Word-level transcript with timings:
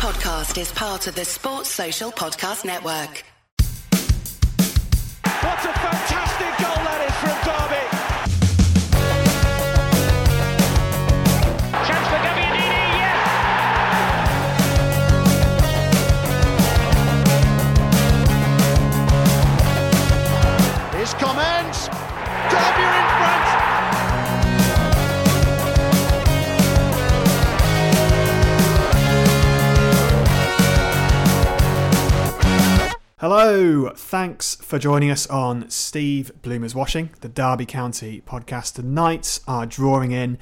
podcast 0.00 0.58
is 0.58 0.72
part 0.72 1.06
of 1.08 1.14
the 1.14 1.26
Sports 1.26 1.68
Social 1.68 2.10
Podcast 2.10 2.64
Network. 2.64 3.22
What 5.22 5.58
a 5.60 5.72
fantastic 5.76 6.56
goal 6.56 6.80
that 6.88 7.00
is 7.04 7.12
from 7.20 7.36
Derby. 7.44 7.84
Chance 11.84 12.06
for 12.08 12.20
Gabbiadini, 12.24 12.80
yes! 12.96 13.18
Here's 20.94 21.12
comments. 21.14 21.88
Derby 22.48 22.84
are 22.88 22.96
in 23.00 23.19
Hello, 33.20 33.90
thanks 33.90 34.54
for 34.54 34.78
joining 34.78 35.10
us 35.10 35.26
on 35.26 35.68
Steve 35.68 36.32
Bloomer's 36.40 36.74
Washing, 36.74 37.10
the 37.20 37.28
Derby 37.28 37.66
County 37.66 38.22
podcast. 38.26 38.76
The 38.76 38.82
nights 38.82 39.42
are 39.46 39.66
drawing 39.66 40.10
in, 40.10 40.38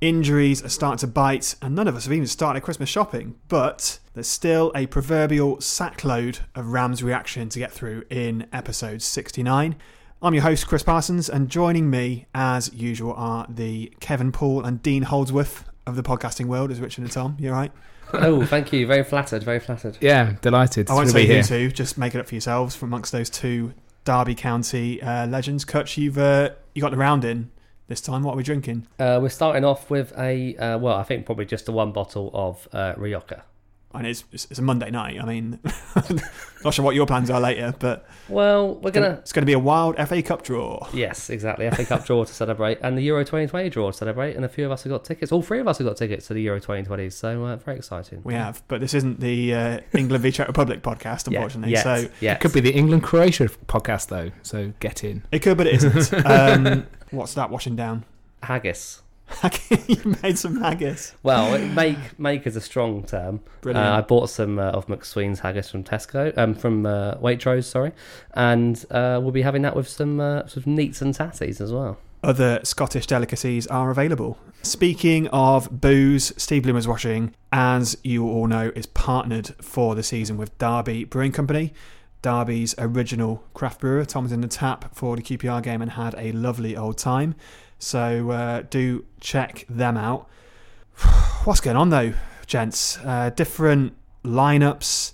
injuries 0.00 0.64
are 0.64 0.68
starting 0.68 0.98
to 0.98 1.08
bite, 1.08 1.56
and 1.60 1.74
none 1.74 1.88
of 1.88 1.96
us 1.96 2.04
have 2.04 2.12
even 2.12 2.28
started 2.28 2.60
Christmas 2.60 2.88
shopping. 2.88 3.34
But 3.48 3.98
there's 4.14 4.28
still 4.28 4.70
a 4.76 4.86
proverbial 4.86 5.56
sackload 5.56 6.38
of 6.54 6.68
Rams 6.68 7.02
reaction 7.02 7.48
to 7.48 7.58
get 7.58 7.72
through 7.72 8.04
in 8.10 8.46
episode 8.52 9.02
69. 9.02 9.74
I'm 10.22 10.34
your 10.34 10.44
host, 10.44 10.68
Chris 10.68 10.84
Parsons, 10.84 11.28
and 11.28 11.48
joining 11.48 11.90
me, 11.90 12.26
as 12.32 12.72
usual, 12.72 13.12
are 13.14 13.44
the 13.48 13.92
Kevin 13.98 14.30
Paul 14.30 14.64
and 14.64 14.80
Dean 14.80 15.02
Holdsworth 15.02 15.64
of 15.84 15.96
the 15.96 16.04
podcasting 16.04 16.46
world, 16.46 16.70
is 16.70 16.78
Richard 16.78 17.02
and 17.02 17.10
Tom. 17.10 17.36
You 17.40 17.48
all 17.48 17.56
right? 17.56 17.72
Oh, 18.14 18.44
thank 18.44 18.72
you. 18.72 18.86
Very 18.86 19.04
flattered. 19.04 19.42
Very 19.42 19.60
flattered. 19.60 19.98
Yeah, 20.00 20.34
delighted 20.40 20.90
I 20.90 20.94
won't 20.94 21.06
to 21.06 21.12
say 21.12 21.22
be 21.22 21.26
who 21.28 21.34
here. 21.34 21.42
to. 21.42 21.70
Just 21.72 21.98
make 21.98 22.14
it 22.14 22.20
up 22.20 22.26
for 22.28 22.34
yourselves 22.34 22.76
from 22.76 22.88
amongst 22.90 23.12
those 23.12 23.30
two 23.30 23.72
Derby 24.04 24.34
County 24.34 25.02
uh, 25.02 25.26
legends. 25.26 25.64
Kutch, 25.64 25.96
you've 25.96 26.18
uh, 26.18 26.50
you 26.74 26.82
got 26.82 26.90
the 26.90 26.96
round 26.96 27.24
in 27.24 27.50
this 27.88 28.00
time. 28.00 28.22
What 28.22 28.34
are 28.34 28.36
we 28.36 28.42
drinking? 28.42 28.86
Uh, 28.98 29.18
we're 29.20 29.28
starting 29.28 29.64
off 29.64 29.90
with 29.90 30.12
a 30.18 30.56
uh, 30.56 30.78
well, 30.78 30.96
I 30.96 31.02
think 31.04 31.26
probably 31.26 31.44
just 31.46 31.66
the 31.66 31.72
one 31.72 31.92
bottle 31.92 32.30
of 32.34 32.68
uh, 32.72 32.94
Rioja. 32.96 33.44
And 33.92 34.06
it's, 34.06 34.22
it's 34.30 34.46
it's 34.50 34.58
a 34.60 34.62
Monday 34.62 34.88
night. 34.90 35.20
I 35.20 35.24
mean, 35.26 35.58
not 36.64 36.74
sure 36.74 36.84
what 36.84 36.94
your 36.94 37.06
plans 37.06 37.28
are 37.28 37.40
later, 37.40 37.74
but 37.78 38.06
Well, 38.28 38.76
we're 38.76 38.92
gonna 38.92 39.18
it's 39.20 39.32
going 39.32 39.42
to 39.42 39.46
be 39.46 39.52
a 39.52 39.58
wild 39.58 39.96
FA 40.08 40.22
Cup 40.22 40.42
draw. 40.44 40.86
yes, 40.92 41.28
exactly. 41.28 41.68
FA 41.70 41.84
Cup 41.84 42.06
draw 42.06 42.24
to 42.24 42.32
celebrate, 42.32 42.78
and 42.82 42.96
the 42.96 43.02
Euro 43.02 43.24
2020 43.24 43.68
draw 43.70 43.90
to 43.90 43.96
celebrate, 43.96 44.36
and 44.36 44.44
a 44.44 44.48
few 44.48 44.64
of 44.64 44.70
us 44.70 44.84
have 44.84 44.90
got 44.90 45.04
tickets. 45.04 45.32
All 45.32 45.42
three 45.42 45.58
of 45.58 45.66
us 45.66 45.78
have 45.78 45.86
got 45.88 45.96
tickets 45.96 46.28
to 46.28 46.34
the 46.34 46.42
Euro 46.42 46.60
2020, 46.60 47.10
so 47.10 47.44
uh, 47.44 47.56
very 47.56 47.78
exciting. 47.78 48.20
We 48.22 48.34
have, 48.34 48.62
but 48.68 48.80
this 48.80 48.94
isn't 48.94 49.18
the 49.18 49.54
uh, 49.54 49.80
England 49.92 50.22
v 50.22 50.30
Czech 50.30 50.46
Republic 50.46 50.82
podcast, 50.82 51.28
Yeah, 51.28 51.38
unfortunately. 51.40 51.72
yet, 51.72 51.82
So 51.82 52.08
yet. 52.20 52.36
It 52.36 52.40
could 52.40 52.52
be 52.52 52.60
the 52.60 52.72
England 52.72 53.02
Croatia 53.02 53.48
podcast 53.66 54.06
though, 54.06 54.30
so 54.42 54.72
get 54.78 55.02
in. 55.02 55.24
it 55.32 55.40
could, 55.40 55.56
but 55.56 55.66
it 55.66 55.82
isn't. 55.82 56.14
um, 56.26 56.86
what's 57.10 57.34
that 57.34 57.50
washing 57.50 57.74
down? 57.74 58.04
haggis. 58.44 59.02
you 59.88 60.16
made 60.22 60.38
some 60.38 60.60
haggis. 60.60 61.14
Well, 61.22 61.58
make 61.58 62.18
make 62.18 62.46
is 62.46 62.56
a 62.56 62.60
strong 62.60 63.04
term. 63.04 63.40
Brilliant. 63.60 63.86
Uh, 63.86 63.98
I 63.98 64.00
bought 64.00 64.30
some 64.30 64.58
uh, 64.58 64.70
of 64.70 64.86
Macsween's 64.86 65.40
haggis 65.40 65.70
from 65.70 65.84
Tesco, 65.84 66.36
um, 66.36 66.54
from 66.54 66.86
uh, 66.86 67.14
Waitrose, 67.16 67.64
sorry, 67.64 67.92
and 68.34 68.84
uh, 68.90 69.18
we'll 69.22 69.32
be 69.32 69.42
having 69.42 69.62
that 69.62 69.76
with 69.76 69.88
some 69.88 70.20
uh, 70.20 70.40
sort 70.42 70.58
of 70.58 70.66
neats 70.66 71.00
and 71.00 71.14
tatties 71.14 71.60
as 71.60 71.72
well. 71.72 71.98
other 72.22 72.60
Scottish 72.64 73.06
delicacies 73.06 73.66
are 73.68 73.90
available. 73.90 74.38
Speaking 74.62 75.26
of 75.28 75.80
booze, 75.80 76.32
Steve 76.36 76.64
Bloomer's 76.64 76.86
Washing, 76.86 77.34
as 77.50 77.96
you 78.04 78.28
all 78.28 78.46
know, 78.46 78.72
is 78.74 78.86
partnered 78.86 79.48
for 79.62 79.94
the 79.94 80.02
season 80.02 80.36
with 80.36 80.56
Derby 80.58 81.04
Brewing 81.04 81.32
Company. 81.32 81.72
Derby's 82.22 82.74
original 82.76 83.42
craft 83.54 83.80
brewer. 83.80 84.04
Tom 84.04 84.24
was 84.24 84.32
in 84.32 84.42
the 84.42 84.48
tap 84.48 84.94
for 84.94 85.16
the 85.16 85.22
QPR 85.22 85.62
game 85.62 85.80
and 85.80 85.92
had 85.92 86.14
a 86.18 86.32
lovely 86.32 86.76
old 86.76 86.98
time. 86.98 87.34
So 87.80 88.30
uh, 88.30 88.62
do 88.70 89.06
check 89.20 89.64
them 89.68 89.96
out. 89.96 90.28
What's 91.44 91.60
going 91.60 91.76
on 91.76 91.88
though, 91.90 92.12
gents? 92.46 92.98
Uh, 92.98 93.30
different 93.34 93.94
lineups, 94.22 95.12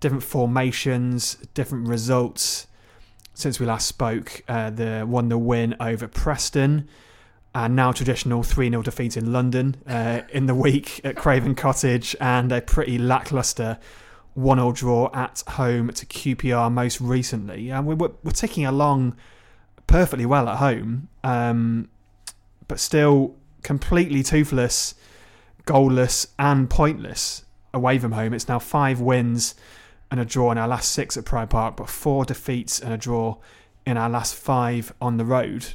different 0.00 0.24
formations, 0.24 1.36
different 1.54 1.86
results 1.86 2.66
since 3.34 3.60
we 3.60 3.66
last 3.66 3.86
spoke, 3.86 4.42
uh, 4.48 4.70
the 4.70 5.04
won 5.06 5.28
the 5.28 5.38
win 5.38 5.74
over 5.80 6.08
Preston, 6.08 6.88
and 7.54 7.76
now 7.76 7.92
traditional 7.92 8.42
3 8.42 8.70
0 8.70 8.82
defeat 8.82 9.16
in 9.16 9.32
London 9.32 9.76
uh, 9.86 10.22
in 10.32 10.46
the 10.46 10.54
week 10.54 11.00
at 11.04 11.16
Craven 11.16 11.54
Cottage, 11.54 12.16
and 12.20 12.50
a 12.52 12.60
pretty 12.60 12.98
lackluster 12.98 13.78
1 14.34 14.58
0 14.58 14.72
draw 14.72 15.10
at 15.12 15.42
home 15.48 15.90
to 15.92 16.06
QPR 16.06 16.72
most 16.72 17.00
recently. 17.00 17.70
And 17.70 17.86
we 17.86 17.94
were, 17.94 18.12
we're 18.22 18.32
ticking 18.32 18.64
along 18.64 19.16
perfectly 19.92 20.24
well 20.24 20.48
at 20.48 20.56
home, 20.56 21.08
um, 21.22 21.86
but 22.66 22.80
still 22.80 23.36
completely 23.62 24.22
toothless, 24.22 24.94
goalless, 25.66 26.26
and 26.38 26.70
pointless 26.70 27.44
away 27.74 27.98
from 27.98 28.12
home. 28.12 28.32
It's 28.32 28.48
now 28.48 28.58
five 28.58 29.00
wins 29.00 29.54
and 30.10 30.18
a 30.18 30.24
draw 30.24 30.50
in 30.50 30.56
our 30.56 30.66
last 30.66 30.92
six 30.92 31.18
at 31.18 31.26
Pride 31.26 31.50
Park, 31.50 31.76
but 31.76 31.90
four 31.90 32.24
defeats 32.24 32.80
and 32.80 32.94
a 32.94 32.96
draw 32.96 33.36
in 33.84 33.98
our 33.98 34.08
last 34.08 34.34
five 34.34 34.94
on 34.98 35.18
the 35.18 35.26
road. 35.26 35.74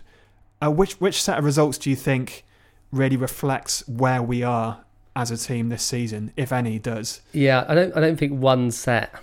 Uh, 0.63 0.71
which 0.71 0.93
which 0.93 1.21
set 1.21 1.37
of 1.37 1.45
results 1.45 1.77
do 1.77 1.91
you 1.91 1.95
think 1.95 2.43
really 2.91 3.17
reflects 3.17 3.87
where 3.87 4.23
we 4.23 4.41
are 4.41 4.83
as 5.15 5.29
a 5.29 5.37
team 5.37 5.69
this 5.69 5.83
season, 5.83 6.33
if 6.35 6.51
any, 6.51 6.79
does? 6.79 7.21
Yeah, 7.33 7.65
I 7.67 7.75
don't. 7.75 7.95
I 7.95 7.99
don't 7.99 8.17
think 8.17 8.31
one 8.41 8.71
set 8.71 9.13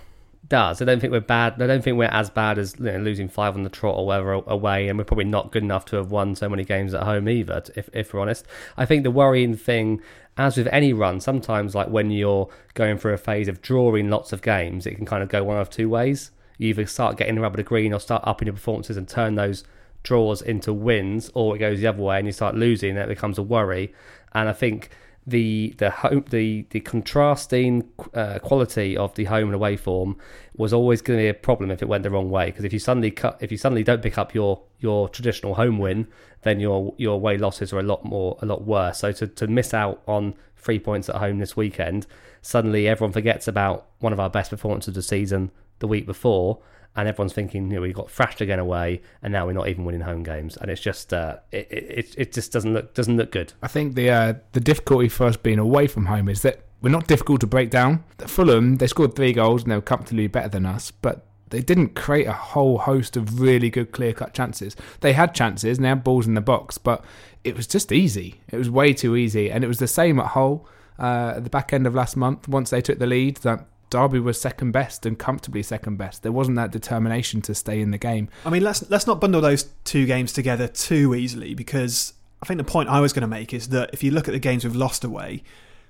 does. 0.47 0.81
I 0.81 0.85
don't 0.85 0.99
think 0.99 1.11
we're 1.11 1.19
bad. 1.19 1.61
I 1.61 1.67
don't 1.67 1.83
think 1.83 1.97
we're 1.97 2.05
as 2.05 2.29
bad 2.29 2.57
as 2.57 2.75
you 2.79 2.85
know, 2.85 2.99
losing 2.99 3.27
five 3.27 3.55
on 3.55 3.63
the 3.63 3.69
trot 3.69 3.95
or 3.97 4.05
whatever 4.05 4.33
away, 4.33 4.87
and 4.87 4.97
we're 4.97 5.05
probably 5.05 5.25
not 5.25 5.51
good 5.51 5.63
enough 5.63 5.85
to 5.85 5.97
have 5.97 6.11
won 6.11 6.35
so 6.35 6.49
many 6.49 6.63
games 6.63 6.93
at 6.93 7.03
home 7.03 7.27
either. 7.29 7.63
If 7.75 7.89
if 7.93 8.13
we're 8.13 8.19
honest, 8.19 8.45
I 8.77 8.85
think 8.85 9.03
the 9.03 9.11
worrying 9.11 9.55
thing, 9.55 10.01
as 10.37 10.57
with 10.57 10.67
any 10.67 10.93
run, 10.93 11.19
sometimes 11.19 11.75
like 11.75 11.89
when 11.89 12.11
you're 12.11 12.49
going 12.73 12.97
through 12.97 13.13
a 13.13 13.17
phase 13.17 13.47
of 13.47 13.61
drawing 13.61 14.09
lots 14.09 14.33
of 14.33 14.41
games, 14.41 14.85
it 14.85 14.95
can 14.95 15.05
kind 15.05 15.23
of 15.23 15.29
go 15.29 15.43
one 15.43 15.57
of 15.57 15.69
two 15.69 15.89
ways. 15.89 16.31
You 16.57 16.69
either 16.69 16.85
start 16.85 17.17
getting 17.17 17.35
the 17.35 17.41
rubber 17.41 17.57
to 17.57 17.63
green 17.63 17.93
or 17.93 17.99
start 17.99 18.23
upping 18.25 18.47
your 18.47 18.53
performances 18.53 18.97
and 18.97 19.07
turn 19.07 19.35
those 19.35 19.63
draws 20.03 20.41
into 20.41 20.71
wins, 20.71 21.31
or 21.33 21.55
it 21.55 21.59
goes 21.59 21.79
the 21.79 21.87
other 21.87 22.01
way 22.01 22.17
and 22.17 22.27
you 22.27 22.31
start 22.31 22.55
losing, 22.55 22.95
it 22.95 23.07
becomes 23.07 23.37
a 23.37 23.43
worry. 23.43 23.93
And 24.33 24.47
I 24.47 24.53
think 24.53 24.89
the 25.27 25.73
the 25.77 25.89
home 25.89 26.23
the 26.29 26.65
the 26.69 26.79
contrasting 26.79 27.89
uh, 28.13 28.37
quality 28.39 28.95
of 28.95 29.13
the 29.15 29.23
home 29.25 29.45
and 29.45 29.55
away 29.55 29.75
form 29.75 30.15
was 30.55 30.71
always 30.71 31.01
going 31.01 31.17
to 31.17 31.23
be 31.23 31.27
a 31.27 31.33
problem 31.33 31.71
if 31.71 31.81
it 31.81 31.87
went 31.87 32.03
the 32.03 32.09
wrong 32.09 32.29
way. 32.29 32.45
Because 32.47 32.63
if 32.63 32.71
you 32.71 32.79
suddenly 32.79 33.11
cut, 33.11 33.37
if 33.41 33.51
you 33.51 33.57
suddenly 33.57 33.83
don't 33.83 34.01
pick 34.01 34.17
up 34.17 34.35
your 34.35 34.61
your 34.79 35.09
traditional 35.09 35.55
home 35.55 35.79
win, 35.79 36.07
then 36.43 36.59
your 36.59 36.93
your 36.97 37.15
away 37.15 37.37
losses 37.37 37.73
are 37.73 37.79
a 37.79 37.83
lot 37.83 38.05
more 38.05 38.37
a 38.41 38.45
lot 38.45 38.63
worse. 38.63 38.99
So 38.99 39.11
to 39.13 39.27
to 39.27 39.47
miss 39.47 39.73
out 39.73 40.03
on 40.07 40.35
three 40.57 40.79
points 40.79 41.09
at 41.09 41.15
home 41.15 41.39
this 41.39 41.57
weekend, 41.57 42.05
suddenly 42.41 42.87
everyone 42.87 43.13
forgets 43.13 43.47
about 43.47 43.87
one 43.99 44.13
of 44.13 44.19
our 44.19 44.29
best 44.29 44.51
performances 44.51 44.89
of 44.89 44.93
the 44.93 45.01
season 45.01 45.51
the 45.79 45.87
week 45.87 46.05
before, 46.05 46.59
and 46.95 47.07
everyone's 47.07 47.33
thinking, 47.33 47.69
you 47.69 47.75
know, 47.75 47.81
we 47.81 47.93
got 47.93 48.09
thrashed 48.09 48.41
again 48.41 48.59
away, 48.59 49.01
and 49.21 49.33
now 49.33 49.45
we're 49.45 49.53
not 49.53 49.67
even 49.67 49.85
winning 49.85 50.01
home 50.01 50.23
games, 50.23 50.57
and 50.57 50.71
it's 50.71 50.81
just, 50.81 51.13
uh, 51.13 51.37
it, 51.51 51.67
it, 51.71 52.15
it 52.17 52.31
just 52.33 52.51
doesn't 52.51 52.73
look 52.73 52.93
doesn't 52.93 53.17
look 53.17 53.31
good. 53.31 53.53
I 53.61 53.67
think 53.67 53.95
the 53.95 54.09
uh, 54.09 54.33
the 54.53 54.59
difficulty 54.59 55.09
for 55.09 55.25
us 55.25 55.37
being 55.37 55.59
away 55.59 55.87
from 55.87 56.05
home 56.05 56.29
is 56.29 56.41
that 56.43 56.61
we're 56.81 56.89
not 56.89 57.07
difficult 57.07 57.41
to 57.41 57.47
break 57.47 57.69
down. 57.69 58.03
Fulham, 58.19 58.75
they 58.75 58.87
scored 58.87 59.15
three 59.15 59.33
goals 59.33 59.63
and 59.63 59.71
they 59.71 59.75
were 59.75 59.81
comfortably 59.81 60.27
better 60.27 60.49
than 60.49 60.65
us, 60.65 60.91
but 60.91 61.25
they 61.49 61.61
didn't 61.61 61.95
create 61.95 62.27
a 62.27 62.33
whole 62.33 62.77
host 62.77 63.17
of 63.17 63.39
really 63.39 63.69
good 63.69 63.91
clear 63.91 64.13
cut 64.13 64.33
chances. 64.33 64.75
They 65.01 65.13
had 65.13 65.33
chances 65.33 65.77
and 65.77 65.85
they 65.85 65.89
had 65.89 66.03
balls 66.03 66.27
in 66.27 66.33
the 66.33 66.41
box, 66.41 66.77
but 66.77 67.03
it 67.43 67.55
was 67.55 67.67
just 67.67 67.91
easy. 67.91 68.41
It 68.51 68.57
was 68.57 68.69
way 68.69 68.93
too 68.93 69.15
easy, 69.15 69.51
and 69.51 69.63
it 69.63 69.67
was 69.67 69.79
the 69.79 69.87
same 69.87 70.19
at 70.19 70.27
Hull 70.27 70.67
uh, 70.99 71.33
at 71.37 71.43
the 71.43 71.49
back 71.49 71.73
end 71.73 71.87
of 71.87 71.95
last 71.95 72.17
month. 72.17 72.47
Once 72.47 72.69
they 72.71 72.81
took 72.81 72.99
the 72.99 73.07
lead, 73.07 73.37
that 73.37 73.65
Derby 73.89 74.19
was 74.19 74.39
second 74.39 74.71
best 74.71 75.05
and 75.05 75.17
comfortably 75.17 75.63
second 75.63 75.97
best. 75.97 76.23
There 76.23 76.31
wasn't 76.31 76.57
that 76.57 76.71
determination 76.71 77.41
to 77.43 77.55
stay 77.55 77.79
in 77.81 77.91
the 77.91 77.97
game. 77.97 78.29
I 78.45 78.49
mean, 78.49 78.63
let's 78.63 78.89
let's 78.89 79.07
not 79.07 79.21
bundle 79.21 79.41
those 79.41 79.69
two 79.83 80.05
games 80.05 80.33
together 80.33 80.67
too 80.67 81.15
easily 81.15 81.53
because 81.53 82.13
I 82.41 82.45
think 82.45 82.57
the 82.57 82.63
point 82.63 82.89
I 82.89 82.99
was 82.99 83.13
going 83.13 83.21
to 83.21 83.27
make 83.27 83.53
is 83.53 83.69
that 83.69 83.91
if 83.93 84.03
you 84.03 84.11
look 84.11 84.27
at 84.27 84.31
the 84.31 84.39
games 84.39 84.63
we've 84.63 84.75
lost 84.75 85.03
away, 85.03 85.43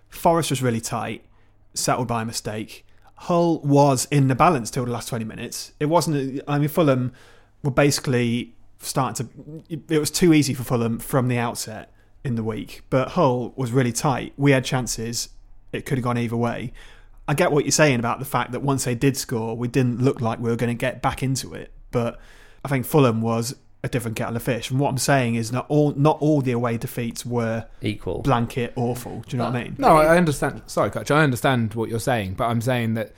Forest 0.10 0.50
was 0.50 0.62
really 0.62 0.82
tight, 0.82 1.24
settled 1.74 2.08
by 2.08 2.22
a 2.22 2.26
mistake. 2.26 2.86
Hull 3.20 3.60
was 3.60 4.08
in 4.12 4.28
the 4.28 4.36
balance 4.36 4.70
till 4.70 4.86
the 4.86 4.92
last 4.92 5.08
twenty 5.08 5.26
minutes. 5.26 5.72
It 5.80 5.86
wasn't. 5.86 6.42
I 6.48 6.60
mean, 6.60 6.68
Fulham 6.68 7.14
were 7.64 7.72
basically 7.72 8.56
starting 8.80 9.30
to. 9.68 9.84
It 9.90 10.00
was 10.00 10.12
too 10.12 10.34
easy 10.34 10.54
for 10.54 10.64
Fulham 10.64 11.00
from 11.00 11.30
the 11.30 11.38
outset 11.38 11.92
in 12.26 12.36
the 12.36 12.44
week, 12.44 12.82
but 12.90 13.10
Hull 13.10 13.54
was 13.56 13.72
really 13.72 13.94
tight. 13.94 14.34
We 14.36 14.52
had 14.52 14.66
chances. 14.66 15.30
It 15.72 15.86
could 15.86 15.98
have 15.98 16.04
gone 16.04 16.18
either 16.18 16.38
way. 16.38 16.74
I 17.28 17.34
get 17.34 17.52
what 17.52 17.66
you're 17.66 17.72
saying 17.72 18.00
about 18.00 18.20
the 18.20 18.26
fact 18.26 18.52
that 18.52 18.62
once 18.62 18.84
they 18.84 18.96
did 18.96 19.18
score, 19.18 19.58
we 19.58 19.68
didn't 19.68 20.02
look 20.02 20.22
like 20.22 20.40
we 20.40 20.50
were 20.50 20.56
going 20.56 20.76
to 20.76 20.80
get 20.80 21.02
back 21.02 21.24
into 21.24 21.54
it. 21.54 21.72
But 21.92 22.20
I 22.64 22.68
think 22.68 22.86
Fulham 22.86 23.22
was 23.22 23.56
a 23.84 23.88
different 23.88 24.18
kettle 24.18 24.36
of 24.36 24.44
fish. 24.44 24.72
And 24.72 24.80
what 24.80 24.90
I'm 24.90 24.98
saying 24.98 25.36
is 25.36 25.52
not 25.52 25.66
all 25.70 25.94
not 25.94 26.18
all 26.20 26.42
the 26.42 26.52
away 26.52 26.78
defeats 26.78 27.26
were 27.26 27.68
Equal. 27.82 28.22
blanket 28.22 28.74
awful. 28.76 29.22
Do 29.28 29.38
you 29.38 29.38
know 29.38 29.46
what 29.46 29.56
I 29.56 29.62
uh, 29.62 29.64
mean? 29.64 29.76
No, 29.78 29.98
I 29.98 30.18
understand. 30.18 30.64
Sorry, 30.66 30.90
coach. 30.90 31.12
I 31.12 31.24
understand 31.24 31.74
what 31.76 31.90
you're 31.90 32.00
saying, 32.00 32.34
but 32.34 32.46
I'm 32.46 32.62
saying 32.62 32.96
that 32.96 33.14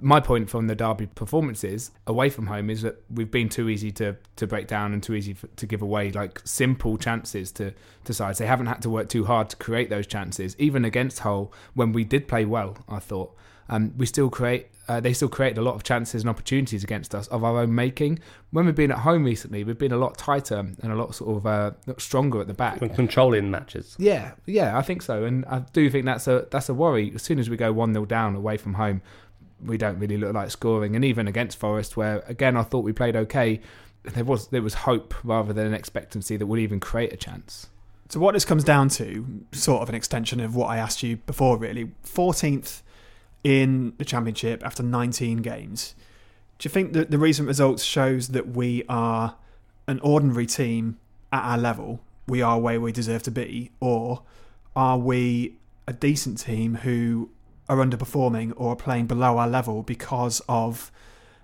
my 0.00 0.20
point 0.20 0.48
from 0.48 0.68
the 0.68 0.74
Derby 0.74 1.06
performances 1.06 1.90
away 2.06 2.30
from 2.30 2.46
home 2.46 2.70
is 2.70 2.80
that 2.82 3.02
we've 3.10 3.30
been 3.30 3.48
too 3.48 3.68
easy 3.68 3.92
to, 3.92 4.16
to 4.36 4.46
break 4.46 4.66
down 4.66 4.94
and 4.94 5.02
too 5.02 5.14
easy 5.14 5.32
f 5.32 5.44
to 5.56 5.66
give 5.66 5.82
away 5.82 6.10
like 6.12 6.40
simple 6.44 6.96
chances 6.96 7.52
to, 7.52 7.74
to 8.04 8.14
sides. 8.14 8.38
They 8.38 8.46
haven't 8.46 8.66
had 8.66 8.80
to 8.82 8.90
work 8.90 9.08
too 9.10 9.24
hard 9.24 9.50
to 9.50 9.56
create 9.56 9.90
those 9.90 10.06
chances, 10.06 10.56
even 10.58 10.84
against 10.84 11.18
Hull 11.20 11.52
when 11.74 11.92
we 11.92 12.04
did 12.04 12.26
play 12.26 12.46
well. 12.46 12.78
I 12.88 13.00
thought 13.00 13.36
um, 13.72 13.94
we 13.96 14.04
still 14.04 14.28
create. 14.28 14.66
Uh, 14.86 15.00
they 15.00 15.14
still 15.14 15.28
created 15.28 15.56
a 15.56 15.62
lot 15.62 15.74
of 15.74 15.82
chances 15.82 16.22
and 16.22 16.28
opportunities 16.28 16.84
against 16.84 17.14
us 17.14 17.26
of 17.28 17.42
our 17.42 17.60
own 17.60 17.74
making. 17.74 18.18
When 18.50 18.66
we've 18.66 18.74
been 18.74 18.90
at 18.90 18.98
home 18.98 19.24
recently, 19.24 19.64
we've 19.64 19.78
been 19.78 19.92
a 19.92 19.96
lot 19.96 20.18
tighter 20.18 20.58
and 20.58 20.92
a 20.92 20.94
lot 20.94 21.14
sort 21.14 21.38
of 21.38 21.46
uh, 21.46 21.70
stronger 21.96 22.40
at 22.42 22.48
the 22.48 22.54
back. 22.54 22.82
When 22.82 22.90
controlling 22.90 23.50
matches. 23.50 23.96
Yeah, 23.98 24.32
yeah, 24.44 24.76
I 24.76 24.82
think 24.82 25.00
so, 25.00 25.24
and 25.24 25.46
I 25.46 25.60
do 25.72 25.88
think 25.88 26.04
that's 26.04 26.28
a 26.28 26.46
that's 26.50 26.68
a 26.68 26.74
worry. 26.74 27.12
As 27.14 27.22
soon 27.22 27.38
as 27.38 27.48
we 27.48 27.56
go 27.56 27.72
one 27.72 27.94
0 27.94 28.04
down 28.04 28.36
away 28.36 28.58
from 28.58 28.74
home, 28.74 29.00
we 29.64 29.78
don't 29.78 29.98
really 29.98 30.18
look 30.18 30.34
like 30.34 30.50
scoring. 30.50 30.94
And 30.94 31.04
even 31.04 31.26
against 31.26 31.56
Forest, 31.58 31.96
where 31.96 32.22
again 32.26 32.58
I 32.58 32.64
thought 32.64 32.84
we 32.84 32.92
played 32.92 33.16
okay, 33.16 33.62
there 34.02 34.24
was 34.24 34.48
there 34.48 34.62
was 34.62 34.74
hope 34.74 35.14
rather 35.24 35.54
than 35.54 35.66
an 35.66 35.74
expectancy 35.74 36.36
that 36.36 36.46
we'd 36.46 36.62
even 36.62 36.78
create 36.78 37.12
a 37.14 37.16
chance. 37.16 37.68
So 38.10 38.20
what 38.20 38.34
this 38.34 38.44
comes 38.44 38.64
down 38.64 38.90
to, 38.90 39.46
sort 39.52 39.80
of 39.80 39.88
an 39.88 39.94
extension 39.94 40.40
of 40.40 40.54
what 40.54 40.66
I 40.66 40.76
asked 40.76 41.02
you 41.02 41.16
before, 41.16 41.56
really. 41.56 41.92
14th 42.04 42.81
in 43.44 43.94
the 43.98 44.04
championship 44.04 44.64
after 44.64 44.82
19 44.82 45.38
games. 45.38 45.94
Do 46.58 46.66
you 46.66 46.70
think 46.70 46.92
that 46.92 47.10
the 47.10 47.18
recent 47.18 47.48
results 47.48 47.82
shows 47.82 48.28
that 48.28 48.48
we 48.48 48.84
are 48.88 49.36
an 49.88 50.00
ordinary 50.00 50.46
team 50.46 50.98
at 51.32 51.42
our 51.42 51.58
level? 51.58 52.00
We 52.28 52.40
are 52.40 52.60
where 52.60 52.80
we 52.80 52.92
deserve 52.92 53.22
to 53.24 53.30
be, 53.30 53.72
or 53.80 54.22
are 54.76 54.96
we 54.96 55.56
a 55.88 55.92
decent 55.92 56.38
team 56.38 56.76
who 56.76 57.30
are 57.68 57.78
underperforming 57.78 58.52
or 58.56 58.72
are 58.72 58.76
playing 58.76 59.06
below 59.06 59.38
our 59.38 59.48
level 59.48 59.82
because 59.82 60.40
of 60.48 60.92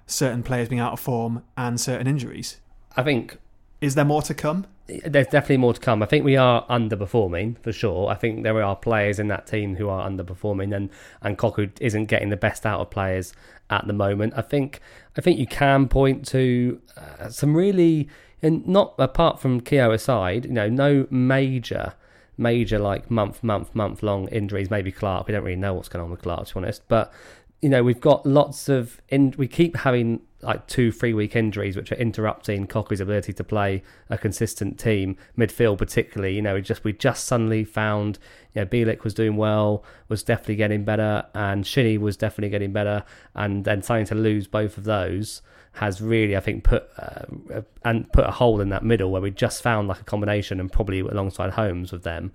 certain 0.06 0.42
players 0.42 0.68
being 0.68 0.80
out 0.80 0.92
of 0.92 1.00
form 1.00 1.42
and 1.56 1.80
certain 1.80 2.06
injuries? 2.06 2.60
I 2.96 3.02
think 3.02 3.38
Is 3.80 3.94
there 3.94 4.04
more 4.04 4.22
to 4.22 4.34
come? 4.34 4.66
there's 5.04 5.26
definitely 5.26 5.58
more 5.58 5.74
to 5.74 5.80
come. 5.80 6.02
I 6.02 6.06
think 6.06 6.24
we 6.24 6.36
are 6.36 6.66
underperforming 6.68 7.58
for 7.62 7.72
sure. 7.72 8.08
I 8.08 8.14
think 8.14 8.42
there 8.42 8.62
are 8.62 8.74
players 8.74 9.18
in 9.18 9.28
that 9.28 9.46
team 9.46 9.76
who 9.76 9.88
are 9.88 10.08
underperforming, 10.08 10.74
and 10.74 10.88
and 11.20 11.36
Cocu 11.36 11.70
isn't 11.80 12.06
getting 12.06 12.30
the 12.30 12.36
best 12.36 12.64
out 12.64 12.80
of 12.80 12.90
players 12.90 13.34
at 13.68 13.86
the 13.86 13.92
moment. 13.92 14.32
I 14.36 14.42
think 14.42 14.80
I 15.16 15.20
think 15.20 15.38
you 15.38 15.46
can 15.46 15.88
point 15.88 16.26
to 16.28 16.80
uh, 16.96 17.28
some 17.28 17.54
really, 17.54 18.08
and 18.40 18.66
not 18.66 18.94
apart 18.98 19.40
from 19.40 19.60
Keogh 19.60 19.92
aside, 19.92 20.46
you 20.46 20.52
know, 20.52 20.68
no 20.68 21.06
major. 21.10 21.94
Major 22.40 22.78
like 22.78 23.10
month, 23.10 23.42
month, 23.42 23.74
month 23.74 24.00
long 24.00 24.28
injuries. 24.28 24.70
Maybe 24.70 24.92
Clark. 24.92 25.26
We 25.26 25.32
don't 25.32 25.42
really 25.42 25.56
know 25.56 25.74
what's 25.74 25.88
going 25.88 26.04
on 26.04 26.10
with 26.12 26.22
Clark, 26.22 26.46
to 26.46 26.54
be 26.54 26.58
honest. 26.58 26.82
But 26.86 27.12
you 27.60 27.68
know, 27.68 27.82
we've 27.82 28.00
got 28.00 28.24
lots 28.24 28.68
of. 28.68 29.00
In, 29.08 29.34
we 29.36 29.48
keep 29.48 29.76
having 29.76 30.20
like 30.42 30.66
two, 30.68 30.92
three 30.92 31.12
week 31.12 31.34
injuries, 31.34 31.76
which 31.76 31.90
are 31.90 31.96
interrupting 31.96 32.66
Cocu's 32.66 33.00
ability 33.00 33.32
to 33.32 33.44
play 33.44 33.82
a 34.08 34.16
consistent 34.16 34.78
team 34.78 35.16
midfield, 35.36 35.78
particularly. 35.78 36.36
You 36.36 36.42
know, 36.42 36.54
we 36.54 36.62
just 36.62 36.84
we 36.84 36.92
just 36.92 37.24
suddenly 37.24 37.64
found, 37.64 38.18
you 38.54 38.60
know, 38.60 38.66
Bielik 38.66 39.02
was 39.02 39.14
doing 39.14 39.36
well, 39.36 39.84
was 40.08 40.22
definitely 40.22 40.56
getting 40.56 40.84
better, 40.84 41.26
and 41.34 41.66
Shinnie 41.66 41.98
was 41.98 42.16
definitely 42.16 42.50
getting 42.50 42.72
better, 42.72 43.04
and 43.34 43.64
then 43.64 43.82
starting 43.82 44.06
to 44.06 44.14
lose 44.14 44.46
both 44.46 44.78
of 44.78 44.84
those 44.84 45.42
has 45.72 46.00
really, 46.00 46.36
I 46.36 46.40
think, 46.40 46.64
put 46.64 46.88
uh, 46.96 47.62
and 47.84 48.10
put 48.12 48.24
a 48.24 48.30
hole 48.30 48.60
in 48.60 48.68
that 48.68 48.84
middle 48.84 49.10
where 49.10 49.22
we 49.22 49.30
just 49.30 49.62
found 49.62 49.88
like 49.88 50.00
a 50.00 50.04
combination, 50.04 50.60
and 50.60 50.70
probably 50.70 51.00
alongside 51.00 51.50
Holmes 51.50 51.90
with 51.90 52.04
them. 52.04 52.32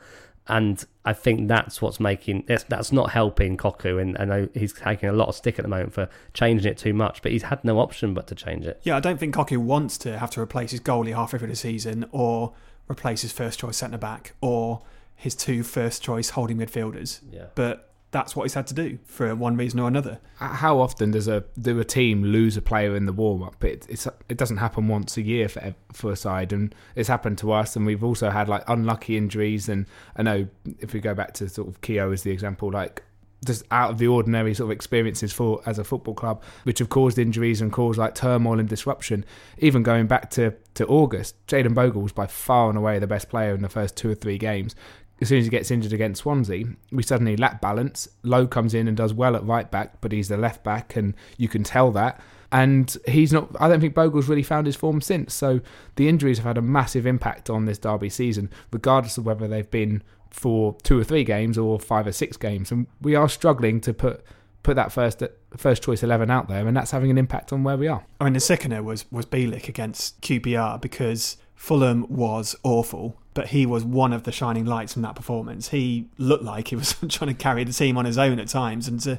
And 0.48 0.84
I 1.06 1.14
think 1.14 1.48
that's 1.48 1.82
what's 1.82 2.00
making 2.00 2.44
that's 2.48 2.64
that's 2.66 2.92
not 2.92 3.12
helping 3.12 3.56
Cocu, 3.56 4.02
and 4.02 4.18
I 4.18 4.26
know 4.26 4.50
he's 4.54 4.74
taking 4.74 5.08
a 5.08 5.14
lot 5.14 5.30
of 5.30 5.36
stick 5.36 5.58
at 5.58 5.64
the 5.64 5.70
moment 5.70 5.94
for 5.94 6.10
changing 6.34 6.70
it 6.70 6.78
too 6.78 6.94
much, 6.94 7.22
but 7.22 7.32
he's 7.32 7.44
had 7.44 7.64
no 7.64 7.80
option 7.80 8.14
but 8.14 8.28
to 8.28 8.36
change 8.36 8.66
it. 8.66 8.82
Yeah, 8.84 8.98
I 8.98 9.00
don't 9.00 9.18
think 9.18 9.36
Cocu 9.36 9.58
wants 9.58 9.98
to 10.00 10.18
have 10.18 10.32
to 10.32 10.42
replace 10.42 10.72
his 10.72 10.82
goalie 10.82 11.16
halfway 11.16 11.40
through 11.40 11.48
the 11.48 11.56
season, 11.56 12.06
or 12.12 12.54
replace 12.90 13.22
his 13.22 13.32
first 13.32 13.60
choice 13.60 13.78
centre 13.78 13.98
back, 13.98 14.34
or 14.42 14.82
his 15.16 15.34
two 15.34 15.64
first 15.64 16.04
choice 16.04 16.32
holding 16.32 16.58
midfielders. 16.58 17.22
Yeah. 17.32 17.46
But 17.56 17.93
that's 18.14 18.36
what 18.36 18.44
he's 18.44 18.54
had 18.54 18.68
to 18.68 18.74
do 18.76 19.00
for 19.06 19.36
one 19.36 19.58
reason 19.58 19.80
or 19.80 19.88
another. 19.88 20.20
How 20.36 20.80
often 20.80 21.12
does 21.12 21.28
a 21.28 21.44
do 21.60 21.80
a 21.80 21.84
team 21.84 22.24
lose 22.24 22.56
a 22.56 22.62
player 22.62 22.96
in 22.96 23.08
the 23.08 23.12
warm 23.12 23.42
up? 23.42 23.62
It 23.64 23.88
it 24.30 24.38
doesn't 24.38 24.58
happen 24.58 24.88
once 24.88 25.18
a 25.18 25.22
year 25.22 25.50
for 25.50 25.76
for 25.92 26.12
a 26.12 26.16
side, 26.16 26.54
and 26.54 26.74
it's 26.96 27.10
happened 27.10 27.40
to 27.40 27.52
us. 27.52 27.76
And 27.76 27.86
we've 27.86 28.04
also 28.04 28.30
had 28.30 28.48
like 28.48 28.64
unlucky 28.70 29.18
injuries. 29.18 29.68
And 29.68 29.88
I 30.16 30.22
know 30.22 30.48
if 30.80 30.94
we 30.94 31.00
go 31.00 31.16
back 31.16 31.34
to 31.34 31.50
sort 31.50 31.68
of 31.68 31.82
Keogh 31.82 32.12
as 32.12 32.22
the 32.22 32.32
example, 32.32 32.72
like 32.72 33.02
just 33.46 33.64
out 33.72 33.90
of 33.90 33.98
the 33.98 34.08
ordinary 34.08 34.54
sort 34.54 34.68
of 34.68 34.72
experiences 34.72 35.34
for 35.34 35.62
as 35.66 35.80
a 35.80 35.84
football 35.84 36.14
club, 36.14 36.42
which 36.64 36.80
have 36.80 36.90
caused 36.90 37.18
injuries 37.18 37.62
and 37.62 37.74
caused 37.74 37.98
like 37.98 38.16
turmoil 38.16 38.60
and 38.60 38.70
disruption. 38.70 39.26
Even 39.58 39.82
going 39.82 40.06
back 40.06 40.30
to 40.32 40.54
to 40.76 40.86
August, 40.86 41.36
Jayden 41.48 41.74
Bogle 41.74 42.04
was 42.04 42.12
by 42.12 42.28
far 42.28 42.70
and 42.70 42.78
away 42.78 43.00
the 43.00 43.08
best 43.08 43.28
player 43.28 43.56
in 43.56 43.64
the 43.64 43.70
first 43.70 43.98
two 43.98 44.12
or 44.12 44.16
three 44.16 44.38
games 44.38 44.76
as 45.22 45.30
soon 45.30 45.40
as 45.40 45.46
he 45.46 45.50
gets 45.50 45.72
injured 45.72 45.94
against 45.94 46.22
Swansea, 46.22 46.66
we 46.92 47.04
suddenly 47.04 47.38
lack 47.38 47.62
balance. 47.62 48.08
Lowe 48.24 48.48
comes 48.48 48.74
in 48.74 48.88
and 48.88 48.98
does 48.98 49.14
well 49.14 49.36
at 49.36 49.46
right 49.46 49.70
back, 49.70 50.02
but 50.02 50.12
he's 50.12 50.28
the 50.28 50.38
left 50.38 50.64
back, 50.64 50.96
and 50.96 51.14
you 51.38 51.48
can 51.48 51.64
tell 51.64 51.92
that. 51.92 52.20
And 52.52 52.96
he's 53.08 53.34
not. 53.34 53.50
I 53.60 53.68
don't 53.68 53.80
think 53.80 53.96
Bogle's 53.96 54.28
really 54.28 54.44
found 54.44 54.68
his 54.68 54.76
form 54.76 55.02
since. 55.02 55.34
So 55.34 55.62
the 55.96 56.08
injuries 56.08 56.38
have 56.38 56.46
had 56.46 56.58
a 56.58 56.62
massive 56.62 57.08
impact 57.08 57.50
on 57.50 57.66
this 57.66 57.78
Derby 57.80 58.10
season, 58.10 58.50
regardless 58.72 59.18
of 59.18 59.26
whether 59.26 59.48
they've 59.48 59.70
been 59.70 60.04
for 60.30 60.76
two 60.84 61.00
or 61.00 61.04
three 61.04 61.24
games 61.24 61.58
or 61.58 61.80
five 61.80 62.06
or 62.06 62.12
six 62.12 62.38
games. 62.38 62.72
And 62.72 62.88
we 63.02 63.16
are 63.16 63.30
struggling 63.30 63.82
to 63.82 63.94
put 63.94 64.24
put 64.62 64.76
that 64.76 64.92
first 64.92 65.24
first 65.58 65.84
choice 65.84 66.04
eleven 66.04 66.30
out 66.30 66.48
there, 66.48 66.68
and 66.68 66.76
that's 66.76 66.92
having 66.92 67.12
an 67.12 67.18
impact 67.18 67.54
on 67.54 67.64
where 67.64 67.78
we 67.78 67.88
are. 67.88 68.06
I 68.20 68.26
mean, 68.26 68.34
the 68.34 68.40
sickener 68.40 68.84
was 68.84 69.06
was 69.12 69.26
Bielik 69.26 69.68
against 69.68 70.22
QPR 70.22 70.82
because 70.82 71.38
Fulham 71.64 72.06
was 72.10 72.58
awful, 72.64 73.16
but 73.34 73.48
he 73.48 73.66
was 73.66 73.86
one 73.86 74.12
of 74.12 74.24
the 74.24 74.34
shining 74.34 74.66
lights 74.66 74.92
from 74.92 75.02
that 75.04 75.16
performance. 75.16 75.70
He 75.70 76.10
looked 76.18 76.44
like 76.44 76.68
he 76.68 76.76
was 76.76 76.94
trying 77.08 77.30
to 77.30 77.34
carry 77.34 77.64
the 77.64 77.72
team 77.72 77.98
on 77.98 78.04
his 78.04 78.18
own 78.18 78.38
at 78.38 78.50
times, 78.50 78.90
and 78.90 79.00
to 79.00 79.18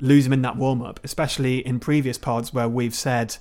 lose 0.00 0.24
him 0.24 0.32
in 0.32 0.40
that 0.40 0.56
warm 0.56 0.80
up, 0.80 1.00
especially 1.04 1.58
in 1.58 1.80
previous 1.80 2.16
pods 2.16 2.54
where 2.54 2.66
we've 2.66 2.94
said 2.94 3.36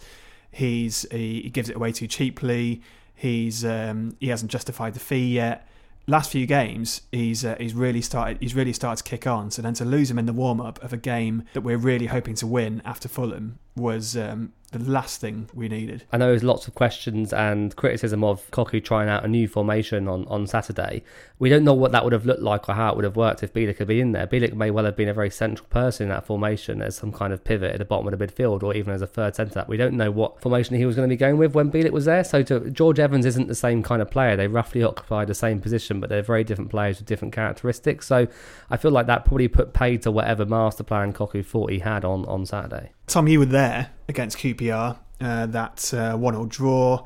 he's 0.51 1.05
he, 1.11 1.49
gives 1.49 1.69
it 1.69 1.77
away 1.77 1.93
too 1.93 2.07
cheaply, 2.07 2.81
he's 3.15 3.63
um, 3.63 4.17
he 4.19 4.27
hasn't 4.27 4.51
justified 4.51 4.95
the 4.95 4.99
fee 4.99 5.35
yet. 5.35 5.65
Last 6.05 6.29
few 6.29 6.45
games, 6.45 7.03
he's 7.09 7.45
uh, 7.45 7.55
he's 7.57 7.73
really 7.73 8.01
started 8.01 8.37
he's 8.41 8.53
really 8.53 8.73
started 8.73 9.01
to 9.01 9.09
kick 9.09 9.25
on. 9.25 9.49
So 9.51 9.61
then 9.61 9.75
to 9.75 9.85
lose 9.85 10.11
him 10.11 10.19
in 10.19 10.25
the 10.25 10.33
warm 10.33 10.59
up 10.59 10.83
of 10.83 10.91
a 10.91 10.97
game 10.97 11.45
that 11.53 11.61
we're 11.61 11.77
really 11.77 12.07
hoping 12.07 12.35
to 12.35 12.47
win 12.47 12.81
after 12.83 13.07
Fulham 13.07 13.59
was 13.75 14.17
um, 14.17 14.53
the 14.71 14.79
last 14.79 15.19
thing 15.19 15.49
we 15.53 15.67
needed. 15.67 16.05
I 16.13 16.17
know 16.17 16.27
there's 16.27 16.43
lots 16.43 16.67
of 16.67 16.75
questions 16.75 17.33
and 17.33 17.75
criticism 17.75 18.23
of 18.23 18.49
Cocu 18.51 18.81
trying 18.83 19.09
out 19.09 19.25
a 19.25 19.27
new 19.27 19.47
formation 19.47 20.07
on, 20.07 20.25
on 20.27 20.47
Saturday. 20.47 21.03
We 21.39 21.49
don't 21.49 21.65
know 21.65 21.73
what 21.73 21.91
that 21.91 22.05
would 22.05 22.13
have 22.13 22.25
looked 22.25 22.41
like 22.41 22.69
or 22.69 22.73
how 22.73 22.91
it 22.91 22.95
would 22.95 23.03
have 23.03 23.17
worked 23.17 23.43
if 23.43 23.53
Bielik 23.53 23.79
had 23.79 23.87
been 23.87 23.99
in 23.99 24.11
there. 24.13 24.27
Bielik 24.27 24.53
may 24.53 24.71
well 24.71 24.85
have 24.85 24.95
been 24.95 25.09
a 25.09 25.13
very 25.13 25.29
central 25.29 25.67
person 25.69 26.05
in 26.05 26.09
that 26.09 26.25
formation 26.25 26.81
as 26.81 26.95
some 26.95 27.11
kind 27.11 27.33
of 27.33 27.43
pivot 27.43 27.73
at 27.73 27.79
the 27.79 27.85
bottom 27.85 28.07
of 28.07 28.17
the 28.17 28.25
midfield 28.25 28.63
or 28.63 28.73
even 28.73 28.93
as 28.93 29.01
a 29.01 29.07
third 29.07 29.35
centre. 29.35 29.65
We 29.67 29.75
don't 29.75 29.97
know 29.97 30.09
what 30.09 30.41
formation 30.41 30.77
he 30.77 30.85
was 30.85 30.95
going 30.95 31.09
to 31.09 31.13
be 31.13 31.17
going 31.17 31.37
with 31.37 31.53
when 31.53 31.69
Bielik 31.69 31.91
was 31.91 32.05
there. 32.05 32.23
So 32.23 32.41
to, 32.43 32.69
George 32.69 32.99
Evans 32.99 33.25
isn't 33.25 33.47
the 33.47 33.55
same 33.55 33.83
kind 33.83 34.01
of 34.01 34.09
player. 34.09 34.37
They 34.37 34.47
roughly 34.47 34.83
occupy 34.83 35.25
the 35.25 35.33
same 35.33 35.59
position, 35.59 35.99
but 35.99 36.09
they're 36.09 36.21
very 36.21 36.45
different 36.45 36.71
players 36.71 36.99
with 36.99 37.07
different 37.07 37.33
characteristics. 37.33 38.07
So 38.07 38.27
I 38.69 38.77
feel 38.77 38.91
like 38.91 39.07
that 39.07 39.25
probably 39.25 39.49
put 39.49 39.73
paid 39.73 40.01
to 40.03 40.11
whatever 40.11 40.45
master 40.45 40.83
plan 40.83 41.11
Cocu 41.11 41.45
thought 41.45 41.71
he 41.71 41.79
had 41.79 42.05
on, 42.05 42.25
on 42.25 42.45
Saturday. 42.45 42.91
Tom, 43.11 43.27
you 43.27 43.39
were 43.39 43.45
there 43.45 43.89
against 44.07 44.37
QPR, 44.37 44.97
uh, 45.19 45.45
that 45.47 45.93
uh, 45.93 46.15
1 46.15 46.33
0 46.33 46.45
draw. 46.45 47.03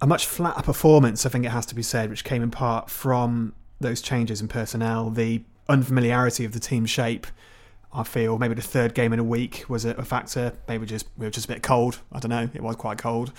A 0.00 0.06
much 0.06 0.24
flatter 0.24 0.62
performance, 0.62 1.26
I 1.26 1.28
think 1.28 1.44
it 1.44 1.48
has 1.48 1.66
to 1.66 1.74
be 1.74 1.82
said, 1.82 2.08
which 2.08 2.22
came 2.22 2.40
in 2.40 2.52
part 2.52 2.88
from 2.88 3.52
those 3.80 4.00
changes 4.00 4.40
in 4.40 4.46
personnel, 4.46 5.10
the 5.10 5.42
unfamiliarity 5.68 6.44
of 6.44 6.52
the 6.52 6.60
team 6.60 6.86
shape. 6.86 7.26
I 7.92 8.04
feel 8.04 8.38
maybe 8.38 8.54
the 8.54 8.62
third 8.62 8.94
game 8.94 9.12
in 9.12 9.18
a 9.18 9.24
week 9.24 9.64
was 9.68 9.84
a, 9.84 9.90
a 9.96 10.04
factor. 10.04 10.52
Maybe 10.68 10.86
just 10.86 11.06
we 11.18 11.26
were 11.26 11.30
just 11.30 11.46
a 11.46 11.48
bit 11.52 11.64
cold. 11.64 11.98
I 12.12 12.20
don't 12.20 12.30
know. 12.30 12.48
It 12.54 12.62
was 12.62 12.76
quite 12.76 12.98
cold. 12.98 13.32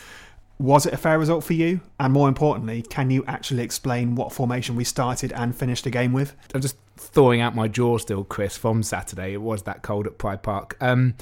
Was 0.59 0.85
it 0.85 0.93
a 0.93 0.97
fair 0.97 1.17
result 1.17 1.45
for 1.45 1.53
you? 1.53 1.79
And 1.97 2.11
more 2.11 2.27
importantly, 2.27 2.81
can 2.81 3.09
you 3.09 3.23
actually 3.25 3.63
explain 3.63 4.15
what 4.15 4.33
formation 4.33 4.75
we 4.75 4.83
started 4.83 5.31
and 5.31 5.55
finished 5.55 5.85
the 5.85 5.89
game 5.89 6.11
with? 6.11 6.35
I'm 6.53 6.59
just 6.59 6.75
thawing 6.97 7.39
out 7.39 7.55
my 7.55 7.69
jaw 7.69 7.97
still, 7.99 8.25
Chris, 8.25 8.57
from 8.57 8.83
Saturday. 8.83 9.31
It 9.31 9.41
was 9.41 9.63
that 9.63 9.81
cold 9.81 10.07
at 10.07 10.17
Pride 10.17 10.43
Park. 10.43 10.75
Um, 10.81 11.15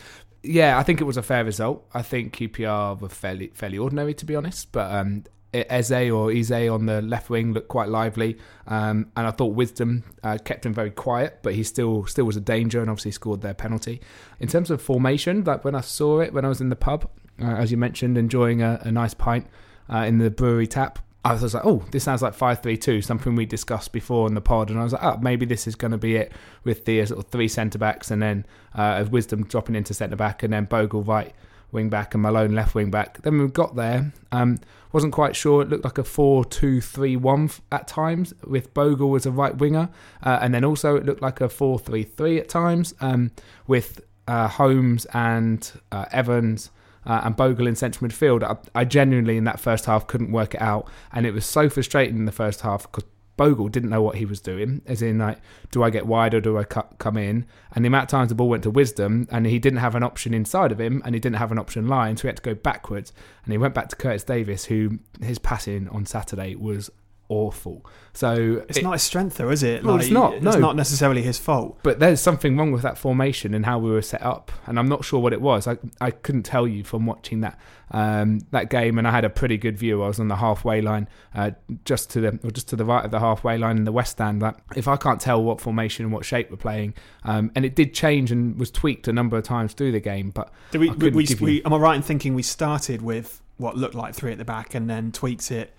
yeah, 0.43 0.77
I 0.77 0.83
think 0.83 1.01
it 1.01 1.05
was 1.05 1.17
a 1.17 1.23
fair 1.23 1.43
result. 1.43 1.87
I 1.93 2.01
think 2.01 2.35
QPR 2.35 2.99
were 2.99 3.09
fairly 3.09 3.51
fairly 3.53 3.77
ordinary, 3.77 4.13
to 4.15 4.25
be 4.25 4.35
honest. 4.35 4.71
But 4.71 4.91
um, 4.91 5.23
Eze 5.53 6.11
or 6.11 6.31
Eze 6.31 6.51
on 6.69 6.85
the 6.85 7.01
left 7.01 7.29
wing 7.29 7.53
looked 7.53 7.67
quite 7.67 7.89
lively, 7.89 8.37
um, 8.67 9.11
and 9.15 9.27
I 9.27 9.31
thought 9.31 9.55
Wisdom 9.55 10.03
uh, 10.23 10.37
kept 10.43 10.65
him 10.65 10.73
very 10.73 10.91
quiet, 10.91 11.39
but 11.41 11.53
he 11.53 11.63
still 11.63 12.05
still 12.05 12.25
was 12.25 12.37
a 12.37 12.41
danger, 12.41 12.81
and 12.81 12.89
obviously 12.89 13.11
scored 13.11 13.41
their 13.41 13.53
penalty. 13.53 14.01
In 14.39 14.47
terms 14.47 14.71
of 14.71 14.81
formation, 14.81 15.43
like 15.43 15.63
when 15.65 15.75
I 15.75 15.81
saw 15.81 16.19
it 16.19 16.33
when 16.33 16.45
I 16.45 16.49
was 16.49 16.61
in 16.61 16.69
the 16.69 16.75
pub, 16.75 17.09
uh, 17.41 17.45
as 17.45 17.71
you 17.71 17.77
mentioned, 17.77 18.17
enjoying 18.17 18.61
a, 18.61 18.79
a 18.83 18.91
nice 18.91 19.13
pint. 19.13 19.47
uh, 19.91 20.05
in 20.07 20.19
the 20.19 20.29
brewery 20.29 20.67
tap. 20.67 20.99
I 21.25 21.33
was 21.33 21.53
like, 21.53 21.65
oh, 21.65 21.83
this 21.91 22.03
sounds 22.03 22.21
like 22.21 22.33
5 22.33 22.61
3 22.61 22.77
2, 22.77 23.01
something 23.01 23.35
we 23.35 23.45
discussed 23.45 23.91
before 23.91 24.27
in 24.27 24.35
the 24.35 24.41
pod. 24.41 24.69
And 24.69 24.79
I 24.79 24.83
was 24.83 24.93
like, 24.93 25.03
oh, 25.03 25.17
maybe 25.17 25.45
this 25.45 25.67
is 25.67 25.75
going 25.75 25.91
to 25.91 25.97
be 25.97 26.15
it 26.15 26.31
with 26.63 26.85
the 26.85 27.01
uh, 27.01 27.05
sort 27.05 27.19
of 27.19 27.31
three 27.31 27.47
centre 27.47 27.77
backs 27.77 28.09
and 28.09 28.21
then 28.21 28.45
uh, 28.73 29.05
Wisdom 29.09 29.43
dropping 29.43 29.75
into 29.75 29.93
centre 29.93 30.15
back 30.15 30.43
and 30.43 30.53
then 30.53 30.65
Bogle 30.65 31.03
right 31.03 31.33
wing 31.71 31.89
back 31.89 32.13
and 32.13 32.23
Malone 32.23 32.55
left 32.55 32.73
wing 32.73 32.89
back. 32.89 33.21
Then 33.21 33.37
we 33.37 33.47
got 33.47 33.75
there, 33.75 34.11
um, 34.31 34.59
wasn't 34.91 35.13
quite 35.13 35.35
sure. 35.35 35.61
It 35.61 35.69
looked 35.69 35.83
like 35.83 35.97
a 35.97 36.03
4 36.03 36.45
2 36.45 36.81
3 36.81 37.15
1 37.17 37.49
at 37.71 37.87
times 37.87 38.33
with 38.45 38.73
Bogle 38.73 39.15
as 39.15 39.25
a 39.25 39.31
right 39.31 39.55
winger. 39.55 39.89
Uh, 40.23 40.39
and 40.41 40.53
then 40.53 40.63
also 40.63 40.95
it 40.95 41.05
looked 41.05 41.21
like 41.21 41.41
a 41.41 41.49
4 41.49 41.79
3 41.79 42.03
3 42.03 42.39
at 42.39 42.49
times 42.49 42.93
um, 43.01 43.31
with 43.67 44.01
uh, 44.27 44.47
Holmes 44.47 45.05
and 45.13 45.71
uh, 45.91 46.05
Evans 46.11 46.71
uh, 47.09 47.21
and 47.23 47.35
Bogle 47.35 47.65
in 47.65 47.75
central 47.75 48.07
midfield. 48.07 48.43
I, 48.43 48.57
I, 48.79 48.85
genuinely 48.85 49.35
in 49.35 49.43
that 49.45 49.59
first 49.59 49.85
half 49.85 50.05
couldn't 50.05 50.31
work 50.31 50.53
it 50.53 50.61
out, 50.61 50.87
and 51.11 51.25
it 51.25 51.33
was 51.33 51.43
so 51.43 51.67
frustrating 51.67 52.17
in 52.17 52.25
the 52.25 52.31
first 52.31 52.61
half 52.61 52.83
because 52.83 53.09
Bogle 53.35 53.67
didn't 53.67 53.89
know 53.89 54.01
what 54.01 54.17
he 54.17 54.25
was 54.25 54.39
doing. 54.39 54.83
As 54.85 55.01
in, 55.01 55.17
like, 55.17 55.39
do 55.71 55.81
I 55.81 55.89
get 55.89 56.05
wide 56.05 56.35
or 56.35 56.41
do 56.41 56.57
I 56.59 56.65
come 56.65 57.17
in? 57.17 57.47
And 57.73 57.83
the 57.83 57.87
amount 57.87 58.03
of 58.03 58.09
times 58.09 58.29
the 58.29 58.35
ball 58.35 58.49
went 58.49 58.61
to 58.63 58.69
Wisdom, 58.69 59.27
and 59.31 59.47
he 59.47 59.57
didn't 59.57 59.79
have 59.79 59.95
an 59.95 60.03
option 60.03 60.35
inside 60.35 60.71
of 60.71 60.79
him, 60.79 61.01
and 61.03 61.15
he 61.15 61.19
didn't 61.19 61.37
have 61.37 61.51
an 61.51 61.57
option 61.57 61.87
line, 61.87 62.15
so 62.15 62.23
he 62.23 62.27
had 62.27 62.37
to 62.37 62.43
go 62.43 62.53
backwards. 62.53 63.11
And 63.43 63.51
he 63.51 63.57
went 63.57 63.73
back 63.73 63.89
to 63.89 63.95
Curtis 63.95 64.23
Davies, 64.23 64.65
who 64.65 64.99
his 65.19 65.39
passing 65.39 65.89
on 65.89 66.05
Saturday 66.05 66.53
was 66.53 66.91
awful. 67.29 67.85
So 68.11 68.63
it's 68.67 68.79
it, 68.79 68.83
not 68.83 68.93
his 68.93 69.03
strength, 69.03 69.37
though, 69.37 69.49
is 69.49 69.63
it? 69.63 69.83
Well, 69.83 69.95
like, 69.95 70.03
it's 70.03 70.11
not. 70.11 70.41
No. 70.41 70.49
It's 70.49 70.59
not 70.59 70.75
necessarily 70.75 71.21
his 71.21 71.37
fault. 71.37 71.79
But 71.83 71.99
there's 71.99 72.19
something 72.19 72.57
wrong 72.57 72.71
with 72.71 72.81
that 72.81 72.97
formation 72.97 73.53
and 73.53 73.65
how 73.65 73.79
we 73.79 73.91
were 73.91 74.01
set 74.01 74.21
up, 74.21 74.51
and 74.65 74.77
I'm 74.77 74.87
not 74.87 75.05
sure 75.05 75.19
what 75.19 75.31
it 75.31 75.41
was. 75.41 75.67
I 75.67 75.77
I 76.01 76.11
couldn't 76.11 76.43
tell 76.43 76.67
you 76.67 76.83
from 76.83 77.05
watching 77.05 77.41
that 77.41 77.57
um, 77.91 78.41
that 78.51 78.69
game, 78.69 78.97
and 78.97 79.07
I 79.07 79.11
had 79.11 79.23
a 79.23 79.29
pretty 79.29 79.57
good 79.57 79.77
view. 79.77 80.03
I 80.03 80.07
was 80.07 80.19
on 80.19 80.27
the 80.27 80.35
halfway 80.35 80.81
line, 80.81 81.07
uh, 81.33 81.51
just 81.85 82.09
to 82.11 82.21
the 82.21 82.39
or 82.43 82.51
just 82.51 82.67
to 82.69 82.75
the 82.75 82.83
right 82.83 83.05
of 83.05 83.11
the 83.11 83.19
halfway 83.19 83.57
line 83.57 83.77
in 83.77 83.85
the 83.85 83.91
west 83.91 84.13
stand. 84.13 84.41
That 84.41 84.59
if 84.75 84.87
I 84.87 84.97
can't 84.97 85.21
tell 85.21 85.41
what 85.41 85.61
formation 85.61 86.03
and 86.03 86.13
what 86.13 86.25
shape 86.25 86.49
we're 86.49 86.57
playing, 86.57 86.95
um, 87.23 87.51
and 87.55 87.63
it 87.63 87.75
did 87.75 87.93
change 87.93 88.31
and 88.31 88.59
was 88.59 88.71
tweaked 88.71 89.07
a 89.07 89.13
number 89.13 89.37
of 89.37 89.43
times 89.43 89.73
through 89.73 89.91
the 89.91 89.99
game, 89.99 90.31
but 90.31 90.51
did 90.71 90.81
we, 90.81 90.89
we, 90.89 91.27
we, 91.39 91.63
am 91.63 91.73
I 91.73 91.77
right 91.77 91.95
in 91.95 92.01
thinking 92.01 92.33
we 92.33 92.43
started 92.43 93.01
with 93.01 93.41
what 93.57 93.77
looked 93.77 93.95
like 93.95 94.15
three 94.15 94.31
at 94.31 94.37
the 94.37 94.45
back 94.45 94.73
and 94.73 94.89
then 94.89 95.11
tweaked 95.11 95.51
it 95.51 95.75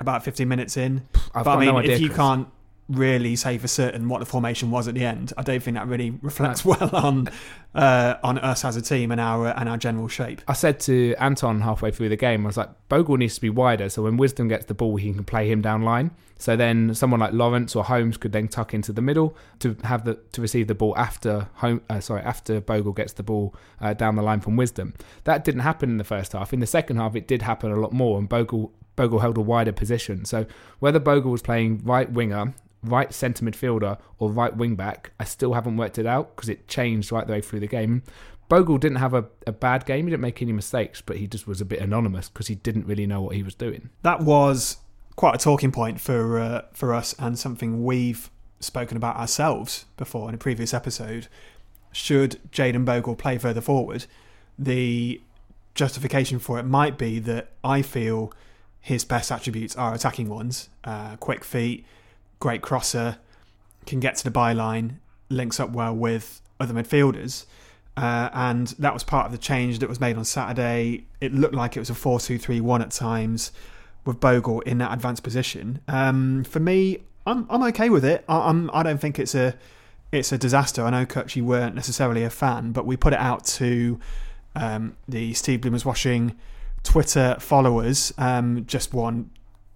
about 0.00 0.24
15 0.24 0.48
minutes 0.48 0.76
in. 0.76 1.06
I've 1.34 1.44
but 1.44 1.56
I 1.56 1.60
mean, 1.60 1.68
no 1.68 1.78
idea, 1.78 1.94
if 1.94 2.00
you 2.00 2.08
Chris. 2.08 2.16
can't 2.16 2.48
really 2.88 3.34
say 3.34 3.56
for 3.56 3.66
certain 3.66 4.08
what 4.08 4.20
the 4.20 4.26
formation 4.26 4.70
was 4.70 4.86
at 4.88 4.94
the 4.94 5.04
end, 5.04 5.32
I 5.38 5.42
don't 5.42 5.62
think 5.62 5.76
that 5.76 5.88
really 5.88 6.10
reflects 6.22 6.64
well 6.64 6.90
on 6.92 7.28
uh, 7.74 8.16
on 8.22 8.38
us 8.38 8.64
as 8.64 8.76
a 8.76 8.82
team 8.82 9.10
and 9.10 9.20
our 9.20 9.48
and 9.48 9.68
our 9.68 9.76
general 9.76 10.08
shape. 10.08 10.42
I 10.46 10.52
said 10.52 10.80
to 10.80 11.14
Anton 11.18 11.62
halfway 11.62 11.90
through 11.90 12.10
the 12.10 12.16
game, 12.16 12.44
I 12.44 12.48
was 12.48 12.56
like, 12.56 12.70
Bogle 12.88 13.16
needs 13.16 13.34
to 13.36 13.40
be 13.40 13.50
wider, 13.50 13.88
so 13.88 14.02
when 14.02 14.16
Wisdom 14.16 14.48
gets 14.48 14.66
the 14.66 14.74
ball, 14.74 14.96
he 14.96 15.12
can 15.12 15.24
play 15.24 15.50
him 15.50 15.62
down 15.62 15.82
line. 15.82 16.10
So 16.36 16.56
then 16.56 16.94
someone 16.94 17.20
like 17.20 17.32
Lawrence 17.32 17.76
or 17.76 17.84
Holmes 17.84 18.16
could 18.16 18.32
then 18.32 18.48
tuck 18.48 18.74
into 18.74 18.92
the 18.92 19.00
middle 19.00 19.36
to 19.60 19.76
have 19.84 20.04
the 20.04 20.18
to 20.32 20.42
receive 20.42 20.66
the 20.66 20.74
ball 20.74 20.96
after 20.96 21.48
home. 21.54 21.80
Uh, 21.88 22.00
sorry, 22.00 22.22
after 22.22 22.60
Bogle 22.60 22.92
gets 22.92 23.12
the 23.12 23.22
ball 23.22 23.54
uh, 23.80 23.94
down 23.94 24.16
the 24.16 24.22
line 24.22 24.40
from 24.40 24.56
Wisdom. 24.56 24.94
That 25.24 25.44
didn't 25.44 25.60
happen 25.60 25.90
in 25.90 25.96
the 25.96 26.04
first 26.04 26.32
half. 26.32 26.52
In 26.52 26.60
the 26.60 26.66
second 26.66 26.96
half, 26.96 27.16
it 27.16 27.26
did 27.26 27.42
happen 27.42 27.70
a 27.70 27.76
lot 27.76 27.92
more, 27.92 28.18
and 28.18 28.28
Bogle 28.28 28.72
Bogle 28.96 29.20
held 29.20 29.38
a 29.38 29.40
wider 29.40 29.72
position. 29.72 30.24
So 30.24 30.46
whether 30.78 30.98
Bogle 30.98 31.30
was 31.30 31.42
playing 31.42 31.82
right 31.84 32.10
winger, 32.10 32.54
right 32.82 33.12
centre 33.12 33.44
midfielder, 33.44 33.98
or 34.18 34.30
right 34.30 34.56
wing 34.56 34.76
back, 34.76 35.12
I 35.18 35.24
still 35.24 35.54
haven't 35.54 35.76
worked 35.76 35.98
it 35.98 36.06
out 36.06 36.36
because 36.36 36.48
it 36.48 36.68
changed 36.68 37.10
right 37.12 37.26
the 37.26 37.32
way 37.32 37.40
through 37.40 37.60
the 37.60 37.66
game. 37.66 38.02
Bogle 38.48 38.78
didn't 38.78 38.98
have 38.98 39.14
a, 39.14 39.24
a 39.46 39.52
bad 39.52 39.86
game. 39.86 40.04
He 40.06 40.10
didn't 40.10 40.20
make 40.20 40.42
any 40.42 40.52
mistakes, 40.52 41.00
but 41.00 41.16
he 41.16 41.26
just 41.26 41.46
was 41.46 41.60
a 41.60 41.64
bit 41.64 41.80
anonymous 41.80 42.28
because 42.28 42.46
he 42.46 42.54
didn't 42.54 42.86
really 42.86 43.06
know 43.06 43.22
what 43.22 43.34
he 43.34 43.42
was 43.42 43.54
doing. 43.54 43.90
That 44.02 44.20
was 44.20 44.78
quite 45.16 45.34
a 45.34 45.38
talking 45.38 45.72
point 45.72 46.00
for 46.00 46.38
uh, 46.38 46.62
for 46.72 46.92
us 46.92 47.14
and 47.18 47.38
something 47.38 47.84
we've 47.84 48.30
spoken 48.60 48.96
about 48.96 49.16
ourselves 49.16 49.86
before 49.96 50.28
in 50.28 50.34
a 50.34 50.38
previous 50.38 50.74
episode. 50.74 51.28
Should 51.92 52.40
Jayden 52.50 52.84
Bogle 52.84 53.14
play 53.14 53.38
further 53.38 53.60
forward? 53.60 54.06
The 54.58 55.20
justification 55.74 56.38
for 56.38 56.58
it 56.58 56.64
might 56.64 56.98
be 56.98 57.18
that 57.20 57.52
I 57.62 57.82
feel 57.82 58.32
his 58.84 59.02
best 59.02 59.32
attributes 59.32 59.74
are 59.76 59.94
attacking 59.94 60.28
ones 60.28 60.68
uh, 60.84 61.16
quick 61.16 61.42
feet, 61.42 61.86
great 62.38 62.60
crosser, 62.60 63.16
can 63.86 63.98
get 63.98 64.14
to 64.16 64.24
the 64.24 64.30
byline, 64.30 64.96
links 65.30 65.58
up 65.58 65.70
well 65.70 65.96
with 65.96 66.42
other 66.60 66.74
midfielders. 66.74 67.46
Uh, 67.96 68.28
and 68.34 68.68
that 68.78 68.92
was 68.92 69.02
part 69.02 69.24
of 69.24 69.32
the 69.32 69.38
change 69.38 69.78
that 69.78 69.88
was 69.88 70.00
made 70.00 70.18
on 70.18 70.24
Saturday. 70.26 71.06
It 71.22 71.32
looked 71.32 71.54
like 71.54 71.78
it 71.78 71.80
was 71.80 71.88
a 71.88 71.94
4 71.94 72.20
2 72.20 72.36
3 72.36 72.60
1 72.60 72.82
at 72.82 72.90
times 72.90 73.52
with 74.04 74.20
Bogle 74.20 74.60
in 74.60 74.76
that 74.78 74.92
advanced 74.92 75.22
position. 75.22 75.80
Um, 75.88 76.44
for 76.44 76.60
me, 76.60 77.04
I'm, 77.26 77.46
I'm 77.48 77.62
okay 77.62 77.88
with 77.88 78.04
it. 78.04 78.22
I, 78.28 78.50
I'm, 78.50 78.70
I 78.74 78.82
don't 78.82 79.00
think 79.00 79.18
it's 79.18 79.34
a 79.34 79.54
it's 80.12 80.30
a 80.30 80.36
disaster. 80.36 80.84
I 80.84 80.90
know, 80.90 81.06
you 81.32 81.44
weren't 81.46 81.74
necessarily 81.74 82.22
a 82.22 82.30
fan, 82.30 82.72
but 82.72 82.84
we 82.84 82.98
put 82.98 83.14
it 83.14 83.18
out 83.18 83.46
to 83.46 83.98
um, 84.54 84.94
the 85.08 85.32
Steve 85.32 85.62
Bloomers 85.62 85.86
Washing 85.86 86.36
Twitter 86.84 87.36
followers, 87.40 88.14
um, 88.18 88.64
just 88.66 88.94
one 88.94 89.30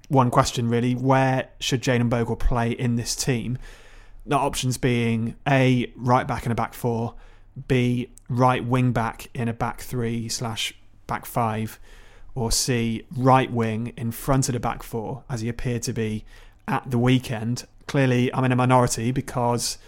one 0.09 0.31
question 0.31 0.69
really: 0.69 0.95
Where 0.95 1.49
should 1.59 1.83
Jayden 1.83 2.09
Bogle 2.09 2.37
play 2.37 2.71
in 2.71 2.97
this 2.97 3.17
team? 3.17 3.59
The 4.25 4.37
options 4.37 4.79
being 4.79 5.35
a 5.47 5.91
right 5.97 6.29
back 6.29 6.47
in 6.47 6.53
a 6.53 6.55
back 6.55 6.75
four, 6.75 7.15
b 7.67 8.11
right 8.29 8.65
wing 8.65 8.93
back 8.93 9.29
in 9.35 9.49
a 9.49 9.55
back 9.55 9.81
three 9.81 10.29
slash 10.29 10.75
back 11.07 11.27
five, 11.27 11.81
or 12.35 12.53
c 12.53 13.05
right 13.17 13.51
wing 13.51 13.95
in 13.97 14.13
front 14.13 14.49
of 14.49 14.53
the 14.53 14.61
back 14.61 14.83
four, 14.83 15.25
as 15.29 15.41
he 15.41 15.49
appeared 15.49 15.83
to 15.83 15.93
be 15.93 16.25
at 16.69 16.91
the 16.91 16.99
weekend. 16.99 17.67
Clearly, 17.87 18.33
I'm 18.33 18.45
in 18.45 18.53
a 18.53 18.57
minority 18.57 19.11
because. 19.11 19.79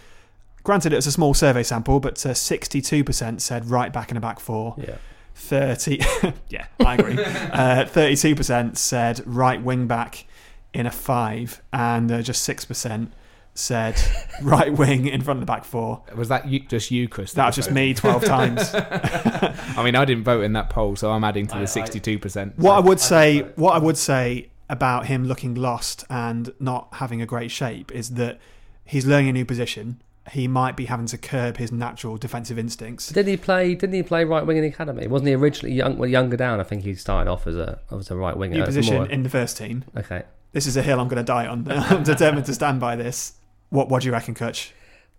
Granted, 0.63 0.93
it 0.93 0.97
was 0.97 1.07
a 1.07 1.11
small 1.11 1.33
survey 1.33 1.63
sample, 1.63 1.99
but 1.99 2.23
uh, 2.23 2.35
62% 2.35 3.41
said 3.41 3.67
right 3.71 3.91
back 3.91 4.11
in 4.11 4.17
a 4.17 4.19
back 4.19 4.39
four. 4.39 4.75
Yeah. 4.77 4.97
30 5.41 5.99
yeah 6.49 6.67
i 6.79 6.95
agree 6.95 7.13
uh, 7.23 7.85
32% 7.85 8.77
said 8.77 9.21
right 9.25 9.61
wing 9.61 9.87
back 9.87 10.25
in 10.73 10.85
a 10.85 10.91
five 10.91 11.61
and 11.73 12.11
uh, 12.11 12.21
just 12.21 12.47
6% 12.47 13.09
said 13.53 14.01
right 14.41 14.71
wing 14.71 15.07
in 15.07 15.21
front 15.21 15.37
of 15.37 15.41
the 15.41 15.45
back 15.45 15.65
four 15.65 16.03
Was 16.15 16.29
that 16.29 16.47
you, 16.47 16.61
just 16.61 16.91
you, 16.91 17.09
Chris? 17.09 17.33
that 17.33 17.47
was 17.47 17.55
just 17.55 17.71
me 17.71 17.93
12 17.93 18.23
times 18.23 18.71
I 18.73 19.83
mean, 19.83 19.95
I 19.95 20.05
didn't 20.05 20.23
vote 20.23 20.43
in 20.43 20.53
that 20.53 20.69
poll, 20.69 20.95
so 20.95 21.11
I'm 21.11 21.23
adding 21.23 21.47
to 21.47 21.57
the 21.57 21.65
62%. 21.65 22.57
what 22.57 22.75
i 22.75 22.79
would 22.79 22.99
say 22.99 23.41
what 23.55 23.73
i 23.73 23.79
would 23.79 23.97
say 23.97 24.49
about 24.69 25.07
him 25.07 25.25
looking 25.25 25.53
lost 25.53 26.05
and 26.09 26.53
not 26.59 26.87
having 26.93 27.21
a 27.21 27.25
great 27.25 27.51
shape 27.51 27.91
is 27.91 28.11
that 28.11 28.39
he's 28.85 29.05
learning 29.05 29.29
a 29.29 29.33
new 29.33 29.45
position 29.45 30.01
he 30.29 30.47
might 30.47 30.75
be 30.75 30.85
having 30.85 31.07
to 31.07 31.17
curb 31.17 31.57
his 31.57 31.71
natural 31.71 32.15
defensive 32.15 32.59
instincts 32.59 33.09
Did 33.09 33.27
he 33.27 33.37
play? 33.37 33.73
Didn't 33.73 33.95
he 33.95 34.03
play 34.03 34.23
right 34.23 34.45
wing 34.45 34.57
in 34.57 34.63
the 34.63 34.69
academy? 34.69 35.07
Wasn't 35.07 35.27
he 35.27 35.33
originally 35.33 35.75
young, 35.75 35.97
well, 35.97 36.07
younger 36.09 36.37
down? 36.37 36.59
I 36.59 36.63
think 36.63 36.83
he 36.83 36.93
started 36.93 37.29
off 37.29 37.47
as 37.47 37.55
a 37.55 37.79
as 37.91 38.11
a 38.11 38.15
right 38.15 38.37
winger. 38.37 38.57
new 38.57 38.63
position 38.63 38.95
more- 38.95 39.07
in 39.07 39.23
the 39.23 39.29
first 39.29 39.57
team 39.57 39.83
okay. 39.97 40.23
this 40.51 40.67
is 40.67 40.77
a 40.77 40.81
hill 40.83 40.99
i'm 40.99 41.07
going 41.07 41.17
to 41.17 41.23
die 41.23 41.47
on 41.47 41.65
i'm 41.71 42.03
determined 42.03 42.45
to 42.45 42.53
stand 42.53 42.79
by 42.79 42.95
this 42.95 43.33
what 43.69 43.89
what 43.89 44.01
do 44.01 44.07
you 44.07 44.11
reckon 44.11 44.35
Kutch? 44.35 44.71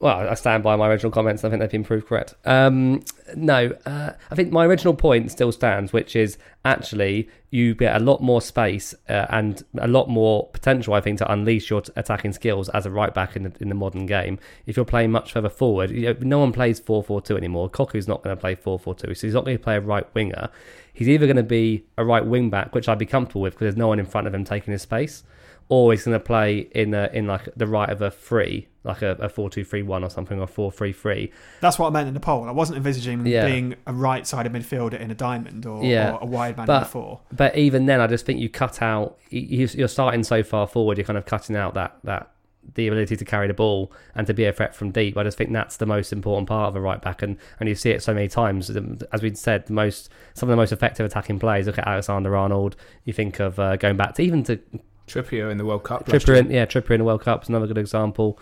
Well, 0.02 0.28
I 0.28 0.34
stand 0.34 0.64
by 0.64 0.74
my 0.74 0.88
original 0.88 1.12
comments. 1.12 1.44
I 1.44 1.48
think 1.48 1.60
they've 1.60 1.70
been 1.70 1.84
proved 1.84 2.08
correct. 2.08 2.34
Um, 2.44 3.04
no, 3.36 3.70
uh, 3.86 4.10
I 4.32 4.34
think 4.34 4.50
my 4.50 4.66
original 4.66 4.94
point 4.94 5.30
still 5.30 5.52
stands, 5.52 5.92
which 5.92 6.16
is 6.16 6.38
actually 6.64 7.28
you 7.50 7.76
get 7.76 7.94
a 7.94 8.00
lot 8.00 8.20
more 8.20 8.42
space 8.42 8.96
uh, 9.08 9.26
and 9.30 9.62
a 9.78 9.86
lot 9.86 10.08
more 10.08 10.48
potential, 10.48 10.94
I 10.94 11.00
think, 11.00 11.18
to 11.18 11.32
unleash 11.32 11.70
your 11.70 11.82
t- 11.82 11.92
attacking 11.94 12.32
skills 12.32 12.68
as 12.70 12.84
a 12.84 12.90
right 12.90 13.14
back 13.14 13.36
in 13.36 13.44
the, 13.44 13.52
in 13.60 13.68
the 13.68 13.76
modern 13.76 14.06
game. 14.06 14.40
If 14.66 14.76
you're 14.76 14.84
playing 14.84 15.12
much 15.12 15.34
further 15.34 15.48
forward, 15.48 15.92
you 15.92 16.12
know, 16.12 16.16
no 16.18 16.40
one 16.40 16.50
plays 16.50 16.80
4 16.80 17.04
4 17.04 17.22
2 17.22 17.36
anymore. 17.36 17.70
Cocu's 17.70 18.08
not 18.08 18.24
going 18.24 18.34
to 18.34 18.40
play 18.40 18.56
4 18.56 18.80
4 18.80 18.96
2, 18.96 19.14
so 19.14 19.26
he's 19.28 19.34
not 19.34 19.44
going 19.44 19.56
to 19.56 19.62
play 19.62 19.76
a 19.76 19.80
right 19.80 20.12
winger. 20.16 20.48
He's 20.92 21.08
either 21.08 21.26
going 21.26 21.36
to 21.36 21.44
be 21.44 21.84
a 21.96 22.04
right 22.04 22.26
wing 22.26 22.50
back, 22.50 22.74
which 22.74 22.88
I'd 22.88 22.98
be 22.98 23.06
comfortable 23.06 23.42
with 23.42 23.52
because 23.52 23.66
there's 23.66 23.76
no 23.76 23.86
one 23.86 24.00
in 24.00 24.06
front 24.06 24.26
of 24.26 24.34
him 24.34 24.42
taking 24.42 24.72
his 24.72 24.82
space, 24.82 25.22
or 25.72 25.90
he's 25.90 26.04
going 26.04 26.12
to 26.14 26.20
play 26.22 26.58
in 26.72 26.92
a, 26.92 27.08
in 27.14 27.26
like 27.26 27.48
the 27.56 27.66
right 27.66 27.88
of 27.88 28.02
a 28.02 28.10
three, 28.10 28.68
like 28.84 29.00
a, 29.00 29.12
a 29.12 29.28
four 29.30 29.48
two 29.48 29.64
three 29.64 29.82
one 29.82 30.04
or 30.04 30.10
something, 30.10 30.38
or 30.38 30.46
four 30.46 30.70
three 30.70 30.92
three. 30.92 31.32
That's 31.62 31.78
what 31.78 31.86
I 31.86 31.90
meant 31.90 32.08
in 32.08 32.14
the 32.14 32.20
poll. 32.20 32.46
I 32.46 32.50
wasn't 32.52 32.76
envisaging 32.76 33.24
Yeah. 33.24 33.46
being 33.46 33.76
a 33.86 33.92
right-sided 33.94 34.52
midfielder 34.52 35.00
in 35.00 35.10
a 35.10 35.14
diamond 35.14 35.64
or, 35.64 35.82
Yeah. 35.82 36.12
or 36.12 36.18
a 36.20 36.26
wide 36.26 36.58
man 36.58 36.64
in 36.64 36.66
But- 36.66 36.82
a 36.82 36.86
four. 36.86 37.20
But 37.32 37.56
even 37.56 37.86
then, 37.86 38.02
I 38.02 38.06
just 38.06 38.26
think 38.26 38.38
you 38.38 38.50
cut 38.50 38.82
out. 38.82 39.16
you- 39.30 39.66
You're 39.72 39.88
starting 39.88 40.24
so 40.24 40.42
far 40.42 40.66
forward. 40.66 40.98
You're 40.98 41.06
kind 41.06 41.16
of 41.16 41.24
cutting 41.24 41.56
out 41.56 41.72
that 41.72 41.96
that 42.04 42.28
the 42.74 42.86
ability 42.86 43.16
to 43.16 43.24
carry 43.24 43.48
the 43.48 43.54
ball 43.54 43.90
and 44.14 44.24
to 44.26 44.32
be 44.32 44.44
a 44.44 44.52
threat 44.52 44.72
from 44.72 44.92
deep. 44.92 45.16
I 45.16 45.24
just 45.24 45.36
think 45.36 45.52
that's 45.52 45.78
the 45.78 45.86
most 45.86 46.12
important 46.12 46.48
part 46.48 46.68
of 46.68 46.76
a 46.76 46.80
right 46.80 47.02
back, 47.02 47.20
and, 47.20 47.36
and 47.58 47.68
you 47.68 47.74
see 47.74 47.90
it 47.90 48.04
so 48.04 48.14
many 48.14 48.28
times. 48.28 48.70
As 49.10 49.20
we 49.20 49.34
said, 49.34 49.66
the 49.66 49.72
most 49.72 50.10
some 50.34 50.48
of 50.48 50.52
the 50.52 50.56
most 50.56 50.70
effective 50.70 51.04
attacking 51.06 51.40
players. 51.40 51.66
Look 51.66 51.78
at 51.78 51.88
Alexander 51.88 52.36
Arnold. 52.36 52.76
You 53.04 53.12
think 53.14 53.40
of 53.40 53.58
uh, 53.58 53.74
going 53.76 53.96
back 53.96 54.14
to 54.16 54.22
even 54.22 54.44
to 54.44 54.60
Trippier 55.06 55.50
in 55.50 55.58
the 55.58 55.64
World 55.64 55.84
Cup. 55.84 56.06
Trippier, 56.06 56.38
in, 56.38 56.50
yeah, 56.50 56.66
Trippier 56.66 56.92
in 56.92 56.98
the 57.00 57.04
World 57.04 57.22
Cup 57.22 57.42
is 57.42 57.48
another 57.48 57.66
good 57.66 57.78
example. 57.78 58.38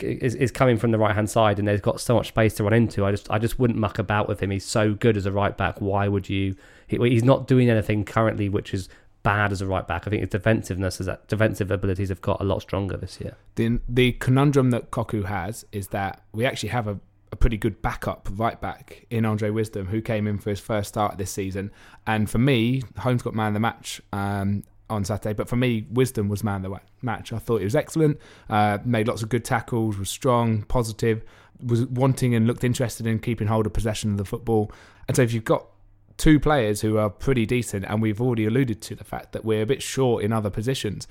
Is, 0.00 0.34
is 0.34 0.50
coming 0.50 0.78
from 0.78 0.92
the 0.92 0.98
right 0.98 1.14
hand 1.14 1.28
side, 1.28 1.58
and 1.58 1.68
they've 1.68 1.82
got 1.82 2.00
so 2.00 2.14
much 2.14 2.28
space 2.28 2.54
to 2.54 2.64
run 2.64 2.72
into. 2.72 3.04
I 3.04 3.10
just, 3.10 3.30
I 3.30 3.38
just 3.38 3.58
wouldn't 3.58 3.78
muck 3.78 3.98
about 3.98 4.28
with 4.28 4.40
him. 4.40 4.50
He's 4.50 4.64
so 4.64 4.94
good 4.94 5.14
as 5.14 5.26
a 5.26 5.32
right 5.32 5.54
back. 5.54 5.78
Why 5.78 6.08
would 6.08 6.30
you? 6.30 6.56
He, 6.86 6.96
he's 6.96 7.22
not 7.22 7.46
doing 7.46 7.68
anything 7.68 8.04
currently, 8.06 8.48
which 8.48 8.72
is 8.72 8.88
bad 9.22 9.52
as 9.52 9.60
a 9.60 9.66
right 9.66 9.86
back. 9.86 10.06
I 10.06 10.10
think 10.10 10.20
his 10.20 10.30
defensiveness, 10.30 10.98
his 10.98 11.08
defensive 11.28 11.70
abilities 11.70 12.08
have 12.08 12.22
got 12.22 12.40
a 12.40 12.44
lot 12.44 12.62
stronger 12.62 12.96
this 12.96 13.20
year. 13.20 13.36
The 13.56 13.78
the 13.86 14.12
conundrum 14.12 14.70
that 14.70 14.90
Cocu 14.90 15.26
has 15.26 15.66
is 15.70 15.88
that 15.88 16.22
we 16.32 16.46
actually 16.46 16.70
have 16.70 16.88
a, 16.88 16.98
a 17.30 17.36
pretty 17.36 17.58
good 17.58 17.82
backup 17.82 18.26
right 18.32 18.58
back 18.58 19.04
in 19.10 19.26
Andre 19.26 19.50
Wisdom, 19.50 19.88
who 19.88 20.00
came 20.00 20.26
in 20.26 20.38
for 20.38 20.48
his 20.48 20.60
first 20.60 20.88
start 20.88 21.18
this 21.18 21.30
season. 21.30 21.70
And 22.06 22.30
for 22.30 22.38
me, 22.38 22.82
Holmes 22.98 23.20
got 23.20 23.34
man 23.34 23.48
of 23.48 23.54
the 23.54 23.60
match 23.60 24.00
um, 24.14 24.64
on 24.90 25.04
Saturday, 25.04 25.32
but 25.32 25.48
for 25.48 25.56
me, 25.56 25.86
Wisdom 25.90 26.28
was 26.28 26.44
man 26.44 26.64
of 26.64 26.72
the 26.72 26.80
match. 27.02 27.32
I 27.32 27.38
thought 27.38 27.58
he 27.58 27.64
was 27.64 27.76
excellent, 27.76 28.18
uh, 28.50 28.78
made 28.84 29.08
lots 29.08 29.22
of 29.22 29.28
good 29.28 29.44
tackles, 29.44 29.98
was 29.98 30.10
strong, 30.10 30.62
positive, 30.62 31.24
was 31.64 31.86
wanting 31.86 32.34
and 32.34 32.46
looked 32.46 32.64
interested 32.64 33.06
in 33.06 33.18
keeping 33.18 33.46
hold 33.46 33.66
of 33.66 33.72
possession 33.72 34.10
of 34.10 34.18
the 34.18 34.24
football. 34.24 34.70
And 35.08 35.16
so 35.16 35.22
if 35.22 35.32
you've 35.32 35.44
got 35.44 35.66
two 36.16 36.38
players 36.38 36.80
who 36.80 36.96
are 36.96 37.10
pretty 37.10 37.46
decent, 37.46 37.84
and 37.86 38.00
we've 38.00 38.20
already 38.20 38.46
alluded 38.46 38.80
to 38.82 38.94
the 38.94 39.04
fact 39.04 39.32
that 39.32 39.44
we're 39.44 39.62
a 39.62 39.66
bit 39.66 39.82
short 39.82 40.22
in 40.22 40.32
other 40.32 40.50
positions. 40.50 41.08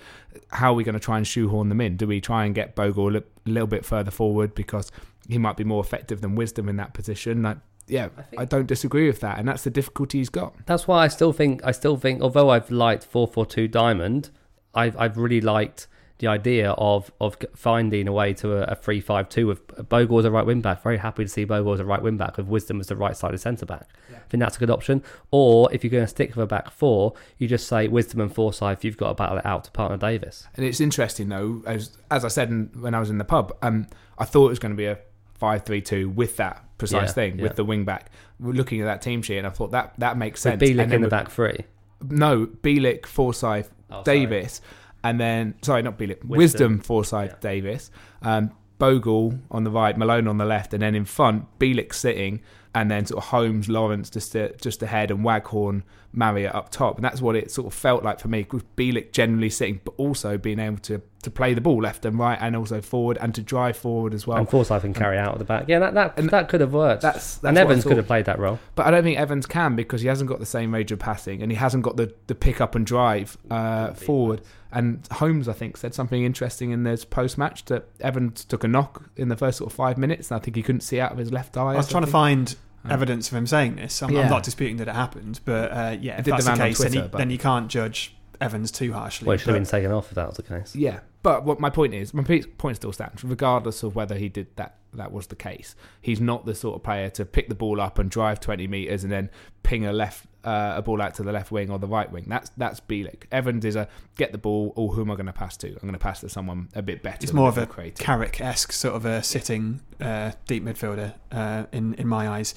How 0.49 0.71
are 0.71 0.75
we 0.75 0.83
going 0.83 0.93
to 0.93 0.99
try 0.99 1.17
and 1.17 1.27
shoehorn 1.27 1.69
them 1.69 1.81
in? 1.81 1.97
Do 1.97 2.07
we 2.07 2.21
try 2.21 2.45
and 2.45 2.55
get 2.55 2.75
Bogle 2.75 3.17
a 3.17 3.23
little 3.45 3.67
bit 3.67 3.85
further 3.85 4.11
forward 4.11 4.55
because 4.55 4.91
he 5.27 5.37
might 5.37 5.57
be 5.57 5.63
more 5.63 5.81
effective 5.83 6.21
than 6.21 6.35
Wisdom 6.35 6.69
in 6.69 6.77
that 6.77 6.93
position? 6.93 7.43
Like, 7.43 7.57
yeah, 7.87 8.09
I, 8.17 8.41
I, 8.41 8.45
don't 8.45 8.65
disagree 8.65 9.07
with 9.07 9.19
that, 9.21 9.39
and 9.39 9.47
that's 9.47 9.63
the 9.63 9.69
difficulty 9.69 10.19
he's 10.19 10.29
got. 10.29 10.53
That's 10.65 10.87
why 10.87 11.03
I 11.03 11.07
still 11.07 11.33
think 11.33 11.61
I 11.65 11.71
still 11.71 11.97
think, 11.97 12.21
although 12.21 12.49
I've 12.49 12.71
liked 12.71 13.03
four 13.03 13.27
four 13.27 13.45
two 13.45 13.67
diamond, 13.67 14.29
I've 14.73 14.97
I've 14.97 15.17
really 15.17 15.41
liked 15.41 15.87
the 16.19 16.27
idea 16.27 16.71
of 16.71 17.11
of 17.19 17.35
finding 17.55 18.07
a 18.07 18.13
way 18.13 18.33
to 18.33 18.53
a, 18.53 18.61
a 18.71 18.75
three 18.75 19.01
five 19.01 19.27
two 19.27 19.47
with 19.47 19.89
Bogle 19.89 20.19
as 20.19 20.25
a 20.25 20.31
right 20.31 20.45
wing 20.45 20.61
back. 20.61 20.81
Very 20.81 20.97
happy 20.97 21.23
to 21.23 21.29
see 21.29 21.43
Bogle 21.43 21.73
as 21.73 21.81
a 21.81 21.85
right 21.85 22.01
wing 22.01 22.15
back 22.15 22.37
with 22.37 22.47
Wisdom 22.47 22.79
as 22.79 22.87
the 22.87 22.95
right 22.95 23.17
sided 23.17 23.39
centre 23.39 23.65
back. 23.65 23.89
Yeah. 24.09 24.17
I 24.17 24.29
think 24.29 24.39
that's 24.41 24.55
a 24.55 24.59
good 24.59 24.69
option. 24.69 25.03
Or 25.31 25.71
if 25.73 25.83
you're 25.83 25.91
going 25.91 26.05
to 26.05 26.07
stick 26.07 26.29
with 26.35 26.43
a 26.43 26.47
back 26.47 26.71
four, 26.71 27.13
you 27.37 27.47
just 27.49 27.67
say 27.67 27.89
Wisdom 27.89 28.21
and 28.21 28.33
Forsyth. 28.33 28.85
You've 28.85 28.97
got 28.97 29.09
to 29.09 29.13
battle 29.15 29.37
it 29.39 29.45
out 29.45 29.65
to 29.65 29.71
partner 29.71 29.97
Davies. 29.97 30.47
And 30.55 30.65
it's 30.65 30.79
interesting 30.79 31.27
though, 31.27 31.61
as 31.65 31.97
as 32.09 32.23
I 32.23 32.29
said 32.29 32.49
in, 32.49 32.69
when 32.79 32.95
I 32.95 32.99
was 32.99 33.09
in 33.09 33.17
the 33.17 33.25
pub, 33.25 33.57
um, 33.61 33.87
I 34.17 34.23
thought 34.23 34.45
it 34.45 34.51
was 34.51 34.59
going 34.59 34.73
to 34.73 34.77
be 34.77 34.85
a 34.85 34.99
five 35.33 35.65
three 35.65 35.81
two 35.81 36.09
with 36.09 36.37
that 36.37 36.63
precise 36.83 37.09
yeah, 37.09 37.13
thing 37.13 37.37
yeah. 37.37 37.43
with 37.43 37.55
the 37.55 37.65
wing 37.65 37.85
back. 37.85 38.11
Looking 38.39 38.81
at 38.81 38.85
that 38.85 39.01
team 39.01 39.21
sheet, 39.21 39.37
and 39.37 39.47
I 39.47 39.49
thought 39.49 39.71
that 39.71 39.93
that 39.99 40.17
makes 40.17 40.41
sense. 40.41 40.59
With 40.59 40.69
Bielik 40.69 40.91
in 40.91 41.01
the 41.01 41.07
back 41.07 41.31
three. 41.31 41.65
No, 42.09 42.45
Bielik, 42.45 43.05
Forsyth, 43.05 43.71
oh, 43.89 44.03
Davies. 44.03 44.61
And 45.03 45.19
then 45.19 45.55
sorry, 45.61 45.81
not 45.81 45.97
Bielik, 45.97 46.23
Wisdom, 46.23 46.37
Wisdom 46.37 46.79
Forsyth, 46.79 47.31
yeah. 47.31 47.37
Davies, 47.41 47.91
um, 48.21 48.51
Bogle 48.77 49.37
on 49.51 49.63
the 49.63 49.71
right, 49.71 49.97
Malone 49.97 50.27
on 50.27 50.37
the 50.37 50.45
left, 50.45 50.73
and 50.73 50.81
then 50.81 50.95
in 50.95 51.05
front, 51.05 51.45
Bielik 51.59 51.93
sitting, 51.93 52.41
and 52.75 52.89
then 52.89 53.05
sort 53.05 53.23
of 53.23 53.29
Holmes, 53.29 53.69
Lawrence 53.69 54.09
just 54.09 54.35
just 54.61 54.83
ahead, 54.83 55.11
and 55.11 55.23
Waghorn, 55.23 55.83
Marriott 56.13 56.53
up 56.53 56.69
top, 56.69 56.95
and 56.95 57.03
that's 57.03 57.21
what 57.21 57.35
it 57.35 57.51
sort 57.51 57.67
of 57.67 57.73
felt 57.73 58.03
like 58.03 58.19
for 58.19 58.27
me. 58.27 58.45
With 58.51 58.75
Bielik 58.75 59.11
generally 59.11 59.49
sitting, 59.49 59.81
but 59.83 59.93
also 59.97 60.37
being 60.37 60.59
able 60.59 60.77
to 60.79 61.01
to 61.23 61.31
play 61.31 61.53
the 61.53 61.61
ball 61.61 61.81
left 61.81 62.05
and 62.05 62.19
right, 62.19 62.37
and 62.39 62.55
also 62.55 62.81
forward, 62.81 63.17
and 63.19 63.33
to 63.33 63.41
drive 63.41 63.75
forward 63.75 64.13
as 64.13 64.27
well. 64.27 64.37
And 64.37 64.49
Forsyth 64.49 64.81
can 64.81 64.93
carry 64.93 65.17
out 65.17 65.33
at 65.33 65.39
the 65.39 65.45
back. 65.45 65.65
Yeah, 65.67 65.79
that 65.79 65.93
that, 65.95 66.17
and 66.17 66.29
that 66.29 66.49
could 66.49 66.61
have 66.61 66.73
worked. 66.73 67.01
That's, 67.01 67.37
that's 67.37 67.49
and 67.49 67.57
Evans 67.57 67.83
could 67.83 67.97
have 67.97 68.07
played 68.07 68.25
that 68.25 68.39
role, 68.39 68.59
but 68.75 68.85
I 68.85 68.91
don't 68.91 69.03
think 69.03 69.17
Evans 69.17 69.45
can 69.45 69.75
because 69.75 70.01
he 70.01 70.07
hasn't 70.07 70.29
got 70.29 70.39
the 70.39 70.45
same 70.45 70.73
range 70.73 70.91
of 70.91 70.99
passing, 70.99 71.41
and 71.41 71.51
he 71.51 71.57
hasn't 71.57 71.83
got 71.83 71.97
the 71.97 72.13
the 72.27 72.35
pick 72.35 72.61
up 72.61 72.75
and 72.75 72.85
drive 72.85 73.37
uh, 73.49 73.93
forward. 73.93 74.41
And 74.71 75.07
Holmes, 75.11 75.47
I 75.47 75.53
think, 75.53 75.77
said 75.77 75.93
something 75.93 76.23
interesting 76.23 76.71
in 76.71 76.81
this 76.81 77.05
post 77.05 77.37
match 77.37 77.65
that 77.65 77.87
Evans 77.99 78.43
took 78.43 78.63
a 78.63 78.67
knock 78.67 79.03
in 79.15 79.29
the 79.29 79.37
first 79.37 79.59
sort 79.59 79.71
of 79.71 79.75
five 79.75 79.97
minutes, 79.99 80.31
and 80.31 80.39
I 80.39 80.43
think 80.43 80.55
he 80.55 80.63
couldn't 80.63 80.81
see 80.81 80.99
out 80.99 81.11
of 81.11 81.17
his 81.17 81.31
left 81.31 81.57
eye. 81.57 81.73
I 81.73 81.77
was 81.77 81.89
trying 81.89 82.05
to 82.05 82.11
find 82.11 82.55
evidence 82.89 83.31
of 83.31 83.37
him 83.37 83.47
saying 83.47 83.75
this. 83.75 84.01
I'm, 84.01 84.11
yeah. 84.11 84.21
I'm 84.21 84.29
not 84.29 84.43
disputing 84.43 84.77
that 84.77 84.87
it 84.87 84.95
happened, 84.95 85.39
but 85.45 85.71
uh, 85.71 85.97
yeah, 85.99 86.19
if 86.19 86.25
that's 86.25 86.45
the 86.45 86.55
case, 86.55 86.77
Twitter, 86.77 86.93
then, 86.93 87.03
he, 87.03 87.17
then, 87.17 87.29
you 87.29 87.37
can't 87.37 87.69
judge 87.69 88.15
Evans 88.41 88.71
too 88.71 88.93
harshly. 88.93 89.27
Well, 89.27 89.37
he 89.37 89.39
should 89.39 89.47
but, 89.47 89.53
have 89.53 89.63
been 89.63 89.69
taken 89.69 89.91
off 89.91 90.09
if 90.09 90.15
that 90.15 90.27
was 90.27 90.37
the 90.37 90.43
case. 90.43 90.75
Yeah, 90.75 90.99
but 91.21 91.45
what 91.45 91.59
my 91.59 91.69
point 91.69 91.93
is, 91.93 92.13
my 92.13 92.23
point 92.23 92.75
still 92.75 92.91
stands, 92.91 93.23
regardless 93.23 93.83
of 93.83 93.95
whether 93.95 94.15
he 94.15 94.29
did 94.29 94.55
that. 94.57 94.77
That 94.95 95.11
was 95.11 95.25
the 95.25 95.35
case. 95.35 95.75
He's 96.01 96.21
not 96.21 96.45
the 96.45 96.53
sort 96.53 96.75
of 96.75 96.83
player 96.83 97.09
to 97.09 97.25
pick 97.25 97.49
the 97.49 97.55
ball 97.55 97.81
up 97.81 97.97
and 97.97 98.11
drive 98.11 98.39
20 98.39 98.67
meters 98.67 99.03
and 99.03 99.11
then 99.11 99.31
ping 99.63 99.87
a 99.87 99.91
left 99.91 100.27
uh, 100.43 100.73
a 100.75 100.81
ball 100.81 101.01
out 101.01 101.15
to 101.15 101.23
the 101.23 101.31
left 101.31 101.51
wing 101.51 101.69
or 101.69 101.79
the 101.79 101.87
right 101.87 102.11
wing. 102.11 102.25
That's 102.27 102.51
that's 102.57 102.79
Bielik. 102.79 103.23
Evans 103.31 103.65
is 103.65 103.75
a 103.75 103.87
get 104.15 104.31
the 104.31 104.37
ball. 104.37 104.73
Oh, 104.75 104.89
who 104.89 105.01
am 105.01 105.11
I 105.11 105.15
going 105.15 105.27
to 105.27 105.33
pass 105.33 105.57
to? 105.57 105.67
I'm 105.67 105.79
going 105.81 105.93
to 105.93 105.99
pass 105.99 106.21
to 106.21 106.29
someone 106.29 106.69
a 106.75 106.81
bit 106.81 107.03
better. 107.03 107.19
It's 107.21 107.33
more 107.33 107.49
of 107.49 107.57
a 107.57 107.65
Carrick 107.99 108.41
esque 108.41 108.71
sort 108.71 108.95
of 108.95 109.05
a 109.05 109.23
sitting 109.23 109.81
uh, 109.99 110.31
deep 110.47 110.63
midfielder 110.63 111.13
uh, 111.31 111.65
in 111.71 111.93
in 111.95 112.07
my 112.07 112.27
eyes. 112.27 112.55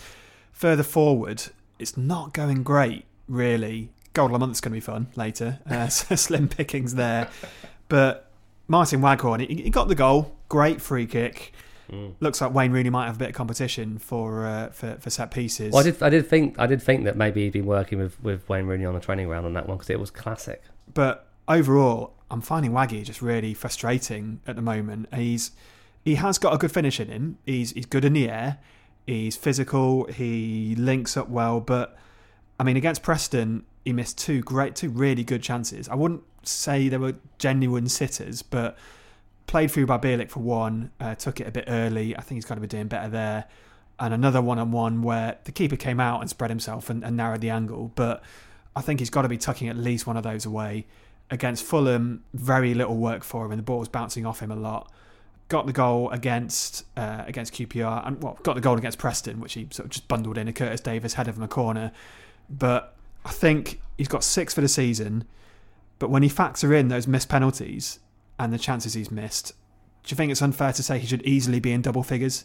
Further 0.53 0.83
forward, 0.83 1.43
it's 1.79 1.97
not 1.97 2.33
going 2.33 2.63
great 2.63 3.05
really. 3.29 3.91
Goal 4.13 4.27
of 4.27 4.33
the 4.33 4.39
month's 4.39 4.63
going 4.63 4.73
to 4.73 4.77
be 4.77 4.81
fun 4.81 5.09
later. 5.15 5.59
Uh, 5.69 5.89
so 5.89 6.15
slim 6.15 6.49
pickings 6.49 6.95
there, 6.95 7.29
but 7.89 8.31
Martin 8.69 9.01
Waghorn, 9.01 9.41
he, 9.41 9.63
he 9.63 9.71
got 9.71 9.89
the 9.89 9.95
goal. 9.95 10.35
Great 10.49 10.81
free 10.81 11.07
kick. 11.07 11.53
Mm. 11.91 12.15
Looks 12.21 12.41
like 12.41 12.53
Wayne 12.53 12.73
Rooney 12.73 12.91
might 12.91 13.07
have 13.07 13.17
a 13.17 13.19
bit 13.19 13.29
of 13.29 13.35
competition 13.35 13.99
for 13.99 14.47
uh, 14.47 14.71
for, 14.71 14.97
for 15.01 15.11
set 15.11 15.31
pieces. 15.31 15.73
Well, 15.73 15.81
I 15.81 15.85
did 15.85 16.03
I 16.03 16.09
did 16.09 16.27
think 16.27 16.59
I 16.59 16.67
did 16.67 16.83
think 16.83 17.05
that 17.05 17.17
maybe 17.17 17.45
he'd 17.45 17.53
been 17.53 17.67
working 17.67 17.99
with, 17.99 18.23
with 18.23 18.49
Wayne 18.49 18.67
Rooney 18.67 18.85
on 18.85 18.95
the 18.95 19.01
training 19.01 19.27
ground 19.27 19.47
on 19.47 19.55
that 19.55 19.69
one 19.69 19.77
because 19.77 19.91
it 19.91 20.01
was 20.01 20.11
classic. 20.11 20.63
But 20.93 21.27
overall, 21.49 22.15
I'm 22.31 22.41
finding 22.41 22.73
Waggy 22.73 23.05
just 23.05 23.23
really 23.23 23.55
frustrating 23.55 24.41
at 24.47 24.57
the 24.57 24.63
moment. 24.63 25.09
He's 25.15 25.53
he 26.05 26.17
has 26.17 26.39
got 26.39 26.55
a 26.55 26.59
good 26.59 26.73
finish 26.73 27.01
in 27.01 27.09
him. 27.09 27.39
He's 27.47 27.73
he's 27.73 27.87
good 27.87 28.05
in 28.05 28.15
the 28.15 28.29
air. 28.29 28.59
He's 29.07 29.37
physical. 29.37 30.07
He 30.07 30.75
links 30.77 31.17
up 31.17 31.29
well. 31.29 31.61
But 31.61 31.97
I 32.59 32.65
mean, 32.65 32.77
against 32.77 33.03
Preston, 33.03 33.65
he 33.85 33.93
missed 33.93 34.19
two 34.19 34.41
great, 34.41 34.75
two 34.75 34.89
really 34.89 35.23
good 35.23 35.43
chances. 35.43 35.89
I 35.89 35.95
wouldn't 35.95 36.23
say 36.43 36.89
they 36.89 36.97
were 36.97 37.15
genuine 37.39 37.89
sitters, 37.89 38.43
but 38.43 38.77
played 39.47 39.71
through 39.71 39.87
by 39.87 39.99
Bielik 39.99 40.31
for 40.31 40.41
one, 40.41 40.91
uh, 41.01 41.15
took 41.15 41.41
it 41.41 41.47
a 41.47 41.51
bit 41.51 41.65
early. 41.69 42.17
I 42.17 42.21
think 42.21 42.37
he's 42.37 42.45
got 42.45 42.57
to 42.57 42.61
be 42.61 42.67
doing 42.67 42.89
better 42.89 43.09
there. 43.09 43.45
And 43.99 44.13
another 44.13 44.43
one 44.43 44.59
on 44.59 44.73
one 44.73 45.03
where 45.03 45.39
the 45.45 45.53
keeper 45.53 45.77
came 45.77 46.01
out 46.01 46.21
and 46.21 46.29
spread 46.29 46.51
himself 46.51 46.91
and, 46.91 47.03
and 47.05 47.17
narrowed 47.17 47.41
the 47.41 47.51
angle. 47.51 47.93
But 47.95 48.23
I 48.75 48.83
think 48.83 49.01
he's 49.01 49.11
got 49.11 49.23
to 49.23 49.29
be 49.29 49.39
tucking 49.39 49.69
at 49.69 49.77
least 49.77 50.07
one 50.07 50.17
of 50.17 50.23
those 50.23 50.45
away. 50.45 50.87
Against 51.31 51.65
Fulham, 51.65 52.23
very 52.35 52.75
little 52.75 52.97
work 52.97 53.25
for 53.25 53.47
him, 53.47 53.53
and 53.53 53.59
the 53.59 53.63
ball 53.63 53.79
was 53.81 53.89
bouncing 53.89 54.27
off 54.27 54.41
him 54.41 54.51
a 54.51 54.57
lot. 54.57 54.93
Got 55.49 55.67
the 55.67 55.73
goal 55.73 56.11
against 56.11 56.85
uh, 56.97 57.25
against 57.27 57.53
QPR, 57.55 58.07
and 58.07 58.23
well, 58.23 58.39
got 58.43 58.55
the 58.55 58.61
goal 58.61 58.77
against 58.77 58.99
Preston, 58.99 59.41
which 59.41 59.55
he 59.55 59.67
sort 59.71 59.87
of 59.87 59.91
just 59.91 60.07
bundled 60.09 60.39
in 60.39 60.47
a 60.47 60.53
Curtis 60.53 60.81
Davies 60.81 61.15
header 61.15 61.33
from 61.33 61.43
a 61.43 61.49
corner. 61.49 61.91
But 62.51 62.95
I 63.25 63.31
think 63.31 63.81
he's 63.97 64.09
got 64.09 64.23
six 64.23 64.55
for 64.55 64.61
the 64.61 64.69
season. 64.69 65.25
But 65.99 66.11
when 66.11 66.23
you 66.23 66.31
factor 66.31 66.75
in 66.75 66.89
those 66.89 67.09
missed 67.09 67.29
penalties, 67.29 67.99
and 68.39 68.53
the 68.53 68.59
chances 68.59 68.95
he's 68.95 69.11
missed, 69.11 69.53
do 70.05 70.13
you 70.13 70.17
think 70.17 70.31
it's 70.31 70.43
unfair 70.43 70.73
to 70.73 70.83
say 70.83 70.99
he 70.99 71.07
should 71.07 71.23
easily 71.23 71.61
be 71.61 71.73
in 71.73 71.83
double 71.83 72.03
figures? 72.03 72.45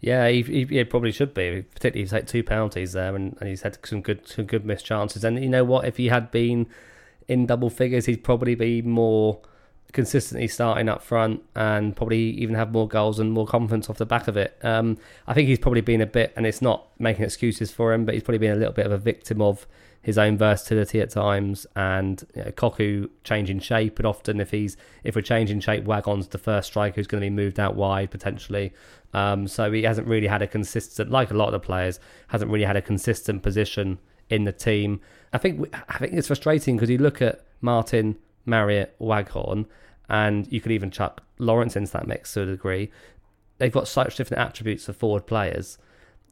Yeah, 0.00 0.28
he, 0.28 0.42
he, 0.42 0.64
he 0.64 0.84
probably 0.84 1.10
should 1.10 1.34
be. 1.34 1.62
Particularly, 1.62 2.02
he's 2.02 2.12
had 2.12 2.28
two 2.28 2.42
penalties 2.42 2.92
there, 2.92 3.16
and, 3.16 3.36
and 3.40 3.48
he's 3.48 3.62
had 3.62 3.78
some 3.84 4.00
good 4.00 4.28
some 4.28 4.44
good 4.44 4.64
missed 4.64 4.84
chances. 4.84 5.24
And 5.24 5.42
you 5.42 5.48
know 5.48 5.64
what? 5.64 5.86
If 5.86 5.96
he 5.96 6.08
had 6.08 6.30
been 6.30 6.66
in 7.26 7.46
double 7.46 7.70
figures, 7.70 8.06
he'd 8.06 8.22
probably 8.22 8.54
be 8.54 8.82
more 8.82 9.40
consistently 9.92 10.46
starting 10.46 10.88
up 10.88 11.02
front 11.02 11.42
and 11.56 11.96
probably 11.96 12.18
even 12.18 12.54
have 12.54 12.70
more 12.70 12.86
goals 12.86 13.18
and 13.18 13.32
more 13.32 13.46
confidence 13.46 13.88
off 13.88 13.96
the 13.96 14.06
back 14.06 14.28
of 14.28 14.36
it. 14.36 14.56
Um, 14.62 14.98
I 15.26 15.32
think 15.32 15.48
he's 15.48 15.58
probably 15.58 15.80
been 15.80 16.00
a 16.00 16.06
bit, 16.06 16.32
and 16.36 16.46
it's 16.46 16.62
not 16.62 16.88
making 16.98 17.24
excuses 17.24 17.70
for 17.70 17.92
him, 17.92 18.04
but 18.04 18.14
he's 18.14 18.22
probably 18.22 18.38
been 18.38 18.52
a 18.52 18.56
little 18.56 18.74
bit 18.74 18.86
of 18.86 18.92
a 18.92 18.98
victim 18.98 19.40
of 19.40 19.66
his 20.08 20.16
own 20.16 20.38
versatility 20.38 21.02
at 21.02 21.10
times 21.10 21.66
and 21.76 22.24
you 22.34 22.42
know, 22.42 22.50
Cocu 22.52 23.10
changing 23.24 23.60
shape. 23.60 23.96
But 23.96 24.06
often, 24.06 24.40
if 24.40 24.52
he's 24.52 24.74
if 25.04 25.14
we're 25.14 25.20
changing 25.20 25.60
shape, 25.60 25.84
Waghorn's 25.84 26.28
the 26.28 26.38
first 26.38 26.68
striker 26.68 26.94
who's 26.94 27.06
going 27.06 27.20
to 27.20 27.26
be 27.26 27.30
moved 27.30 27.60
out 27.60 27.76
wide 27.76 28.10
potentially. 28.10 28.72
Um, 29.12 29.46
so 29.46 29.70
he 29.70 29.82
hasn't 29.82 30.08
really 30.08 30.26
had 30.26 30.40
a 30.40 30.46
consistent, 30.46 31.10
like 31.10 31.30
a 31.30 31.34
lot 31.34 31.48
of 31.48 31.52
the 31.52 31.60
players, 31.60 32.00
hasn't 32.28 32.50
really 32.50 32.64
had 32.64 32.74
a 32.74 32.80
consistent 32.80 33.42
position 33.42 33.98
in 34.30 34.44
the 34.44 34.52
team. 34.52 35.02
I 35.34 35.36
think 35.36 35.68
I 35.90 35.98
think 35.98 36.14
it's 36.14 36.28
frustrating 36.28 36.76
because 36.76 36.88
you 36.88 36.96
look 36.96 37.20
at 37.20 37.44
Martin, 37.60 38.16
Marriott, 38.46 38.96
Waghorn, 38.98 39.66
and 40.08 40.50
you 40.50 40.62
could 40.62 40.72
even 40.72 40.90
chuck 40.90 41.22
Lawrence 41.38 41.76
into 41.76 41.92
that 41.92 42.06
mix 42.06 42.32
to 42.32 42.44
a 42.44 42.46
degree. 42.46 42.90
They've 43.58 43.70
got 43.70 43.86
such 43.86 44.16
different 44.16 44.40
attributes 44.40 44.88
of 44.88 44.96
forward 44.96 45.26
players 45.26 45.76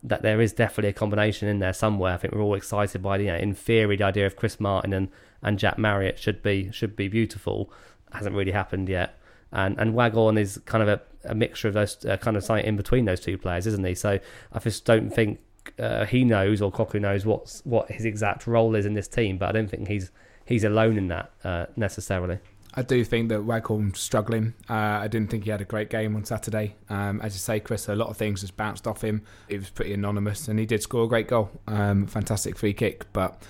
that 0.06 0.22
there 0.22 0.40
is 0.40 0.52
definitely 0.52 0.90
a 0.90 0.94
combination 0.94 1.48
in 1.48 1.58
there 1.58 1.72
somewhere. 1.72 2.14
I 2.14 2.16
think 2.16 2.32
we're 2.32 2.40
all 2.40 2.54
excited 2.54 3.02
by 3.02 3.18
the, 3.18 3.24
you 3.24 3.32
know, 3.32 3.38
in 3.38 3.54
theory, 3.54 3.96
the 3.96 4.04
idea 4.04 4.24
of 4.24 4.36
Chris 4.36 4.60
Martin 4.60 4.92
and, 4.92 5.08
and 5.42 5.58
Jack 5.58 5.78
Marriott 5.78 6.18
should 6.18 6.42
be 6.42 6.70
should 6.70 6.94
be 6.94 7.08
beautiful. 7.08 7.72
Hasn't 8.12 8.34
really 8.34 8.52
happened 8.52 8.88
yet. 8.88 9.18
And 9.52 9.78
and 9.78 9.94
Waghorn 9.94 10.38
is 10.38 10.60
kind 10.64 10.82
of 10.82 10.88
a, 10.88 11.00
a 11.28 11.34
mixture 11.34 11.66
of 11.68 11.74
those 11.74 12.04
uh, 12.04 12.16
kind 12.18 12.36
of 12.36 12.44
something 12.44 12.64
in 12.64 12.76
between 12.76 13.04
those 13.04 13.20
two 13.20 13.36
players, 13.36 13.66
isn't 13.66 13.84
he? 13.84 13.94
So 13.94 14.20
I 14.52 14.58
just 14.60 14.84
don't 14.84 15.10
think 15.10 15.40
uh, 15.80 16.06
he 16.06 16.24
knows 16.24 16.62
or 16.62 16.70
Cocu 16.70 17.00
knows 17.00 17.26
what's 17.26 17.60
what 17.64 17.90
his 17.90 18.04
exact 18.04 18.46
role 18.46 18.76
is 18.76 18.86
in 18.86 18.94
this 18.94 19.08
team. 19.08 19.38
But 19.38 19.48
I 19.48 19.52
don't 19.52 19.68
think 19.68 19.88
he's 19.88 20.12
he's 20.44 20.62
alone 20.62 20.96
in 20.98 21.08
that 21.08 21.32
uh, 21.42 21.66
necessarily. 21.74 22.38
I 22.74 22.82
do 22.82 23.04
think 23.04 23.30
that 23.30 23.44
Waghorn's 23.44 23.98
struggling. 23.98 24.54
Uh, 24.68 24.74
I 24.74 25.08
didn't 25.08 25.30
think 25.30 25.44
he 25.44 25.50
had 25.50 25.60
a 25.60 25.64
great 25.64 25.88
game 25.88 26.14
on 26.14 26.24
Saturday. 26.24 26.74
Um, 26.90 27.20
as 27.22 27.34
you 27.34 27.38
say, 27.38 27.60
Chris, 27.60 27.88
a 27.88 27.94
lot 27.94 28.08
of 28.08 28.16
things 28.16 28.42
just 28.42 28.56
bounced 28.56 28.86
off 28.86 29.02
him. 29.02 29.22
It 29.48 29.58
was 29.58 29.70
pretty 29.70 29.94
anonymous, 29.94 30.48
and 30.48 30.58
he 30.58 30.66
did 30.66 30.82
score 30.82 31.04
a 31.04 31.08
great 31.08 31.28
goal. 31.28 31.50
Um, 31.66 32.06
fantastic 32.06 32.56
free 32.56 32.74
kick, 32.74 33.10
but 33.12 33.42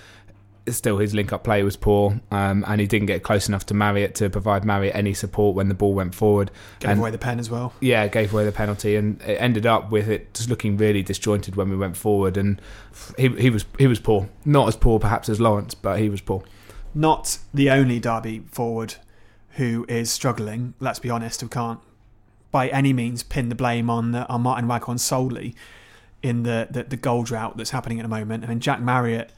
still 0.69 0.97
his 0.97 1.13
link 1.13 1.31
up 1.31 1.43
play 1.43 1.63
was 1.63 1.75
poor, 1.75 2.19
um, 2.31 2.63
and 2.67 2.81
he 2.81 2.87
didn't 2.87 3.07
get 3.07 3.23
close 3.23 3.47
enough 3.47 3.65
to 3.67 3.73
Marriott 3.73 4.15
to 4.15 4.29
provide 4.29 4.65
Marriott 4.65 4.95
any 4.95 5.13
support 5.13 5.55
when 5.55 5.67
the 5.67 5.73
ball 5.73 5.93
went 5.93 6.13
forward. 6.13 6.51
Gave 6.79 6.91
and 6.91 6.99
away 6.99 7.11
the 7.11 7.17
pen 7.17 7.39
as 7.39 7.49
well. 7.49 7.73
yeah, 7.79 8.07
gave 8.07 8.33
away 8.33 8.45
the 8.45 8.51
penalty, 8.51 8.95
and 8.95 9.21
it 9.21 9.41
ended 9.41 9.65
up 9.65 9.91
with 9.91 10.09
it 10.09 10.33
just 10.33 10.49
looking 10.49 10.77
really 10.77 11.03
disjointed 11.03 11.55
when 11.55 11.69
we 11.69 11.77
went 11.77 11.97
forward. 11.97 12.37
And 12.37 12.61
he 13.17 13.29
he 13.29 13.49
was 13.49 13.65
he 13.77 13.87
was 13.87 13.99
poor, 13.99 14.29
not 14.45 14.67
as 14.67 14.75
poor 14.75 14.99
perhaps 14.99 15.29
as 15.29 15.39
Lawrence, 15.39 15.73
but 15.73 15.99
he 15.99 16.09
was 16.09 16.21
poor. 16.21 16.43
Not 16.93 17.37
the 17.53 17.69
only 17.69 17.99
Derby 17.99 18.39
forward 18.51 18.95
who 19.57 19.85
is 19.89 20.09
struggling. 20.09 20.73
Let's 20.79 20.99
be 20.99 21.09
honest, 21.09 21.43
we 21.43 21.49
can't 21.49 21.79
by 22.51 22.69
any 22.69 22.93
means 22.93 23.23
pin 23.23 23.49
the 23.49 23.55
blame 23.55 23.89
on 23.89 24.15
uh, 24.15 24.25
on 24.29 24.41
Martin 24.41 24.67
Waghorn 24.67 24.97
solely 24.97 25.55
in 26.23 26.43
the, 26.43 26.67
the 26.71 26.83
the 26.83 26.97
goal 26.97 27.23
drought 27.23 27.57
that's 27.57 27.71
happening 27.71 27.99
at 27.99 28.03
the 28.03 28.09
moment. 28.09 28.43
I 28.43 28.47
mean, 28.47 28.59
Jack 28.59 28.81
Marriott 28.81 29.31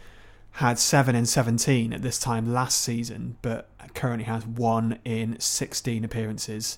had 0.53 0.77
seven 0.77 1.15
in 1.15 1.25
seventeen 1.25 1.93
at 1.93 2.01
this 2.01 2.19
time 2.19 2.53
last 2.53 2.79
season, 2.81 3.37
but 3.41 3.69
currently 3.93 4.25
has 4.25 4.45
one 4.45 4.99
in 5.03 5.39
sixteen 5.39 6.03
appearances. 6.03 6.77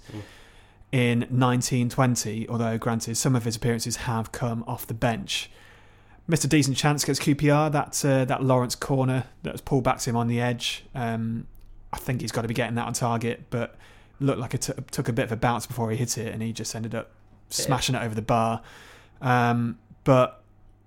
In 0.91 1.19
1920, 1.19 2.49
although 2.49 2.77
granted 2.77 3.15
some 3.15 3.34
of 3.34 3.45
his 3.45 3.56
appearances 3.56 3.95
have 3.95 4.34
come 4.34 4.65
off 4.67 4.86
the 4.86 4.93
bench, 4.93 5.49
Mr. 6.30 6.49
Decent 6.49 6.75
Chance 6.75 7.06
gets 7.06 7.17
QPR. 7.17 7.71
That 7.71 8.04
uh, 8.04 8.25
that 8.25 8.43
Lawrence 8.43 8.75
corner 8.75 9.23
that 9.43 9.54
was 9.54 9.62
pulled 9.62 9.86
back 9.86 9.99
to 9.99 10.10
him 10.10 10.17
on 10.17 10.27
the 10.27 10.41
edge. 10.41 10.84
Um, 10.93 11.47
I 11.93 11.97
think 11.97 12.21
he's 12.21 12.32
got 12.32 12.43
to 12.43 12.47
be 12.47 12.54
getting 12.54 12.75
that 12.75 12.88
on 12.88 12.93
target, 12.93 13.45
but 13.49 13.75
looked 14.19 14.39
like 14.39 14.54
it 14.54 14.62
t- 14.62 14.73
took 14.91 15.10
a 15.10 15.13
bit 15.13 15.23
of 15.23 15.32
a 15.32 15.36
bounce 15.36 15.65
before 15.65 15.91
he 15.91 15.97
hit 15.97 16.17
it, 16.17 16.34
and 16.34 16.41
he 16.41 16.54
just 16.54 16.75
ended 16.75 16.95
up 16.95 17.12
smashing 17.49 17.95
it 17.95 18.01
over 18.04 18.15
the 18.15 18.21
bar. 18.21 18.62
Um, 19.21 19.77
but 20.04 20.40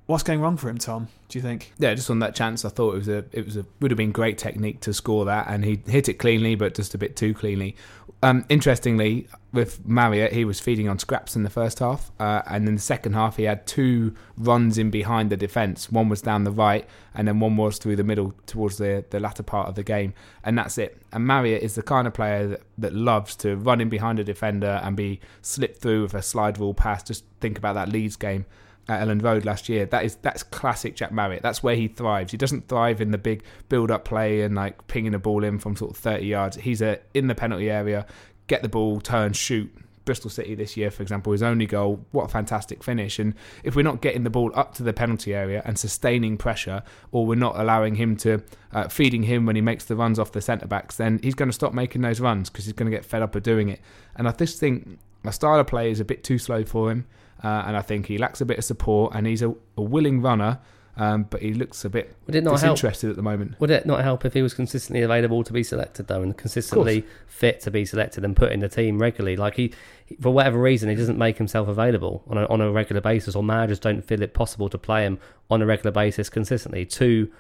what's 0.06 0.22
going 0.22 0.40
wrong 0.40 0.56
for 0.56 0.68
him, 0.68 0.78
Tom? 0.78 1.08
Do 1.28 1.38
you 1.38 1.42
think? 1.42 1.72
Yeah, 1.78 1.94
just 1.94 2.10
on 2.10 2.18
that 2.20 2.34
chance, 2.34 2.64
I 2.64 2.68
thought 2.68 2.94
it 2.94 2.98
was 2.98 3.08
a 3.08 3.24
it 3.32 3.44
was 3.44 3.56
a 3.56 3.64
would 3.80 3.90
have 3.90 3.98
been 3.98 4.12
great 4.12 4.38
technique 4.38 4.80
to 4.80 4.92
score 4.92 5.24
that, 5.24 5.46
and 5.48 5.64
he 5.64 5.80
hit 5.86 6.08
it 6.08 6.14
cleanly, 6.14 6.54
but 6.54 6.74
just 6.74 6.94
a 6.94 6.98
bit 6.98 7.16
too 7.16 7.34
cleanly. 7.34 7.76
Um, 8.22 8.46
interestingly, 8.48 9.28
with 9.52 9.86
Marriott, 9.86 10.32
he 10.32 10.46
was 10.46 10.58
feeding 10.58 10.88
on 10.88 10.98
scraps 10.98 11.36
in 11.36 11.42
the 11.42 11.50
first 11.50 11.80
half, 11.80 12.10
uh, 12.18 12.42
and 12.46 12.66
in 12.68 12.76
the 12.76 12.80
second 12.80 13.12
half, 13.14 13.36
he 13.36 13.42
had 13.42 13.66
two 13.66 14.14
runs 14.38 14.78
in 14.78 14.90
behind 14.90 15.28
the 15.28 15.36
defence. 15.36 15.92
One 15.92 16.08
was 16.08 16.22
down 16.22 16.44
the 16.44 16.50
right, 16.50 16.88
and 17.14 17.28
then 17.28 17.40
one 17.40 17.56
was 17.56 17.78
through 17.78 17.96
the 17.96 18.04
middle 18.04 18.34
towards 18.46 18.78
the 18.78 19.04
the 19.10 19.20
latter 19.20 19.42
part 19.42 19.68
of 19.68 19.74
the 19.74 19.82
game, 19.82 20.14
and 20.44 20.56
that's 20.56 20.78
it. 20.78 21.00
And 21.12 21.26
Marriott 21.26 21.62
is 21.62 21.74
the 21.74 21.82
kind 21.82 22.06
of 22.06 22.14
player 22.14 22.46
that, 22.46 22.62
that 22.78 22.94
loves 22.94 23.36
to 23.36 23.56
run 23.56 23.80
in 23.80 23.88
behind 23.88 24.18
a 24.18 24.24
defender 24.24 24.80
and 24.82 24.96
be 24.96 25.20
slipped 25.42 25.80
through 25.80 26.02
with 26.02 26.14
a 26.14 26.22
slide 26.22 26.58
rule 26.58 26.74
pass. 26.74 27.02
Just 27.02 27.24
think 27.40 27.58
about 27.58 27.74
that 27.74 27.88
Leeds 27.88 28.16
game 28.16 28.46
at 28.88 29.07
Elland 29.07 29.23
Road 29.23 29.44
last 29.44 29.68
year. 29.68 29.87
That 29.87 30.05
is 30.05 30.16
that's 30.16 30.42
classic 30.42 30.97
Jack 30.97 31.12
Marriott. 31.12 31.42
That's 31.42 31.62
where 31.62 31.77
he 31.77 31.88
thrives. 31.88 32.33
He 32.33 32.37
doesn't 32.37 32.68
thrive 32.68 33.01
in 33.01 33.11
the 33.11 33.18
big 33.18 33.42
build-up 33.68 34.05
play 34.05 34.42
and 34.42 34.55
like 34.55 34.87
pinging 34.88 35.14
a 35.14 35.18
ball 35.18 35.44
in 35.44 35.59
from 35.59 35.77
sort 35.77 35.92
of 35.92 35.97
30 35.97 36.27
yards. 36.27 36.57
He's 36.57 36.83
a 36.83 37.01
in 37.14 37.29
the 37.29 37.35
penalty 37.35 37.70
area, 37.70 38.07
get 38.47 38.62
the 38.62 38.68
ball, 38.68 39.01
turn, 39.01 39.33
shoot. 39.33 39.73
Bristol 40.05 40.29
City 40.29 40.55
this 40.55 40.77
year, 40.77 40.90
for 40.90 41.03
example, 41.03 41.33
his 41.33 41.42
only 41.42 41.64
goal. 41.64 42.05
What 42.11 42.25
a 42.25 42.29
fantastic 42.29 42.85
finish! 42.85 43.18
And 43.18 43.33
if 43.62 43.75
we're 43.75 43.81
not 43.81 44.03
getting 44.03 44.23
the 44.23 44.29
ball 44.29 44.53
up 44.55 44.75
to 44.75 44.83
the 44.83 44.92
penalty 44.92 45.35
area 45.35 45.62
and 45.64 45.79
sustaining 45.79 46.37
pressure, 46.37 46.83
or 47.11 47.25
we're 47.25 47.37
not 47.37 47.59
allowing 47.59 47.94
him 47.94 48.14
to 48.18 48.42
uh, 48.73 48.88
feeding 48.88 49.23
him 49.23 49.47
when 49.47 49.57
he 49.57 49.62
makes 49.62 49.87
the 49.87 49.97
runs 49.97 50.18
off 50.18 50.33
the 50.33 50.42
centre 50.42 50.66
backs, 50.66 50.97
then 50.97 51.20
he's 51.23 51.35
going 51.35 51.49
to 51.49 51.55
stop 51.55 51.73
making 51.73 52.03
those 52.03 52.20
runs 52.20 52.51
because 52.51 52.66
he's 52.66 52.75
going 52.75 52.90
to 52.90 52.94
get 52.94 53.07
fed 53.07 53.23
up 53.23 53.35
of 53.35 53.42
doing 53.42 53.70
it. 53.70 53.81
And 54.14 54.29
I 54.29 54.33
just 54.33 54.61
think 54.61 54.99
my 55.23 55.31
style 55.31 55.59
of 55.59 55.66
play 55.66 55.90
is 55.90 56.01
a 56.01 56.05
bit 56.05 56.23
too 56.23 56.37
slow 56.37 56.64
for 56.64 56.90
him 56.90 57.07
uh, 57.44 57.64
and 57.66 57.76
I 57.76 57.83
think 57.83 58.07
he 58.07 58.18
lacks 58.18 58.40
a 58.40 58.44
bit 58.44 58.59
of 58.59 58.64
support. 58.64 59.14
And 59.14 59.26
he's 59.26 59.42
a, 59.42 59.54
a 59.76 59.83
willing 59.83 60.22
runner, 60.22 60.59
um, 60.96 61.24
but 61.24 61.42
he 61.42 61.52
looks 61.54 61.85
a 61.85 61.90
bit 61.90 62.14
Would 62.26 62.37
it 62.37 62.44
not 62.44 62.61
help? 62.61 62.76
disinterested 62.76 63.11
at 63.11 63.16
the 63.16 63.22
moment. 63.22 63.61
Would 63.61 63.70
it 63.70 63.85
not 63.85 64.02
help 64.02 64.24
if 64.24 64.33
he 64.33 64.42
was 64.42 64.54
consistently 64.54 65.02
available 65.02 65.42
to 65.44 65.52
be 65.52 65.62
selected 65.62 66.07
though, 66.07 66.22
and 66.22 66.37
consistently 66.37 67.04
fit 67.26 67.61
to 67.62 67.70
be 67.70 67.85
selected 67.85 68.24
and 68.24 68.35
put 68.37 68.52
in 68.52 68.61
the 68.61 68.68
team 68.68 68.98
regularly? 68.98 69.37
Like 69.37 69.57
he, 69.57 69.72
for 70.20 70.33
whatever 70.33 70.59
reason, 70.59 70.88
he 70.88 70.94
doesn't 70.94 71.18
make 71.18 71.37
himself 71.37 71.68
available 71.68 72.22
on 72.28 72.38
a, 72.38 72.46
on 72.46 72.61
a 72.61 72.70
regular 72.70 73.00
basis, 73.00 73.35
or 73.35 73.42
managers 73.42 73.78
don't 73.78 74.02
feel 74.02 74.22
it 74.22 74.35
possible 74.35 74.68
to 74.68 74.78
play 74.78 75.02
him 75.04 75.18
on 75.50 75.61
a 75.61 75.66
regular 75.66 75.90
basis 75.90 76.30
consistently. 76.30 76.87
Two, 76.87 77.30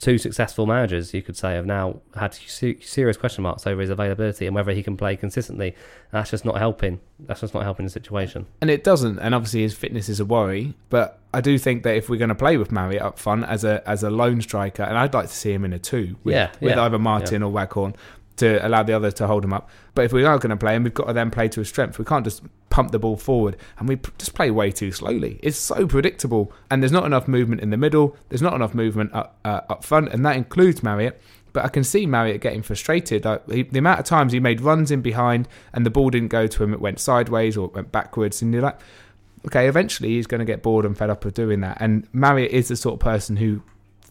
two 0.00 0.18
successful 0.18 0.66
managers, 0.66 1.14
you 1.14 1.22
could 1.22 1.36
say, 1.36 1.54
have 1.54 1.66
now 1.66 2.00
had 2.16 2.34
serious 2.34 3.16
question 3.16 3.42
marks 3.42 3.66
over 3.66 3.80
his 3.80 3.90
availability 3.90 4.46
and 4.46 4.54
whether 4.54 4.72
he 4.72 4.82
can 4.82 4.96
play 4.96 5.16
consistently. 5.16 5.74
That's 6.10 6.30
just 6.30 6.44
not 6.44 6.58
helping. 6.58 7.00
That's 7.20 7.40
just 7.40 7.54
not 7.54 7.62
helping 7.62 7.86
the 7.86 7.90
situation. 7.90 8.46
And 8.60 8.70
it 8.70 8.84
doesn't. 8.84 9.18
And 9.18 9.34
obviously 9.34 9.62
his 9.62 9.74
fitness 9.74 10.08
is 10.08 10.20
a 10.20 10.24
worry. 10.24 10.74
But 10.90 11.20
I 11.32 11.40
do 11.40 11.58
think 11.58 11.84
that 11.84 11.96
if 11.96 12.08
we're 12.08 12.18
going 12.18 12.28
to 12.28 12.34
play 12.34 12.56
with 12.56 12.72
Marriott 12.72 13.02
up 13.02 13.18
front 13.18 13.44
as 13.44 13.64
a 13.64 13.88
as 13.88 14.02
a 14.02 14.10
lone 14.10 14.40
striker, 14.42 14.82
and 14.82 14.98
I'd 14.98 15.14
like 15.14 15.28
to 15.28 15.34
see 15.34 15.52
him 15.52 15.64
in 15.64 15.72
a 15.72 15.78
two 15.78 16.16
with, 16.24 16.34
Yeah, 16.34 16.50
with 16.60 16.76
either 16.76 16.98
Martin 16.98 17.42
or 17.42 17.50
Waghorn 17.52 17.94
to 18.36 18.66
allow 18.66 18.82
the 18.82 18.92
other 18.92 19.10
to 19.12 19.26
hold 19.26 19.44
him 19.44 19.52
up. 19.52 19.68
But 19.94 20.04
if 20.04 20.12
we 20.12 20.24
are 20.24 20.38
going 20.38 20.50
to 20.50 20.56
play 20.56 20.74
him, 20.74 20.82
we've 20.82 20.94
got 20.94 21.06
to 21.06 21.12
then 21.12 21.30
play 21.30 21.48
to 21.48 21.60
his 21.60 21.68
strength. 21.68 21.98
We 21.98 22.04
can't 22.04 22.24
just 22.24 22.42
pump 22.68 22.90
the 22.90 22.98
ball 22.98 23.16
forward 23.16 23.56
and 23.78 23.88
we 23.88 23.96
just 24.18 24.34
play 24.34 24.50
way 24.50 24.72
too 24.72 24.90
slowly. 24.90 25.38
It's 25.42 25.56
so 25.56 25.86
predictable, 25.86 26.52
and 26.70 26.82
there's 26.82 26.92
not 26.92 27.04
enough 27.04 27.28
movement 27.28 27.60
in 27.60 27.70
the 27.70 27.76
middle. 27.76 28.16
There's 28.28 28.42
not 28.42 28.54
enough 28.54 28.74
movement 28.74 29.14
up 29.14 29.38
uh, 29.44 29.60
up 29.68 29.84
front, 29.84 30.08
and 30.12 30.24
that 30.26 30.36
includes 30.36 30.82
Marriott. 30.82 31.20
But 31.52 31.64
I 31.64 31.68
can 31.68 31.84
see 31.84 32.04
Marriott 32.04 32.40
getting 32.40 32.62
frustrated. 32.62 33.24
He, 33.48 33.62
the 33.62 33.78
amount 33.78 34.00
of 34.00 34.06
times 34.06 34.32
he 34.32 34.40
made 34.40 34.60
runs 34.60 34.90
in 34.90 35.02
behind 35.02 35.46
and 35.72 35.86
the 35.86 35.90
ball 35.90 36.10
didn't 36.10 36.28
go 36.28 36.48
to 36.48 36.64
him, 36.64 36.74
it 36.74 36.80
went 36.80 36.98
sideways 36.98 37.56
or 37.56 37.66
it 37.66 37.74
went 37.74 37.92
backwards, 37.92 38.42
and 38.42 38.52
you're 38.52 38.62
like, 38.62 38.80
okay, 39.46 39.68
eventually 39.68 40.08
he's 40.10 40.26
going 40.26 40.40
to 40.40 40.44
get 40.44 40.62
bored 40.62 40.84
and 40.84 40.98
fed 40.98 41.10
up 41.10 41.24
of 41.24 41.32
doing 41.32 41.60
that. 41.60 41.76
And 41.80 42.08
Marriott 42.12 42.50
is 42.50 42.68
the 42.68 42.76
sort 42.76 42.94
of 42.94 43.00
person 43.00 43.36
who 43.36 43.62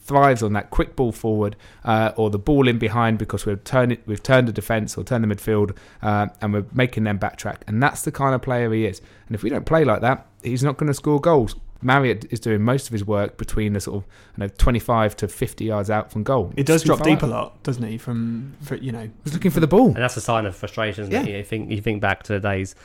thrives 0.03 0.43
on 0.43 0.53
that 0.53 0.69
quick 0.69 0.95
ball 0.95 1.11
forward 1.11 1.55
uh, 1.85 2.11
or 2.17 2.29
the 2.29 2.37
ball 2.37 2.67
in 2.67 2.77
behind 2.77 3.17
because 3.17 3.45
we've 3.45 3.63
turned 3.63 3.93
it, 3.93 4.01
we've 4.05 4.21
turned 4.21 4.47
the 4.47 4.51
defence 4.51 4.97
or 4.97 5.03
turned 5.03 5.23
the 5.23 5.33
midfield 5.33 5.75
uh, 6.01 6.27
and 6.41 6.53
we're 6.53 6.65
making 6.73 7.05
them 7.05 7.17
backtrack. 7.17 7.61
And 7.67 7.81
that's 7.81 8.03
the 8.03 8.11
kind 8.11 8.35
of 8.35 8.41
player 8.41 8.71
he 8.73 8.85
is. 8.85 9.01
And 9.27 9.35
if 9.35 9.43
we 9.43 9.49
don't 9.49 9.65
play 9.65 9.85
like 9.85 10.01
that, 10.01 10.27
he's 10.43 10.63
not 10.63 10.77
going 10.77 10.87
to 10.87 10.93
score 10.93 11.19
goals. 11.19 11.55
Marriott 11.83 12.25
is 12.31 12.39
doing 12.39 12.61
most 12.61 12.87
of 12.87 12.93
his 12.93 13.05
work 13.05 13.37
between 13.37 13.73
the 13.73 13.79
sort 13.79 13.97
of 13.97 14.09
you 14.37 14.43
know 14.43 14.47
25 14.57 15.15
to 15.17 15.27
50 15.27 15.65
yards 15.65 15.89
out 15.89 16.11
from 16.11 16.23
goal. 16.23 16.53
It 16.55 16.65
does 16.65 16.81
It's 16.81 16.85
drop 16.85 16.99
far 16.99 17.07
deep 17.07 17.21
a 17.23 17.27
lot, 17.27 17.61
doesn't 17.63 17.83
he? 17.83 17.97
From 17.97 18.53
for, 18.61 18.75
you 18.75 18.91
know, 18.91 19.09
He's 19.23 19.33
looking 19.33 19.51
for 19.51 19.59
the 19.59 19.67
ball. 19.67 19.87
And 19.87 19.97
that's 19.97 20.17
a 20.17 20.21
sign 20.21 20.45
of 20.45 20.55
frustration. 20.55 21.03
Isn't 21.03 21.13
it? 21.13 21.29
Yeah. 21.29 21.37
You 21.37 21.43
think 21.43 21.71
you 21.71 21.81
think 21.81 22.01
back 22.01 22.23
to 22.23 22.33
the 22.33 22.39
days 22.39 22.75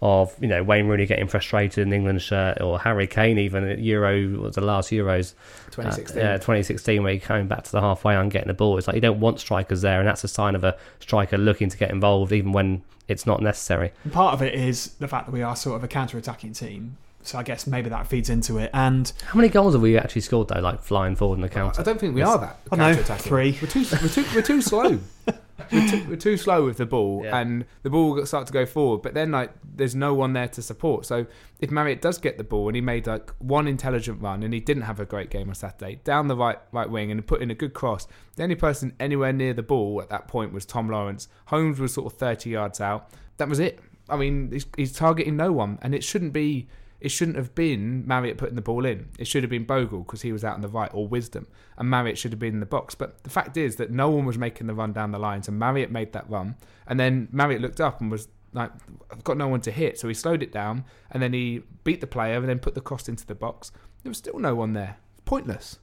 of 0.00 0.34
you 0.40 0.48
know 0.48 0.62
Wayne 0.62 0.86
Rooney 0.86 1.06
getting 1.06 1.26
frustrated 1.26 1.78
in 1.78 1.90
the 1.90 1.96
England 1.96 2.22
shirt, 2.22 2.60
or 2.60 2.78
Harry 2.78 3.06
Kane 3.06 3.38
even 3.38 3.64
at 3.68 3.78
Euro 3.80 4.28
what 4.32 4.42
was 4.42 4.54
the 4.54 4.60
last 4.60 4.90
Euros, 4.90 5.34
2016. 5.70 6.18
uh, 6.18 6.24
yeah, 6.24 6.32
2016, 6.34 7.02
where 7.02 7.12
he 7.12 7.18
came 7.18 7.48
back 7.48 7.64
to 7.64 7.72
the 7.72 7.80
halfway 7.80 8.16
line 8.16 8.28
getting 8.28 8.48
the 8.48 8.54
ball. 8.54 8.78
It's 8.78 8.86
like 8.86 8.94
you 8.94 9.00
don't 9.00 9.20
want 9.20 9.40
strikers 9.40 9.82
there, 9.82 9.98
and 9.98 10.08
that's 10.08 10.24
a 10.24 10.28
sign 10.28 10.54
of 10.54 10.64
a 10.64 10.76
striker 11.00 11.36
looking 11.38 11.68
to 11.68 11.76
get 11.76 11.90
involved 11.90 12.32
even 12.32 12.52
when 12.52 12.82
it's 13.08 13.26
not 13.26 13.42
necessary. 13.42 13.92
Part 14.12 14.34
of 14.34 14.42
it 14.42 14.54
is 14.54 14.94
the 14.98 15.08
fact 15.08 15.26
that 15.26 15.32
we 15.32 15.42
are 15.42 15.56
sort 15.56 15.76
of 15.76 15.84
a 15.84 15.88
counter-attacking 15.88 16.52
team. 16.52 16.96
So 17.28 17.38
I 17.38 17.42
guess 17.42 17.66
maybe 17.66 17.90
that 17.90 18.06
feeds 18.06 18.30
into 18.30 18.56
it. 18.56 18.70
And 18.72 19.12
How 19.26 19.36
many 19.36 19.50
goals 19.50 19.74
have 19.74 19.82
we 19.82 19.98
actually 19.98 20.22
scored 20.22 20.48
though, 20.48 20.60
like 20.60 20.80
flying 20.82 21.14
forward 21.14 21.36
in 21.36 21.42
the 21.42 21.50
counter? 21.50 21.78
I 21.80 21.84
don't 21.84 22.00
think 22.00 22.14
we 22.14 22.22
are 22.22 22.38
that. 22.38 22.58
I 22.72 22.76
know, 22.76 22.94
three. 22.94 23.58
We're 23.60 23.68
too, 23.68 23.84
we're 24.00 24.08
too, 24.08 24.24
we're 24.34 24.40
too 24.42 24.62
slow. 24.62 24.98
we're, 25.70 25.88
too, 25.88 26.06
we're 26.08 26.16
too 26.16 26.38
slow 26.38 26.64
with 26.64 26.78
the 26.78 26.86
ball, 26.86 27.20
Yeah. 27.24 27.38
and 27.38 27.66
the 27.82 27.90
ball 27.90 28.14
will 28.14 28.24
start 28.24 28.46
to 28.46 28.52
go 28.54 28.64
forward. 28.64 29.02
But 29.02 29.12
then, 29.12 29.30
like, 29.30 29.50
there's 29.62 29.94
no 29.94 30.14
one 30.14 30.32
there 30.32 30.48
to 30.48 30.62
support. 30.62 31.04
So 31.04 31.26
if 31.60 31.70
Marriott 31.70 32.00
does 32.00 32.16
get 32.16 32.38
the 32.38 32.44
ball 32.44 32.68
and 32.68 32.74
he 32.74 32.80
made 32.80 33.06
like 33.06 33.30
one 33.40 33.68
intelligent 33.68 34.22
run, 34.22 34.42
and 34.42 34.54
he 34.54 34.60
didn't 34.60 34.84
have 34.84 34.98
a 34.98 35.04
great 35.04 35.28
game 35.28 35.50
on 35.50 35.54
Saturday, 35.54 36.00
down 36.04 36.28
the 36.28 36.36
right 36.36 36.58
right 36.72 36.88
wing 36.88 37.10
and 37.10 37.26
put 37.26 37.42
in 37.42 37.50
a 37.50 37.54
good 37.54 37.74
cross, 37.74 38.06
the 38.36 38.42
only 38.42 38.54
person 38.54 38.94
anywhere 38.98 39.34
near 39.34 39.52
the 39.52 39.62
ball 39.62 40.00
at 40.00 40.08
that 40.08 40.28
point 40.28 40.54
was 40.54 40.64
Tom 40.64 40.88
Lawrence. 40.88 41.28
Holmes 41.46 41.78
was 41.78 41.92
sort 41.92 42.10
of 42.10 42.18
30 42.18 42.48
yards 42.48 42.80
out. 42.80 43.10
That 43.36 43.50
was 43.50 43.58
it. 43.58 43.80
I 44.08 44.16
mean, 44.16 44.50
he's, 44.50 44.64
he's 44.78 44.92
targeting 44.94 45.36
no 45.36 45.52
one, 45.52 45.78
and 45.82 45.94
it 45.94 46.02
shouldn't 46.02 46.32
be. 46.32 46.68
It 47.00 47.10
shouldn't 47.10 47.36
have 47.36 47.54
been 47.54 48.06
Marriott 48.06 48.38
putting 48.38 48.56
the 48.56 48.62
ball 48.62 48.84
in. 48.84 49.08
It 49.18 49.26
should 49.26 49.44
have 49.44 49.50
been 49.50 49.64
Bogle 49.64 50.00
because 50.00 50.22
he 50.22 50.32
was 50.32 50.42
out 50.44 50.54
on 50.54 50.62
the 50.62 50.68
right, 50.68 50.90
or 50.92 51.06
Wisdom, 51.06 51.46
and 51.76 51.88
Marriott 51.88 52.18
should 52.18 52.32
have 52.32 52.40
been 52.40 52.54
in 52.54 52.60
the 52.60 52.66
box. 52.66 52.94
But 52.94 53.22
the 53.22 53.30
fact 53.30 53.56
is 53.56 53.76
that 53.76 53.90
no 53.90 54.10
one 54.10 54.24
was 54.24 54.36
making 54.36 54.66
the 54.66 54.74
run 54.74 54.92
down 54.92 55.12
the 55.12 55.18
line, 55.18 55.42
so 55.42 55.52
Marriott 55.52 55.90
made 55.92 56.12
that 56.12 56.28
run, 56.28 56.56
and 56.86 56.98
then 56.98 57.28
Marriott 57.30 57.62
looked 57.62 57.80
up 57.80 58.00
and 58.00 58.10
was 58.10 58.28
like, 58.52 58.72
"I've 59.12 59.22
got 59.22 59.36
no 59.36 59.46
one 59.46 59.60
to 59.62 59.70
hit," 59.70 59.98
so 59.98 60.08
he 60.08 60.14
slowed 60.14 60.42
it 60.42 60.50
down, 60.52 60.84
and 61.10 61.22
then 61.22 61.32
he 61.32 61.62
beat 61.84 62.00
the 62.00 62.06
player, 62.08 62.36
and 62.38 62.48
then 62.48 62.58
put 62.58 62.74
the 62.74 62.80
cross 62.80 63.08
into 63.08 63.24
the 63.26 63.34
box. 63.34 63.70
There 64.02 64.10
was 64.10 64.18
still 64.18 64.38
no 64.38 64.54
one 64.54 64.72
there. 64.72 64.96
Pointless. 65.24 65.78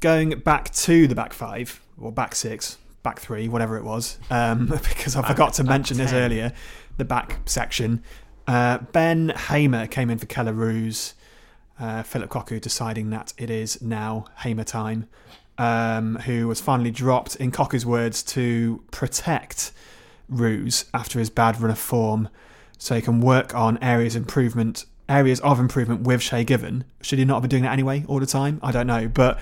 going 0.00 0.38
back 0.40 0.70
to 0.72 1.08
the 1.08 1.14
back 1.14 1.32
five 1.32 1.80
or 1.98 2.12
back 2.12 2.34
six, 2.34 2.78
back 3.02 3.18
three, 3.18 3.48
whatever 3.48 3.76
it 3.76 3.84
was, 3.84 4.18
um, 4.30 4.66
because 4.88 5.16
I 5.16 5.26
forgot 5.26 5.54
to 5.54 5.64
mention 5.64 5.96
this 5.96 6.12
earlier, 6.12 6.52
the 6.98 7.04
back 7.04 7.40
section. 7.46 8.02
Uh, 8.48 8.78
ben 8.92 9.28
Hamer 9.28 9.86
came 9.86 10.08
in 10.08 10.18
for 10.18 10.26
Kelle 10.26 10.52
Roos. 10.52 11.14
Uh, 11.78 12.02
Phillip 12.02 12.30
Cocu 12.30 12.60
deciding 12.60 13.10
that 13.10 13.32
it 13.38 13.50
is 13.50 13.80
now 13.80 14.24
Hamer 14.38 14.64
time, 14.64 15.06
um, 15.58 16.16
who 16.16 16.48
was 16.48 16.60
finally 16.60 16.90
dropped, 16.90 17.36
in 17.36 17.52
Cocu's 17.52 17.86
words, 17.86 18.22
to 18.24 18.82
protect 18.90 19.70
Roos 20.28 20.86
after 20.92 21.20
his 21.20 21.30
bad 21.30 21.60
run 21.60 21.70
of 21.70 21.78
form, 21.78 22.30
so 22.78 22.96
he 22.96 23.02
can 23.02 23.20
work 23.20 23.54
on 23.54 23.78
areas 23.78 24.16
improvement, 24.16 24.86
areas 25.08 25.38
of 25.40 25.60
improvement 25.60 26.02
with 26.02 26.20
Shay 26.20 26.42
Given. 26.42 26.84
Should 27.00 27.20
he 27.20 27.24
not 27.24 27.34
have 27.34 27.42
been 27.42 27.50
doing 27.50 27.62
that 27.62 27.72
anyway 27.72 28.04
all 28.08 28.18
the 28.18 28.26
time? 28.26 28.58
I 28.62 28.72
don't 28.72 28.88
know, 28.88 29.06
but 29.06 29.38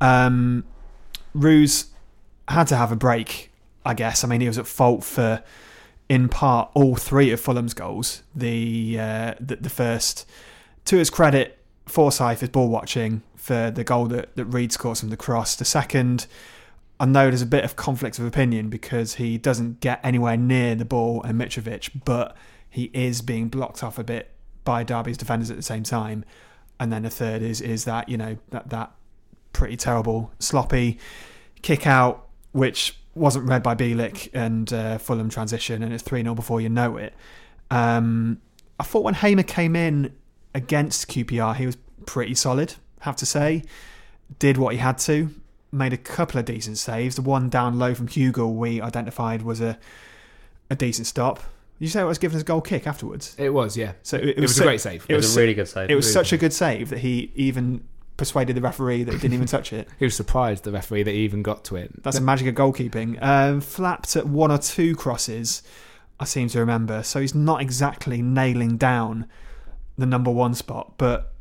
um, 0.00 0.64
Roos 1.34 1.86
had 2.46 2.68
to 2.68 2.76
have 2.76 2.92
a 2.92 2.96
break, 2.96 3.50
I 3.84 3.94
guess. 3.94 4.22
I 4.22 4.28
mean, 4.28 4.40
he 4.42 4.46
was 4.46 4.58
at 4.58 4.66
fault 4.66 5.02
for, 5.02 5.42
in 6.10 6.28
part, 6.28 6.70
all 6.74 6.96
three 6.96 7.30
of 7.30 7.40
Fulham's 7.40 7.72
goals. 7.72 8.24
The 8.34 8.98
uh, 8.98 9.34
the, 9.40 9.56
the 9.56 9.70
first, 9.70 10.28
to 10.86 10.96
his 10.96 11.08
credit, 11.08 11.56
Forsyth 11.86 12.42
is 12.42 12.48
ball 12.48 12.68
watching 12.68 13.22
for 13.36 13.70
the 13.70 13.84
goal 13.84 14.06
that, 14.06 14.34
that 14.36 14.44
Reed 14.46 14.72
scores 14.72 15.00
from 15.00 15.10
the 15.10 15.16
cross. 15.16 15.54
The 15.54 15.64
second, 15.64 16.26
I 16.98 17.06
know 17.06 17.28
there's 17.28 17.42
a 17.42 17.46
bit 17.46 17.64
of 17.64 17.76
conflict 17.76 18.18
of 18.18 18.26
opinion 18.26 18.68
because 18.68 19.14
he 19.14 19.38
doesn't 19.38 19.78
get 19.80 20.00
anywhere 20.02 20.36
near 20.36 20.74
the 20.74 20.84
ball 20.84 21.22
and 21.22 21.40
Mitrovic, 21.40 21.90
but 22.04 22.36
he 22.68 22.90
is 22.92 23.22
being 23.22 23.48
blocked 23.48 23.84
off 23.84 23.96
a 23.96 24.04
bit 24.04 24.32
by 24.64 24.82
Derby's 24.82 25.16
defenders 25.16 25.48
at 25.48 25.56
the 25.56 25.62
same 25.62 25.84
time. 25.84 26.24
And 26.80 26.92
then 26.92 27.04
the 27.04 27.10
third 27.10 27.40
is 27.40 27.60
is 27.60 27.84
that 27.84 28.08
you 28.08 28.16
know 28.16 28.36
that 28.50 28.70
that 28.70 28.90
pretty 29.52 29.76
terrible 29.76 30.32
sloppy 30.40 30.98
kick 31.62 31.86
out, 31.86 32.26
which 32.50 32.99
wasn't 33.14 33.48
read 33.48 33.62
by 33.62 33.74
Bielik 33.74 34.28
and 34.32 34.72
uh, 34.72 34.98
Fulham 34.98 35.28
transition, 35.28 35.82
and 35.82 35.92
it's 35.92 36.02
three 36.02 36.22
0 36.22 36.34
before 36.34 36.60
you 36.60 36.68
know 36.68 36.96
it. 36.96 37.14
Um, 37.70 38.40
I 38.78 38.84
thought 38.84 39.02
when 39.04 39.14
Hamer 39.14 39.42
came 39.42 39.76
in 39.76 40.14
against 40.54 41.08
QPR, 41.08 41.56
he 41.56 41.66
was 41.66 41.76
pretty 42.06 42.34
solid. 42.34 42.74
Have 43.00 43.16
to 43.16 43.26
say, 43.26 43.62
did 44.38 44.56
what 44.58 44.72
he 44.74 44.78
had 44.78 44.98
to, 44.98 45.30
made 45.72 45.92
a 45.92 45.96
couple 45.96 46.38
of 46.38 46.44
decent 46.44 46.78
saves. 46.78 47.16
The 47.16 47.22
one 47.22 47.48
down 47.48 47.78
low 47.78 47.94
from 47.94 48.08
Hugo 48.08 48.46
we 48.48 48.80
identified 48.80 49.42
was 49.42 49.60
a 49.60 49.78
a 50.70 50.76
decent 50.76 51.06
stop. 51.06 51.40
You 51.80 51.88
say 51.88 52.00
it 52.00 52.04
was 52.04 52.18
given 52.18 52.34
his 52.34 52.42
goal 52.44 52.60
kick 52.60 52.86
afterwards. 52.86 53.34
It 53.38 53.50
was, 53.54 53.76
yeah. 53.76 53.92
So 54.02 54.18
it, 54.18 54.36
It 54.36 54.40
was, 54.40 54.54
so- 54.54 54.62
a 54.62 54.66
great 54.66 54.80
save. 54.80 55.04
It 55.08 55.14
It 55.14 55.16
was 55.16 55.26
was 55.26 55.36
a 55.36 55.40
really 55.40 55.54
good 55.54 55.66
save. 55.68 55.90
It 55.90 55.94
was 55.94 56.04
Really 56.06 56.12
such 56.12 56.32
a 56.32 56.36
good. 56.36 56.40
good 56.46 56.52
save 56.52 56.90
that 56.90 56.98
he 56.98 57.32
even 57.34 57.82
persuaded 58.20 58.54
the 58.54 58.60
referee 58.60 59.02
that 59.02 59.14
he 59.14 59.18
didn't 59.18 59.32
even 59.32 59.46
touch 59.56 59.72
it. 59.72 59.88
He 59.98 60.04
was 60.04 60.14
surprised, 60.14 60.64
the 60.64 60.70
referee, 60.70 61.02
that 61.04 61.12
he 61.12 61.20
even 61.20 61.42
got 61.42 61.64
to 61.64 61.76
it. 61.76 62.02
That's 62.02 62.18
the 62.18 62.22
magic 62.22 62.46
of 62.48 62.54
goalkeeping. 62.54 63.20
Um, 63.22 63.62
flapped 63.62 64.14
at 64.14 64.26
one 64.26 64.52
or 64.52 64.58
two 64.58 64.94
crosses, 64.94 65.62
I 66.20 66.26
seem 66.26 66.48
to 66.50 66.60
remember. 66.60 67.02
So 67.02 67.20
he's 67.20 67.34
not 67.34 67.62
exactly 67.62 68.20
nailing 68.20 68.76
down 68.76 69.26
the 69.96 70.04
number 70.04 70.30
one 70.30 70.54
spot. 70.54 70.98
But 70.98 71.32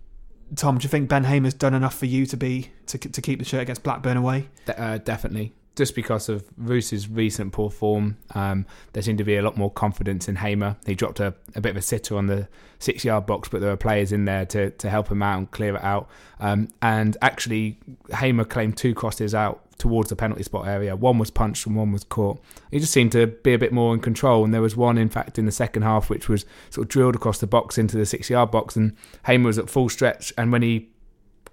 Tom, 0.55 0.77
do 0.77 0.83
you 0.83 0.89
think 0.89 1.09
Ben 1.09 1.25
Hamer's 1.25 1.53
done 1.53 1.73
enough 1.73 1.97
for 1.97 2.05
you 2.05 2.25
to 2.25 2.37
be 2.37 2.71
to 2.87 2.97
to 2.97 3.21
keep 3.21 3.39
the 3.39 3.45
shirt 3.45 3.61
against 3.61 3.83
Blackburn 3.83 4.15
away? 4.15 4.47
Uh, 4.67 4.97
definitely. 4.99 5.53
Just 5.75 5.95
because 5.95 6.27
of 6.27 6.43
Roos's 6.57 7.07
recent 7.07 7.53
poor 7.53 7.69
form, 7.69 8.17
um, 8.35 8.65
there 8.93 9.01
seemed 9.01 9.17
to 9.19 9.23
be 9.23 9.37
a 9.37 9.41
lot 9.41 9.55
more 9.55 9.71
confidence 9.71 10.27
in 10.27 10.37
Hamer. 10.37 10.75
He 10.85 10.93
dropped 10.93 11.19
a, 11.21 11.33
a 11.55 11.61
bit 11.61 11.69
of 11.69 11.77
a 11.77 11.81
sitter 11.81 12.17
on 12.17 12.27
the 12.27 12.49
six 12.79 13.05
yard 13.05 13.25
box, 13.25 13.47
but 13.47 13.61
there 13.61 13.69
were 13.69 13.77
players 13.77 14.11
in 14.11 14.25
there 14.25 14.45
to, 14.47 14.71
to 14.71 14.89
help 14.89 15.09
him 15.09 15.23
out 15.23 15.37
and 15.37 15.51
clear 15.51 15.75
it 15.75 15.83
out. 15.83 16.09
Um, 16.39 16.67
and 16.81 17.15
actually, 17.21 17.77
Hamer 18.13 18.43
claimed 18.43 18.75
two 18.75 18.93
crosses 18.93 19.33
out 19.33 19.63
towards 19.79 20.09
the 20.09 20.15
penalty 20.15 20.43
spot 20.43 20.67
area. 20.67 20.95
One 20.95 21.17
was 21.17 21.31
punched 21.31 21.65
and 21.65 21.75
one 21.75 21.91
was 21.91 22.03
caught. 22.03 22.39
He 22.69 22.79
just 22.79 22.93
seemed 22.93 23.13
to 23.13 23.27
be 23.27 23.53
a 23.53 23.57
bit 23.57 23.71
more 23.71 23.93
in 23.93 24.01
control. 24.01 24.43
And 24.43 24.53
there 24.53 24.61
was 24.61 24.75
one, 24.75 24.97
in 24.97 25.09
fact, 25.09 25.39
in 25.39 25.45
the 25.45 25.51
second 25.51 25.81
half, 25.81 26.09
which 26.09 26.29
was 26.29 26.45
sort 26.69 26.85
of 26.85 26.89
drilled 26.89 27.15
across 27.15 27.39
the 27.39 27.47
box 27.47 27.77
into 27.77 27.97
the 27.97 28.05
six 28.05 28.29
yard 28.29 28.51
box. 28.51 28.75
And 28.75 28.95
Hamer 29.25 29.47
was 29.47 29.57
at 29.57 29.69
full 29.69 29.89
stretch. 29.89 30.31
And 30.37 30.51
when 30.51 30.61
he 30.61 30.89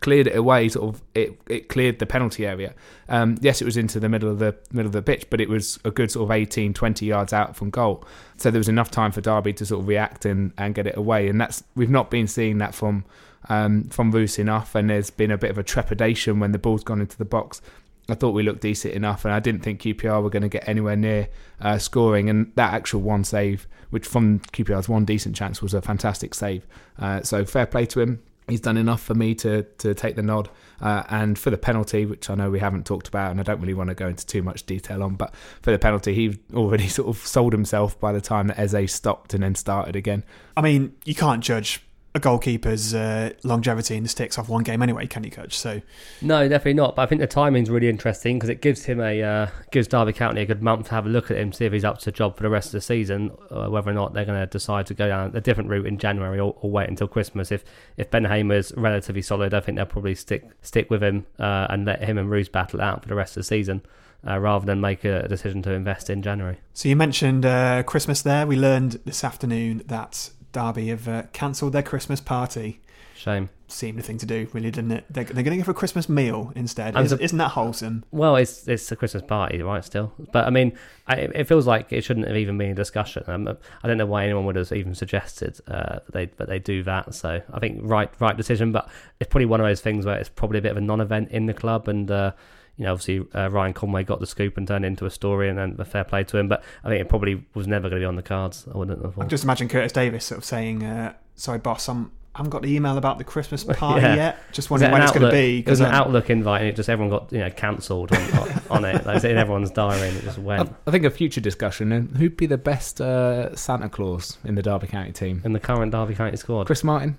cleared 0.01 0.27
it 0.27 0.37
away. 0.37 0.69
Sort 0.69 0.95
of, 0.95 1.03
it, 1.15 1.41
it 1.49 1.69
cleared 1.69 1.99
the 1.99 2.07
penalty 2.07 2.47
area. 2.47 2.75
Um, 3.09 3.37
yes, 3.41 3.61
it 3.61 3.65
was 3.65 3.77
into 3.77 4.01
the 4.01 4.09
middle 4.09 4.31
of 4.31 4.39
the 4.39 4.57
middle 4.73 4.89
of 4.89 4.93
the 4.93 5.03
pitch, 5.03 5.29
but 5.31 5.41
it 5.41 5.49
was 5.49 5.79
a 5.85 5.91
good 5.91 6.11
sort 6.11 6.25
of 6.25 6.31
18, 6.31 6.75
20 6.75 7.07
yards 7.07 7.33
out 7.33 7.57
from 7.57 7.71
goal. 7.71 8.05
So 8.37 8.51
there 8.51 8.61
was 8.61 8.69
enough 8.69 8.91
time 8.91 9.13
for 9.13 9.21
Derby 9.21 9.53
to 9.55 9.67
sort 9.67 9.83
of 9.83 9.89
react 9.89 10.25
and, 10.25 10.53
and 10.59 10.75
get 10.75 10.87
it 10.87 10.97
away. 10.97 11.29
And 11.29 11.41
that's 11.41 11.63
we've 11.75 11.91
not 11.91 12.11
been 12.11 12.27
seeing 12.27 12.59
that 12.59 12.75
from 12.75 13.05
um, 13.49 13.85
from 13.85 14.11
Roos 14.11 14.39
enough. 14.39 14.75
And 14.75 14.91
there's 14.91 15.11
been 15.11 15.31
a 15.31 15.39
bit 15.39 15.51
of 15.51 15.59
a 15.59 15.63
trepidation 15.63 16.41
when 16.41 16.53
the 16.53 16.59
ball's 16.59 16.85
gone 16.85 17.01
into 17.01 17.17
the 17.17 17.25
box. 17.25 17.61
I 18.09 18.15
thought 18.15 18.31
we 18.31 18.45
looked 18.45 18.61
decent 18.61 18.95
enough, 18.95 19.25
and 19.25 19.35
I 19.35 19.41
didn't 19.41 19.63
think 19.63 19.81
QPR 19.81 20.23
were 20.23 20.31
going 20.31 20.43
to 20.43 20.49
get 20.49 20.69
anywhere 20.69 20.95
near 20.95 21.29
uh, 21.61 21.79
scoring. 21.79 22.31
And 22.31 22.53
that 22.55 22.73
actual 22.73 23.01
one 23.01 23.25
save, 23.25 23.67
which 23.91 24.07
from 24.07 24.39
QPR's 24.39 24.89
one 24.89 25.05
decent 25.05 25.35
chance, 25.35 25.61
was 25.61 25.75
a 25.75 25.83
fantastic 25.83 26.35
save. 26.35 26.67
Uh, 26.99 27.23
so 27.23 27.45
fair 27.45 27.67
play 27.67 27.85
to 27.87 28.01
him. 28.01 28.23
He's 28.49 28.61
done 28.61 28.77
enough 28.77 29.03
for 29.03 29.15
me 29.15 29.35
to 29.37 29.63
to 29.79 29.95
take 29.95 30.17
the 30.17 30.23
nod. 30.23 30.49
Uh, 30.81 31.03
and 31.09 31.39
for 31.39 31.51
the 31.51 31.57
penalty, 31.57 32.05
which 32.05 32.29
I 32.29 32.35
know 32.35 32.51
we 32.51 32.59
haven't 32.59 32.85
talked 32.85 33.09
about, 33.09 33.31
and 33.31 33.41
I 33.41 33.43
don't 33.43 33.61
really 33.61 33.75
want 33.75 33.89
to 33.89 33.95
go 33.95 34.09
into 34.09 34.27
too 34.27 34.43
much 34.43 34.67
detail 34.67 35.03
on, 35.03 35.15
but 35.15 35.35
for 35.63 35.71
the 35.71 35.79
penalty, 35.79 36.15
he 36.15 36.39
already 36.55 36.87
sort 36.89 37.09
of 37.09 37.27
sold 37.27 37.53
himself 37.53 37.99
by 37.99 38.13
the 38.13 38.21
time 38.21 38.49
that 38.49 38.59
Eze 38.59 38.93
stopped 38.93 39.33
and 39.33 39.43
then 39.43 39.55
started 39.55 39.97
again. 39.97 40.23
I 40.57 40.61
mean, 40.61 40.95
you 41.05 41.15
can't 41.15 41.43
judge 41.43 41.83
a 42.17 42.21
goalkeeper's 42.21 42.95
uh, 42.95 43.31
longevity 43.45 43.95
in 43.95 44.03
the 44.03 44.09
sticks 44.09 44.39
off 44.39 44.49
one 44.49 44.63
game 44.63 44.83
anyway, 44.83 45.07
can 45.07 45.23
you, 45.23 45.31
Coach? 45.31 45.57
So 45.57 45.83
No, 46.23 46.49
definitely 46.49 46.75
not. 46.75 46.97
But 46.97 47.03
I 47.03 47.07
think 47.07 47.21
the 47.21 47.27
timing's 47.27 47.71
really 47.71 47.89
interesting 47.89 48.39
because 48.39 48.49
it 48.49 48.63
gives 48.63 48.85
him 48.87 49.01
a 49.01 49.23
uh, 49.23 49.47
gives 49.71 49.87
Derby 49.87 50.13
County 50.13 50.41
a 50.41 50.47
good 50.47 50.63
month 50.63 50.87
to 50.89 50.93
have 50.93 51.07
a 51.07 51.09
look 51.09 51.31
at 51.31 51.37
him, 51.37 51.53
see 51.53 51.67
if 51.67 51.73
he's 51.73 51.85
up 51.85 51.99
to 51.99 52.05
the 52.07 52.13
job 52.13 52.37
for 52.37 52.43
the 52.43 52.49
rest 52.49 52.69
of 52.69 52.73
the 52.73 52.81
season, 52.81 53.31
uh, 53.51 53.69
whether 53.69 53.91
or 53.91 53.95
not 53.95 54.15
they're 54.15 54.25
going 54.25 54.41
to 54.41 54.47
decide 54.47 54.87
to 54.87 54.95
go 54.95 55.07
down 55.07 55.37
a 55.37 55.41
different 55.41 55.69
route 55.69 55.87
in 55.87 55.99
January 55.99 56.41
or, 56.41 56.57
or 56.61 56.71
wait 56.71 56.89
until 56.89 57.07
Christmas. 57.07 57.53
If 57.53 57.65
if 57.97 58.11
Ben 58.11 58.25
Hamer's 58.25 58.73
relatively 58.77 59.23
solid, 59.23 59.53
I 59.53 59.61
think 59.61 59.77
they'll 59.77 59.87
probably 59.87 60.15
stick 60.15 60.51
stick 60.63 60.91
with 60.91 61.03
him 61.03 61.27
uh, 61.39 61.67
and 61.69 61.85
let 61.85 62.03
him 62.03 62.19
and 62.19 62.31
Roos 62.31 62.49
battle 62.49 62.81
out 62.81 63.03
for 63.03 63.09
the 63.09 63.15
rest 63.15 63.37
of 63.37 63.41
the 63.41 63.45
season. 63.45 63.83
Uh, 64.27 64.41
rather 64.41 64.67
than 64.67 64.81
make 64.81 65.05
a 65.05 65.29
decision 65.29 65.63
to 65.63 65.71
invest 65.71 66.11
in 66.11 66.21
January. 66.21 66.57
So 66.73 66.89
you 66.89 66.97
mentioned 66.97 67.47
uh, 67.47 67.85
Christmas 67.85 68.23
there. 68.23 68.45
We 68.45 68.57
learned 68.57 68.99
this 69.05 69.23
afternoon 69.23 69.85
that 69.87 70.31
Derby 70.57 70.89
have 70.89 71.07
uh, 71.07 71.23
cancelled 71.35 71.75
their 71.75 71.83
Christmas 71.83 72.19
party. 72.19 72.81
Shame. 73.15 73.51
Seemed 73.69 73.99
the 73.99 74.03
thing 74.03 74.17
to 74.19 74.27
do, 74.27 74.49
really, 74.55 74.71
didn't 74.71 74.93
it? 74.93 75.05
They're, 75.11 75.25
they're 75.25 75.43
going 75.43 75.57
to 75.57 75.59
go 75.59 75.65
for 75.65 75.73
a 75.73 75.75
Christmas 75.75 76.09
meal 76.09 76.51
instead. 76.55 76.97
Is, 76.97 77.11
sup- 77.11 77.21
isn't 77.21 77.37
that 77.37 77.51
wholesome? 77.51 78.05
Well, 78.11 78.37
it's 78.37 78.67
it's 78.69 78.91
a 78.91 78.97
Christmas 78.97 79.23
party, 79.23 79.61
right? 79.61 79.85
Still, 79.85 80.13
but 80.33 80.47
I 80.47 80.51
mean, 80.51 80.73
I, 81.07 81.15
it 81.17 81.45
feels 81.45 81.67
like 81.67 81.93
it 81.93 82.05
shouldn't 82.05 82.27
have 82.27 82.37
even 82.37 82.57
been 82.57 82.71
a 82.71 82.75
discussion. 82.75 83.25
Um, 83.27 83.49
I 83.83 83.89
don't 83.89 83.99
know 83.99 84.07
why 84.07 84.25
anyone 84.25 84.47
would 84.47 84.57
have 84.57 84.73
even 84.73 84.95
suggested 84.95 85.61
uh, 85.69 85.99
that 86.07 86.13
they 86.13 86.27
that 86.37 86.49
they 86.49 86.59
do 86.59 86.83
that. 86.85 87.15
So 87.15 87.43
I 87.53 87.59
think 87.59 87.81
right 87.83 88.11
right 88.19 88.37
decision, 88.37 88.73
but 88.73 88.89
it's 89.21 89.29
probably 89.29 89.47
one 89.47 89.61
of 89.61 89.67
those 89.67 89.83
things 89.83 90.07
where 90.07 90.19
it's 90.19 90.31
probably 90.31 90.59
a 90.59 90.63
bit 90.63 90.71
of 90.71 90.79
a 90.79 90.83
non-event 90.83 91.31
in 91.31 91.47
the 91.47 91.55
club, 91.55 91.89
and 91.89 92.11
uh, 92.11 92.33
you 92.79 92.85
know, 92.85 92.93
obviously 92.93 93.27
uh, 93.35 93.49
Ryan 93.51 93.73
Conway 93.73 94.05
got 94.05 94.21
the 94.21 94.27
scoop 94.27 94.57
and 94.57 94.67
turned 94.69 94.85
it 94.85 94.89
into 94.89 95.07
a 95.07 95.11
story, 95.11 95.49
and 95.49 95.59
then 95.59 95.77
a 95.79 95.85
fair 95.85 96.05
play 96.05 96.25
to 96.25 96.39
him. 96.39 96.49
But 96.49 96.63
I 96.85 96.89
think 96.89 97.01
it 97.01 97.09
probably 97.09 97.45
was 97.55 97.67
never 97.67 97.89
going 97.89 98.01
to 98.01 98.05
be 98.05 98.09
on 98.09 98.17
the 98.17 98.23
cards. 98.23 98.67
I 98.73 98.77
wouldn't 98.77 99.03
have 99.03 99.13
I 99.19 99.23
thought. 99.23 99.29
just 99.31 99.45
imagine 99.45 99.69
Curtis 99.69 99.93
Davies 99.93 100.25
sort 100.25 100.39
of 100.39 100.45
saying, 100.45 100.83
uh, 100.85 101.15
"Sorry, 101.35 101.59
boss, 101.59 101.89
I'm." 101.89 102.13
I 102.35 102.41
haven't 102.41 102.51
got 102.51 102.61
the 102.61 102.77
email 102.77 102.99
about 102.99 103.17
the 103.17 103.25
Christmas 103.25 103.65
party 103.83 104.03
Yeah. 104.03 104.15
yet. 104.15 104.39
Just 104.53 104.69
Was 104.71 104.83
wondering 104.83 104.91
it 104.91 104.93
when 104.93 105.01
an 105.01 105.09
it's 105.09 105.19
going 105.19 105.31
to 105.31 105.33
be. 105.35 105.59
It 105.61 105.69
was 105.71 105.81
an 105.81 105.87
I'm- 105.87 105.95
Outlook 105.95 106.29
invite, 106.29 106.61
and 106.61 106.69
it 106.69 106.77
just 106.77 106.91
everyone 106.91 107.09
got 107.09 107.33
you 107.33 107.39
know 107.39 107.49
cancelled 107.49 108.13
on, 108.13 108.63
on 108.69 108.85
it. 108.85 109.07
Like, 109.07 109.25
in 109.25 109.39
everyone's 109.39 109.71
diary, 109.71 110.09
and 110.09 110.19
it 110.19 110.23
just 110.25 110.39
I, 110.39 110.43
went. 110.43 110.75
I 110.87 110.91
think 110.91 111.07
a 111.07 111.11
future 111.11 111.41
discussion, 111.41 111.93
and 111.93 112.15
who'd 112.19 112.37
be 112.37 112.45
the 112.45 112.59
best 112.59 113.01
uh, 113.01 113.57
Santa 113.57 113.89
Claus 113.89 114.37
in 114.45 114.55
the 114.55 114.61
Derby 114.63 114.87
County 114.87 115.13
team? 115.13 115.41
in 115.47 115.55
the 115.55 115.61
current 115.61 115.93
Derby 115.93 116.15
County 116.15 116.37
squad. 116.37 116.67
Chris 116.67 116.85
Martin? 116.85 117.17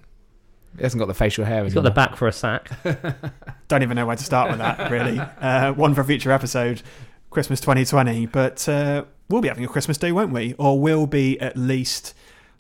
He 0.78 0.84
hasn't 0.84 1.00
got 1.00 1.08
the 1.08 1.13
facial 1.13 1.44
hair. 1.44 1.63
He's 1.63 1.74
got 1.74 1.84
the 1.84 1.92
back 1.92 2.16
for 2.16 2.28
a 2.28 2.32
sack. 2.32 2.70
don't 3.68 3.82
even 3.82 3.96
know 3.96 4.06
where 4.06 4.16
to 4.16 4.24
start 4.24 4.50
with 4.50 4.60
that, 4.60 4.92
really. 4.92 5.20
Uh, 5.20 5.74
one 5.74 5.96
for 5.96 6.02
a 6.02 6.06
future 6.06 6.32
episode, 6.32 6.84
Christmas 7.32 7.60
2020. 7.60 8.28
But 8.28 8.70
uh, 8.70 9.06
we'll 9.28 9.42
be 9.42 9.48
having 9.48 9.66
a 9.66 9.68
Christmas 9.68 9.98
do, 9.98 10.13
won't 10.13 10.32
we? 10.32 10.54
Or 10.60 10.80
we'll 10.80 11.08
be 11.08 11.40
at 11.42 11.58
least 11.58 12.13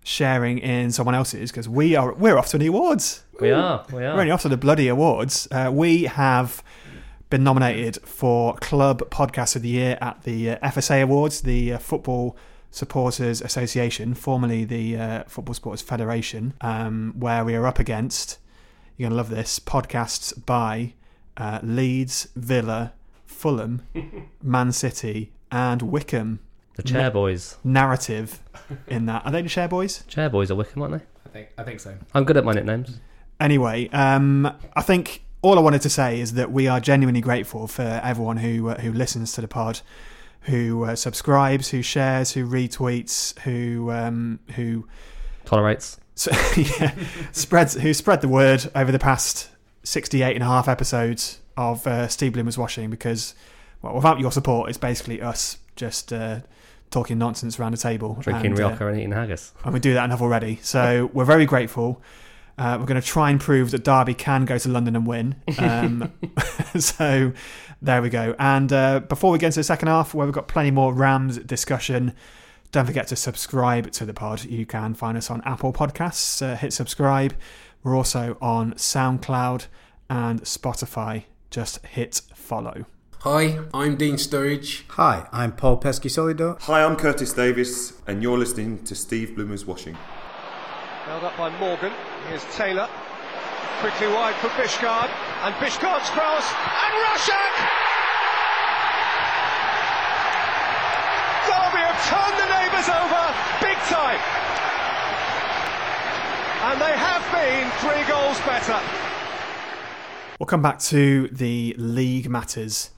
sharing 0.03 0.57
in 0.57 0.89
someone 0.91 1.13
else's 1.13 1.51
because 1.51 1.67
we 1.67 1.95
are 1.95 2.13
we're 2.13 2.37
off 2.37 2.47
to 2.47 2.57
the 2.57 2.67
awards. 2.67 3.23
We 3.39 3.51
are. 3.51 3.85
We 3.91 4.03
are. 4.03 4.15
We're 4.15 4.21
only 4.21 4.31
off 4.31 4.41
to 4.43 4.49
the 4.49 4.57
bloody 4.57 4.87
awards. 4.87 5.47
Uh, 5.51 5.69
we 5.71 6.03
have 6.03 6.63
been 7.29 7.43
nominated 7.43 8.01
for 8.03 8.55
Club 8.55 9.07
Podcast 9.09 9.55
of 9.55 9.61
the 9.61 9.69
Year 9.69 9.97
at 10.01 10.23
the 10.23 10.51
uh, 10.51 10.69
FSA 10.69 11.03
Awards, 11.03 11.41
the 11.41 11.73
uh, 11.73 11.77
Football 11.77 12.37
Supporters 12.71 13.41
Association, 13.41 14.13
formerly 14.13 14.65
the 14.65 14.97
uh, 14.97 15.23
Football 15.27 15.55
Supporters 15.55 15.81
Federation, 15.81 16.53
um, 16.61 17.13
where 17.17 17.43
we 17.43 17.55
are 17.55 17.65
up 17.65 17.79
against, 17.79 18.39
you're 18.97 19.09
going 19.09 19.17
to 19.17 19.17
love 19.17 19.29
this, 19.29 19.59
podcasts 19.59 20.33
by 20.45 20.93
uh, 21.37 21.59
Leeds, 21.63 22.27
Villa, 22.35 22.93
Fulham, 23.25 23.81
Man 24.43 24.71
City, 24.71 25.31
and 25.51 25.81
Wycombe. 25.81 26.39
The 26.75 26.83
chair 26.83 27.09
boys. 27.09 27.57
Narrative 27.63 28.39
in 28.87 29.07
that. 29.07 29.25
Are 29.25 29.31
they 29.31 29.41
the 29.41 29.49
Share 29.49 29.67
Boys? 29.67 30.03
Chair 30.07 30.29
boys 30.29 30.51
are 30.51 30.55
Wycombe, 30.55 30.83
aren't 30.83 30.93
they? 30.99 31.05
I 31.25 31.29
think, 31.29 31.49
I 31.57 31.63
think 31.63 31.79
so. 31.79 31.97
I'm 32.13 32.23
good 32.23 32.37
at 32.37 32.45
my 32.45 32.53
nicknames. 32.53 32.99
Anyway, 33.39 33.89
um, 33.89 34.45
I 34.75 34.81
think 34.81 35.23
all 35.41 35.57
I 35.57 35.61
wanted 35.61 35.81
to 35.83 35.89
say 35.89 36.19
is 36.19 36.33
that 36.33 36.51
we 36.51 36.67
are 36.67 36.79
genuinely 36.79 37.21
grateful 37.21 37.67
for 37.67 38.01
everyone 38.03 38.37
who 38.37 38.69
uh, 38.69 38.79
who 38.79 38.91
listens 38.91 39.33
to 39.33 39.41
the 39.41 39.47
pod, 39.47 39.81
who 40.41 40.83
uh, 40.85 40.95
subscribes, 40.95 41.69
who 41.69 41.81
shares, 41.81 42.31
who 42.33 42.47
retweets, 42.47 43.37
who 43.39 43.91
um, 43.91 44.39
who 44.55 44.87
Tolerates. 45.45 45.97
so, 46.15 46.31
yeah, 46.57 46.93
spreads 47.31 47.75
who 47.75 47.93
spread 47.93 48.21
the 48.21 48.27
word 48.27 48.69
over 48.75 48.91
the 48.91 48.99
past 48.99 49.49
68 49.83 50.33
and 50.35 50.43
a 50.43 50.47
half 50.47 50.67
episodes 50.67 51.39
of 51.55 51.85
uh, 51.87 52.07
Steve 52.07 52.33
Bloomer's 52.33 52.57
washing 52.57 52.89
because 52.89 53.33
well, 53.81 53.95
without 53.95 54.19
your 54.19 54.31
support, 54.31 54.69
it's 54.69 54.77
basically 54.77 55.21
us 55.21 55.57
just 55.75 56.11
uh, 56.11 56.39
talking 56.91 57.17
nonsense 57.17 57.59
around 57.59 57.73
a 57.73 57.77
table, 57.77 58.17
Drinking 58.19 58.51
and, 58.51 58.59
uh, 58.59 58.67
Rioja 58.69 58.87
and 58.87 58.97
eating 58.97 59.11
haggis. 59.11 59.53
and 59.63 59.73
we 59.73 59.79
do 59.79 59.93
that 59.93 60.05
enough 60.05 60.21
already. 60.21 60.59
So 60.61 61.09
we're 61.13 61.25
very 61.25 61.45
grateful. 61.45 62.01
Uh, 62.57 62.77
we're 62.79 62.87
going 62.87 62.99
to 62.99 63.07
try 63.07 63.29
and 63.29 63.39
prove 63.39 63.71
that 63.71 63.83
Derby 63.83 64.15
can 64.15 64.45
go 64.45 64.57
to 64.57 64.69
London 64.69 64.95
and 64.95 65.05
win. 65.05 65.35
Um, 65.59 66.11
so 66.79 67.33
there 67.81 68.01
we 68.01 68.09
go. 68.09 68.35
And 68.39 68.73
uh, 68.73 69.01
before 69.01 69.31
we 69.31 69.37
get 69.37 69.47
into 69.47 69.59
the 69.59 69.63
second 69.63 69.89
half, 69.89 70.13
where 70.13 70.25
we've 70.25 70.33
got 70.33 70.47
plenty 70.47 70.71
more 70.71 70.93
Rams 70.93 71.37
discussion, 71.37 72.13
don't 72.71 72.85
forget 72.85 73.07
to 73.07 73.15
subscribe 73.15 73.91
to 73.91 74.05
the 74.05 74.13
pod. 74.13 74.43
You 74.45 74.65
can 74.65 74.95
find 74.95 75.17
us 75.17 75.29
on 75.29 75.41
Apple 75.45 75.71
Podcasts. 75.71 76.41
Uh, 76.41 76.55
hit 76.55 76.73
subscribe. 76.73 77.35
We're 77.83 77.95
also 77.95 78.37
on 78.41 78.73
SoundCloud 78.73 79.67
and 80.09 80.41
Spotify. 80.41 81.25
Just 81.49 81.85
hit 81.85 82.21
follow. 82.33 82.85
Hi, 83.19 83.59
I'm 83.73 83.97
Dean 83.97 84.15
Sturridge. 84.15 84.83
Hi, 84.89 85.27
I'm 85.31 85.51
Paul 85.51 85.79
Peschisolido. 85.79 86.59
Hi, 86.61 86.83
I'm 86.83 86.95
Curtis 86.95 87.33
Davies, 87.33 87.93
and 88.05 88.21
you're 88.21 88.37
listening 88.37 88.83
to 88.83 88.95
Steve 88.95 89.35
Bloomer's 89.35 89.65
Washing. 89.65 89.97
Held 91.07 91.23
up 91.23 91.37
by 91.37 91.49
Morgan. 91.57 91.93
Here's 92.27 92.43
Taylor. 92.53 92.89
Quickly 93.79 94.07
wide 94.09 94.35
for 94.43 94.49
Bishcard. 94.59 95.07
And 95.43 95.55
Bishcard's 95.55 96.09
cross. 96.09 96.43
And 96.51 96.93
Rashak! 96.99 97.53
Derby 101.47 101.79
have 101.79 101.99
turned 102.11 102.35
the 102.35 102.49
neighbours 102.51 102.89
over 102.91 103.23
big 103.63 103.77
time. 103.87 104.19
And 106.67 106.81
they 106.81 106.91
have 106.97 107.23
been 107.31 107.71
three 107.79 108.03
goals 108.11 108.37
better. 108.41 108.77
We'll 110.41 110.47
come 110.47 110.61
back 110.61 110.79
to 110.79 111.29
the 111.29 111.73
league 111.77 112.29
matters 112.29 112.89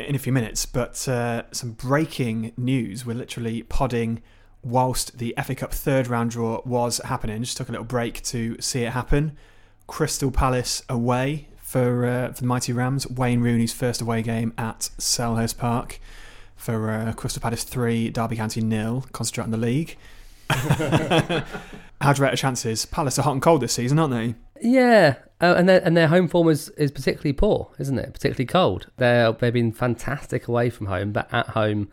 in 0.00 0.16
a 0.16 0.18
few 0.18 0.32
minutes, 0.32 0.66
but 0.66 1.06
uh, 1.06 1.44
some 1.52 1.70
breaking 1.70 2.50
news. 2.56 3.06
We're 3.06 3.14
literally 3.14 3.62
podding 3.62 4.22
whilst 4.64 5.18
the 5.18 5.34
FA 5.44 5.54
Cup 5.54 5.72
third 5.72 6.06
round 6.06 6.30
draw 6.30 6.60
was 6.64 6.98
happening. 7.04 7.42
Just 7.42 7.56
took 7.56 7.68
a 7.68 7.72
little 7.72 7.84
break 7.86 8.22
to 8.24 8.60
see 8.60 8.82
it 8.82 8.92
happen. 8.92 9.36
Crystal 9.86 10.30
Palace 10.30 10.82
away 10.88 11.48
for 11.58 12.06
uh, 12.06 12.32
for 12.32 12.40
the 12.40 12.46
mighty 12.46 12.72
Rams. 12.72 13.08
Wayne 13.08 13.40
Rooney's 13.40 13.72
first 13.72 14.00
away 14.00 14.22
game 14.22 14.52
at 14.56 14.90
Selhurst 14.98 15.58
Park 15.58 16.00
for 16.56 16.90
uh, 16.90 17.12
Crystal 17.12 17.42
Palace 17.42 17.64
three, 17.64 18.10
Derby 18.10 18.36
County 18.36 18.60
nil. 18.60 19.04
Concentrate 19.12 19.44
on 19.44 19.50
the 19.50 19.56
league. 19.56 19.96
How 22.00 22.12
do 22.12 22.18
you 22.18 22.24
rate 22.24 22.32
the 22.32 22.36
chances? 22.36 22.86
Palace 22.86 23.18
are 23.18 23.22
hot 23.22 23.32
and 23.32 23.42
cold 23.42 23.60
this 23.62 23.72
season, 23.72 23.98
aren't 23.98 24.12
they? 24.12 24.34
Yeah, 24.60 25.16
uh, 25.40 25.54
and 25.56 25.68
their 25.68 25.82
and 25.84 25.96
their 25.96 26.08
home 26.08 26.28
form 26.28 26.48
is, 26.48 26.68
is 26.70 26.90
particularly 26.90 27.32
poor, 27.32 27.70
isn't 27.78 27.98
it? 27.98 28.12
Particularly 28.12 28.46
cold. 28.46 28.90
They're 28.96 29.32
they've 29.32 29.52
been 29.52 29.72
fantastic 29.72 30.48
away 30.48 30.70
from 30.70 30.86
home, 30.86 31.12
but 31.12 31.32
at 31.32 31.48
home 31.48 31.88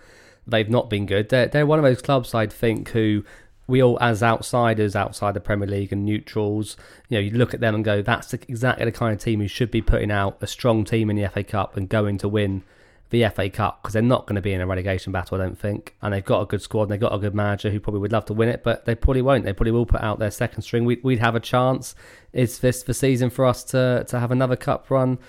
they've 0.47 0.69
not 0.69 0.89
been 0.89 1.05
good. 1.05 1.29
They're 1.29 1.47
they're 1.47 1.65
one 1.65 1.79
of 1.79 1.83
those 1.83 2.01
clubs 2.01 2.33
I'd 2.33 2.53
think 2.53 2.89
who 2.89 3.23
we 3.67 3.81
all 3.81 3.97
as 4.01 4.21
outsiders 4.21 4.95
outside 4.95 5.33
the 5.33 5.39
Premier 5.39 5.67
League 5.67 5.93
and 5.93 6.05
neutrals, 6.05 6.75
you 7.07 7.17
know, 7.17 7.21
you 7.21 7.31
look 7.31 7.53
at 7.53 7.61
them 7.61 7.73
and 7.73 7.85
go, 7.85 8.01
that's 8.01 8.31
the, 8.31 8.39
exactly 8.49 8.83
the 8.83 8.91
kind 8.91 9.13
of 9.13 9.23
team 9.23 9.39
who 9.39 9.47
should 9.47 9.71
be 9.71 9.81
putting 9.81 10.11
out 10.11 10.37
a 10.41 10.47
strong 10.47 10.83
team 10.83 11.09
in 11.09 11.15
the 11.15 11.27
FA 11.29 11.43
Cup 11.43 11.77
and 11.77 11.87
going 11.87 12.17
to 12.17 12.27
win 12.27 12.63
the 13.11 13.27
FA 13.29 13.49
Cup 13.49 13.81
because 13.81 13.93
they're 13.93 14.01
not 14.01 14.25
going 14.25 14.35
to 14.35 14.41
be 14.41 14.53
in 14.53 14.61
a 14.61 14.65
relegation 14.65 15.11
battle, 15.11 15.39
I 15.39 15.43
don't 15.43 15.59
think. 15.59 15.95
And 16.01 16.13
they've 16.13 16.25
got 16.25 16.41
a 16.41 16.45
good 16.45 16.61
squad 16.61 16.83
and 16.83 16.91
they've 16.91 16.99
got 16.99 17.13
a 17.13 17.19
good 17.19 17.35
manager 17.35 17.69
who 17.69 17.79
probably 17.79 17.99
would 17.99 18.11
love 18.11 18.25
to 18.25 18.33
win 18.33 18.49
it, 18.49 18.63
but 18.63 18.85
they 18.85 18.95
probably 18.95 19.21
won't. 19.21 19.45
They 19.45 19.53
probably 19.53 19.71
will 19.71 19.85
put 19.85 20.01
out 20.01 20.17
their 20.17 20.31
second 20.31 20.63
string. 20.63 20.85
We, 20.85 20.99
would 21.03 21.19
have 21.19 21.35
a 21.35 21.39
chance. 21.39 21.93
Is 22.33 22.59
this 22.59 22.83
the 22.83 22.93
season 22.93 23.29
for 23.29 23.45
us 23.45 23.63
to, 23.65 24.05
to 24.07 24.19
have 24.19 24.31
another 24.31 24.55
cup 24.55 24.89
run? 24.89 25.19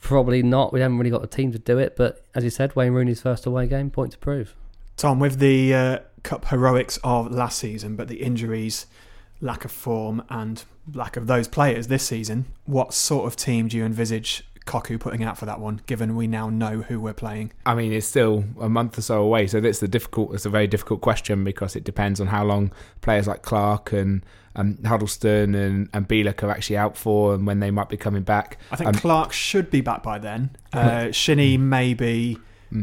Probably 0.00 0.42
not. 0.42 0.72
We 0.72 0.80
haven't 0.80 0.98
really 0.98 1.10
got 1.10 1.20
the 1.20 1.26
team 1.26 1.52
to 1.52 1.58
do 1.58 1.78
it. 1.78 1.96
But 1.96 2.24
as 2.34 2.44
you 2.44 2.50
said, 2.50 2.74
Wayne 2.74 2.92
Rooney's 2.92 3.20
first 3.20 3.44
away 3.44 3.66
game, 3.66 3.90
point 3.90 4.12
to 4.12 4.18
prove. 4.18 4.54
Tom, 4.96 5.18
with 5.18 5.40
the 5.40 5.74
uh, 5.74 5.98
cup 6.22 6.46
heroics 6.46 6.98
of 7.04 7.30
last 7.30 7.58
season, 7.58 7.96
but 7.96 8.08
the 8.08 8.22
injuries, 8.22 8.86
lack 9.40 9.64
of 9.64 9.72
form, 9.72 10.22
and 10.30 10.64
lack 10.94 11.16
of 11.16 11.26
those 11.26 11.48
players 11.48 11.88
this 11.88 12.06
season, 12.06 12.46
what 12.64 12.94
sort 12.94 13.26
of 13.26 13.36
team 13.36 13.68
do 13.68 13.76
you 13.76 13.84
envisage 13.84 14.44
Cocu 14.66 14.98
putting 14.98 15.22
out 15.22 15.38
for 15.38 15.46
that 15.46 15.60
one, 15.60 15.80
given 15.86 16.16
we 16.16 16.26
now 16.26 16.50
know 16.50 16.82
who 16.82 17.00
we're 17.00 17.14
playing? 17.14 17.52
I 17.64 17.74
mean, 17.74 17.92
it's 17.92 18.06
still 18.06 18.44
a 18.60 18.68
month 18.68 18.98
or 18.98 19.02
so 19.02 19.22
away, 19.22 19.46
so 19.46 19.60
that's 19.60 19.78
the 19.78 19.88
difficult. 19.88 20.34
It's 20.34 20.44
a 20.44 20.50
very 20.50 20.66
difficult 20.66 21.00
question 21.00 21.44
because 21.44 21.76
it 21.76 21.84
depends 21.84 22.20
on 22.20 22.26
how 22.26 22.44
long 22.44 22.72
players 23.00 23.26
like 23.26 23.42
Clark 23.42 23.92
and 23.92 24.24
um, 24.56 24.78
Huddlestone 24.84 25.54
and 25.54 25.88
and 25.92 26.08
Bielik 26.08 26.42
are 26.42 26.50
actually 26.50 26.76
out 26.76 26.96
for, 26.96 27.34
and 27.34 27.46
when 27.46 27.60
they 27.60 27.70
might 27.70 27.88
be 27.88 27.96
coming 27.96 28.22
back. 28.22 28.58
I 28.70 28.76
think 28.76 28.88
Um, 28.88 28.94
Clark 28.94 29.32
should 29.32 29.70
be 29.70 29.80
back 29.80 30.02
by 30.02 30.18
then. 30.18 30.50
Uh, 30.72 31.12
Shinnie 31.12 31.56
maybe, 31.56 32.38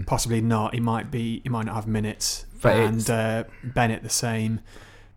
possibly 0.06 0.42
not. 0.42 0.74
He 0.74 0.80
might 0.80 1.12
be. 1.12 1.42
He 1.44 1.50
might 1.50 1.66
not 1.66 1.76
have 1.76 1.88
minutes. 1.88 2.46
But 2.62 2.78
and 2.78 3.10
uh, 3.10 3.44
Bennett 3.62 4.04
the 4.04 4.10
same. 4.10 4.62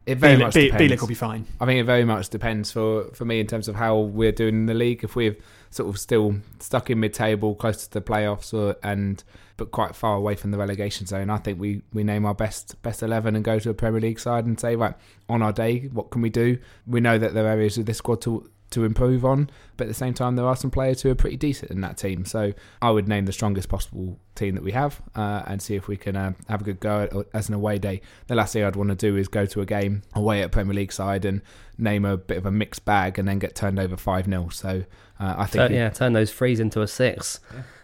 It 0.05 0.19
very 0.19 0.37
much 0.37 0.55
depends. 0.55 1.01
Will 1.01 1.09
be 1.09 1.15
fine. 1.15 1.47
I 1.61 1.67
think 1.67 1.81
it 1.81 1.85
very 1.85 2.05
much 2.05 2.29
depends 2.29 2.71
for, 2.73 3.05
for 3.13 3.25
me 3.25 3.41
in 3.41 3.47
terms 3.47 3.67
of 3.69 3.75
how 3.75 3.99
we're 3.99 4.33
doing 4.33 4.55
in 4.55 4.67
the 4.67 4.75
league. 4.75 5.03
If 5.03 5.17
we're 5.17 5.37
sort 5.71 5.89
of 5.89 5.99
still 5.99 6.37
stuck 6.61 6.91
in 6.91 7.01
mid-table, 7.01 7.55
close 7.55 7.87
to 7.87 7.93
the 7.93 8.01
playoffs, 8.01 8.53
or 8.55 8.77
and 8.83 9.23
but 9.57 9.71
quite 9.71 9.95
far 9.97 10.17
away 10.17 10.35
from 10.35 10.51
the 10.51 10.59
relegation 10.59 11.07
zone, 11.07 11.31
I 11.31 11.39
think 11.39 11.59
we, 11.59 11.81
we 11.93 12.05
name 12.05 12.27
our 12.27 12.35
best 12.35 12.81
best 12.83 13.03
eleven 13.03 13.35
and 13.35 13.45
go 13.45 13.59
to 13.59 13.71
a 13.71 13.75
Premier 13.75 14.01
League 14.01 14.21
side 14.21 14.45
and 14.45 14.59
say, 14.61 14.77
right, 14.77 14.95
on 15.29 15.43
our 15.43 15.53
day, 15.53 15.89
what 15.93 16.11
can 16.11 16.23
we 16.23 16.31
do? 16.31 16.59
We 16.87 17.01
know 17.01 17.19
that 17.19 17.35
there 17.35 17.47
are 17.47 17.51
areas 17.51 17.79
of 17.79 17.87
this 17.87 17.99
squad 17.99 18.21
to 18.23 18.51
to 18.71 18.85
improve 18.85 19.25
on, 19.25 19.51
but 19.77 19.85
at 19.85 19.89
the 19.89 19.95
same 19.95 20.15
time, 20.15 20.37
there 20.37 20.47
are 20.47 20.57
some 20.57 20.71
players 20.71 21.03
who 21.03 21.11
are 21.11 21.15
pretty 21.15 21.37
decent 21.37 21.71
in 21.71 21.81
that 21.83 21.97
team. 21.97 22.25
So 22.25 22.53
I 22.83 22.91
would 22.91 23.09
name 23.09 23.27
the 23.27 23.33
strongest 23.33 23.69
possible 23.69 24.19
team 24.35 24.55
that 24.55 24.65
we 24.65 24.73
have 24.73 25.01
uh, 25.15 25.43
and 25.47 25.63
see 25.63 25.77
if 25.77 25.89
we 25.89 25.97
can 25.97 26.17
uh, 26.17 26.33
have 26.49 26.61
a 26.63 26.65
good 26.65 26.81
go 26.81 27.03
at, 27.03 27.27
as 27.33 27.49
an 27.49 27.55
away 27.55 27.79
day. 27.79 28.01
The 28.27 28.35
last 28.35 28.53
thing 28.53 28.65
I'd 28.65 28.77
want 28.77 28.91
to 28.91 28.97
do 28.97 29.17
is 29.17 29.29
go 29.29 29.47
to 29.47 29.61
a 29.61 29.67
game 29.67 30.03
away 30.15 30.43
at 30.43 30.51
Premier 30.51 30.75
League 30.75 30.93
side 30.93 31.25
and 31.25 31.43
name 31.79 32.05
a 32.05 32.17
bit 32.17 32.39
of 32.39 32.47
a 32.47 32.51
mixed 32.51 32.85
bag 32.85 33.19
and 33.19 33.29
then 33.29 33.39
get 33.39 33.55
turned 33.55 33.79
over 33.79 33.97
5 33.97 34.27
0. 34.27 34.49
So 34.49 34.85
uh, 35.21 35.35
I 35.39 35.47
think. 35.47 35.69
Turn, 35.69 35.73
yeah, 35.73 35.91
turn 35.91 36.13
those 36.13 36.33
threes 36.33 36.61
into 36.61 36.83
a 36.83 36.89
six. 36.89 37.41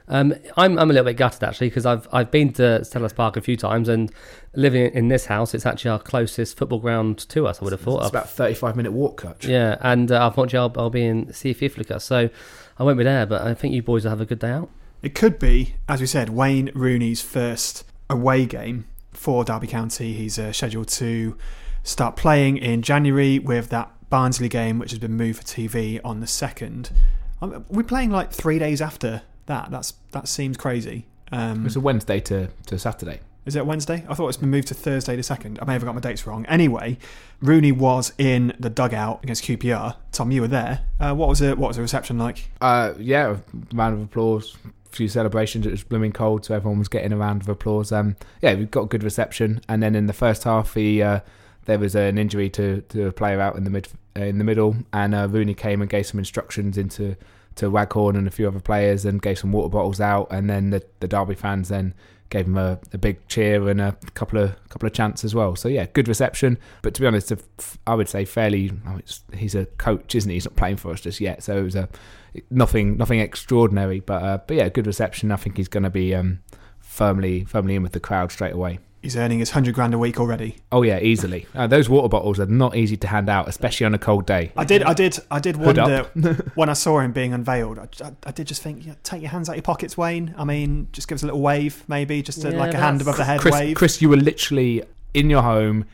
Um, 0.08 0.34
I'm 0.56 0.78
I'm 0.78 0.90
a 0.90 0.92
little 0.92 1.04
bit 1.04 1.16
gutted 1.16 1.42
actually 1.42 1.68
because 1.68 1.86
I've 1.86 2.08
I've 2.12 2.30
been 2.30 2.52
to 2.54 2.80
Selhurst 2.82 3.14
Park 3.14 3.36
a 3.36 3.40
few 3.40 3.56
times 3.56 3.88
and 3.88 4.12
living 4.54 4.92
in 4.92 5.08
this 5.08 5.26
house, 5.26 5.54
it's 5.54 5.66
actually 5.66 5.90
our 5.90 5.98
closest 5.98 6.56
football 6.56 6.78
ground 6.78 7.18
to 7.30 7.46
us. 7.46 7.60
I 7.60 7.64
would 7.64 7.72
have 7.72 7.80
thought. 7.80 8.00
It's 8.00 8.10
about 8.10 8.24
a 8.24 8.28
35 8.28 8.76
minute 8.76 8.92
walk, 8.92 9.18
coach. 9.18 9.46
yeah, 9.46 9.76
and 9.80 10.10
uh, 10.10 10.26
unfortunately, 10.26 10.74
I'll, 10.76 10.84
I'll 10.84 10.90
be 10.90 11.04
in 11.04 11.26
CF 11.26 12.00
so 12.00 12.28
I 12.78 12.82
won't 12.82 12.98
be 12.98 13.04
there. 13.04 13.26
But 13.26 13.42
I 13.42 13.54
think 13.54 13.74
you 13.74 13.82
boys 13.82 14.04
will 14.04 14.10
have 14.10 14.20
a 14.20 14.26
good 14.26 14.38
day 14.38 14.50
out. 14.50 14.70
It 15.02 15.14
could 15.14 15.38
be, 15.38 15.74
as 15.88 16.00
we 16.00 16.06
said, 16.06 16.28
Wayne 16.28 16.70
Rooney's 16.74 17.22
first 17.22 17.84
away 18.08 18.46
game 18.46 18.86
for 19.12 19.44
Derby 19.44 19.66
County. 19.66 20.12
He's 20.12 20.38
uh, 20.38 20.52
scheduled 20.52 20.88
to 20.88 21.36
start 21.82 22.16
playing 22.16 22.58
in 22.58 22.82
January 22.82 23.38
with 23.38 23.68
that 23.70 23.90
Barnsley 24.10 24.48
game, 24.48 24.78
which 24.78 24.90
has 24.90 25.00
been 25.00 25.16
moved 25.16 25.38
for 25.38 25.44
TV 25.44 26.00
on 26.04 26.20
the 26.20 26.26
second. 26.26 26.90
Um, 27.40 27.64
We're 27.68 27.82
playing 27.82 28.10
like 28.10 28.32
three 28.32 28.58
days 28.58 28.80
after 28.80 29.22
that. 29.46 29.70
That's 29.70 29.94
that 30.12 30.28
seems 30.28 30.56
crazy. 30.56 31.06
Um, 31.30 31.64
It's 31.66 31.76
a 31.76 31.80
Wednesday 31.80 32.20
to, 32.20 32.48
to 32.66 32.78
Saturday. 32.78 33.20
is 33.46 33.56
it 33.56 33.64
Wednesday? 33.66 34.04
I 34.08 34.14
thought 34.14 34.28
it's 34.28 34.36
been 34.36 34.50
moved 34.50 34.68
to 34.68 34.74
Thursday 34.74 35.16
the 35.16 35.22
second. 35.22 35.58
I 35.62 35.64
may 35.64 35.72
have 35.72 35.84
got 35.84 35.94
my 35.94 36.00
dates 36.00 36.26
wrong. 36.26 36.44
Anyway, 36.46 36.98
Rooney 37.40 37.72
was 37.72 38.12
in 38.18 38.52
the 38.60 38.68
dugout 38.70 39.22
against 39.24 39.44
QPR. 39.44 39.96
Tom, 40.12 40.30
you 40.30 40.42
were 40.42 40.48
there. 40.48 40.80
Uh, 41.00 41.14
what 41.14 41.28
was 41.28 41.40
it? 41.40 41.56
What 41.58 41.68
was 41.68 41.76
the 41.76 41.82
reception 41.82 42.18
like? 42.18 42.50
Uh, 42.60 42.92
yeah, 42.98 43.36
round 43.72 43.94
of 43.94 44.02
applause. 44.02 44.56
Few 44.90 45.08
celebrations. 45.08 45.66
It 45.66 45.70
was 45.70 45.82
blooming 45.82 46.12
cold, 46.12 46.44
so 46.44 46.54
everyone 46.54 46.78
was 46.78 46.88
getting 46.88 47.12
a 47.12 47.16
round 47.16 47.40
of 47.40 47.48
applause. 47.48 47.92
Um, 47.92 48.14
yeah, 48.42 48.54
we 48.54 48.66
got 48.66 48.82
a 48.82 48.86
good 48.86 49.02
reception, 49.02 49.62
and 49.66 49.82
then 49.82 49.94
in 49.94 50.06
the 50.06 50.12
first 50.12 50.44
half, 50.44 50.74
he 50.74 51.00
uh, 51.02 51.20
there 51.64 51.78
was 51.78 51.94
an 51.94 52.18
injury 52.18 52.50
to, 52.50 52.82
to 52.90 53.06
a 53.06 53.12
player 53.12 53.40
out 53.40 53.56
in 53.56 53.64
the 53.64 53.70
mid 53.70 53.88
in 54.14 54.36
the 54.36 54.44
middle, 54.44 54.76
and 54.92 55.14
uh, 55.14 55.26
Rooney 55.30 55.54
came 55.54 55.80
and 55.80 55.88
gave 55.88 56.04
some 56.04 56.18
instructions 56.18 56.76
into 56.76 57.16
to 57.56 57.70
Waghorn 57.70 58.16
and 58.16 58.26
a 58.26 58.30
few 58.30 58.48
other 58.48 58.60
players, 58.60 59.04
and 59.04 59.20
gave 59.20 59.38
some 59.38 59.52
water 59.52 59.68
bottles 59.68 60.00
out, 60.00 60.28
and 60.30 60.48
then 60.48 60.70
the, 60.70 60.82
the 61.00 61.08
Derby 61.08 61.34
fans 61.34 61.68
then 61.68 61.94
gave 62.32 62.46
him 62.46 62.56
a, 62.56 62.78
a 62.94 62.98
big 62.98 63.28
cheer 63.28 63.68
and 63.68 63.78
a 63.78 63.94
couple 64.14 64.38
of 64.38 64.56
couple 64.70 64.86
of 64.86 64.94
chants 64.94 65.22
as 65.22 65.34
well. 65.34 65.54
So 65.54 65.68
yeah, 65.68 65.86
good 65.92 66.08
reception. 66.08 66.58
But 66.80 66.94
to 66.94 67.00
be 67.02 67.06
honest, 67.06 67.30
I 67.86 67.94
would 67.94 68.08
say 68.08 68.24
fairly. 68.24 68.72
He's 69.34 69.54
a 69.54 69.66
coach, 69.66 70.14
isn't 70.14 70.28
he? 70.30 70.36
He's 70.36 70.46
not 70.46 70.56
playing 70.56 70.78
for 70.78 70.90
us 70.90 71.02
just 71.02 71.20
yet, 71.20 71.42
so 71.42 71.58
it 71.58 71.62
was 71.62 71.76
a 71.76 71.88
nothing 72.50 72.96
nothing 72.96 73.20
extraordinary. 73.20 74.00
But 74.00 74.22
uh, 74.22 74.38
but 74.46 74.56
yeah, 74.56 74.68
good 74.70 74.86
reception. 74.86 75.30
I 75.30 75.36
think 75.36 75.58
he's 75.58 75.68
going 75.68 75.82
to 75.84 75.90
be 75.90 76.14
um, 76.14 76.40
firmly 76.80 77.44
firmly 77.44 77.76
in 77.76 77.82
with 77.82 77.92
the 77.92 78.00
crowd 78.00 78.32
straight 78.32 78.54
away. 78.54 78.78
He's 79.02 79.16
earning 79.16 79.40
his 79.40 79.50
hundred 79.50 79.74
grand 79.74 79.92
a 79.94 79.98
week 79.98 80.20
already. 80.20 80.58
Oh 80.70 80.82
yeah, 80.82 80.98
easily. 81.00 81.46
Uh, 81.62 81.66
those 81.66 81.88
water 81.88 82.08
bottles 82.08 82.40
are 82.40 82.46
not 82.46 82.74
easy 82.76 82.96
to 82.96 83.06
hand 83.06 83.28
out, 83.28 83.46
especially 83.46 83.84
on 83.84 83.94
a 83.94 83.98
cold 83.98 84.26
day. 84.26 84.52
I 84.56 84.64
did, 84.64 84.82
I 84.82 84.94
did, 84.94 85.18
I 85.30 85.38
did 85.38 85.56
wonder 85.56 86.04
when 86.54 86.68
I 86.68 86.72
saw 86.72 86.98
him 87.00 87.12
being 87.12 87.32
unveiled. 87.34 87.78
I, 87.78 87.88
I, 88.02 88.12
I 88.24 88.30
did 88.32 88.46
just 88.46 88.62
think, 88.62 88.86
yeah, 88.86 88.94
take 89.02 89.20
your 89.20 89.30
hands 89.30 89.48
out 89.48 89.52
of 89.52 89.56
your 89.58 89.62
pockets, 89.62 89.96
Wayne. 89.98 90.34
I 90.38 90.44
mean, 90.44 90.88
just 90.92 91.08
give 91.08 91.16
us 91.16 91.22
a 91.22 91.26
little 91.26 91.42
wave, 91.42 91.84
maybe, 91.88 92.22
just 92.22 92.42
a, 92.44 92.50
Yeah, 92.50 92.58
like 92.58 92.74
a 92.74 92.78
hand 92.78 93.00
above 93.02 93.16
the 93.16 93.24
head 93.24 93.40
Chris, 93.40 93.52
wave. 93.52 93.76
Chris, 93.76 94.00
you 94.00 94.08
were 94.08 94.16
literally 94.16 94.82
in 95.14 95.28
your 95.28 95.42
home 95.42 95.84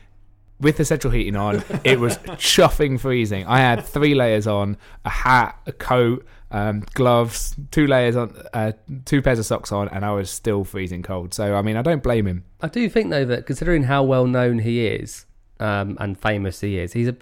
with 0.59 0.77
the 0.77 0.85
central 0.85 1.11
heating 1.11 1.35
on. 1.35 1.63
It 1.83 1.99
was 1.99 2.17
chuffing 2.17 2.99
freezing. 2.99 3.45
I 3.47 3.59
had 3.59 3.85
three 3.85 4.15
layers 4.15 4.47
on, 4.47 4.77
a 5.05 5.09
hat, 5.09 5.59
a 5.65 5.71
coat, 5.71 6.25
um, 6.51 6.83
gloves, 6.93 7.55
two 7.71 7.87
layers 7.87 8.15
on, 8.15 8.35
uh, 8.53 8.71
two 9.05 9.21
pairs 9.21 9.39
of 9.39 9.45
socks 9.45 9.71
on, 9.71 9.87
and 9.89 10.03
I 10.03 10.11
was 10.11 10.29
still 10.29 10.63
freezing 10.63 11.03
cold. 11.03 11.33
So 11.33 11.55
I 11.55 11.61
mean, 11.61 11.77
I 11.77 11.81
don't 11.81 12.03
blame 12.03 12.27
him. 12.27 12.43
I 12.61 12.67
do 12.67 12.89
think 12.89 13.09
though 13.09 13.25
that 13.25 13.45
considering 13.45 13.83
how 13.83 14.03
well 14.03 14.25
known 14.25 14.59
he 14.59 14.85
is, 14.85 15.25
um, 15.59 15.97
and 15.99 16.19
famous 16.19 16.61
he 16.61 16.79
is, 16.79 16.93
he's 16.93 17.07
a. 17.07 17.15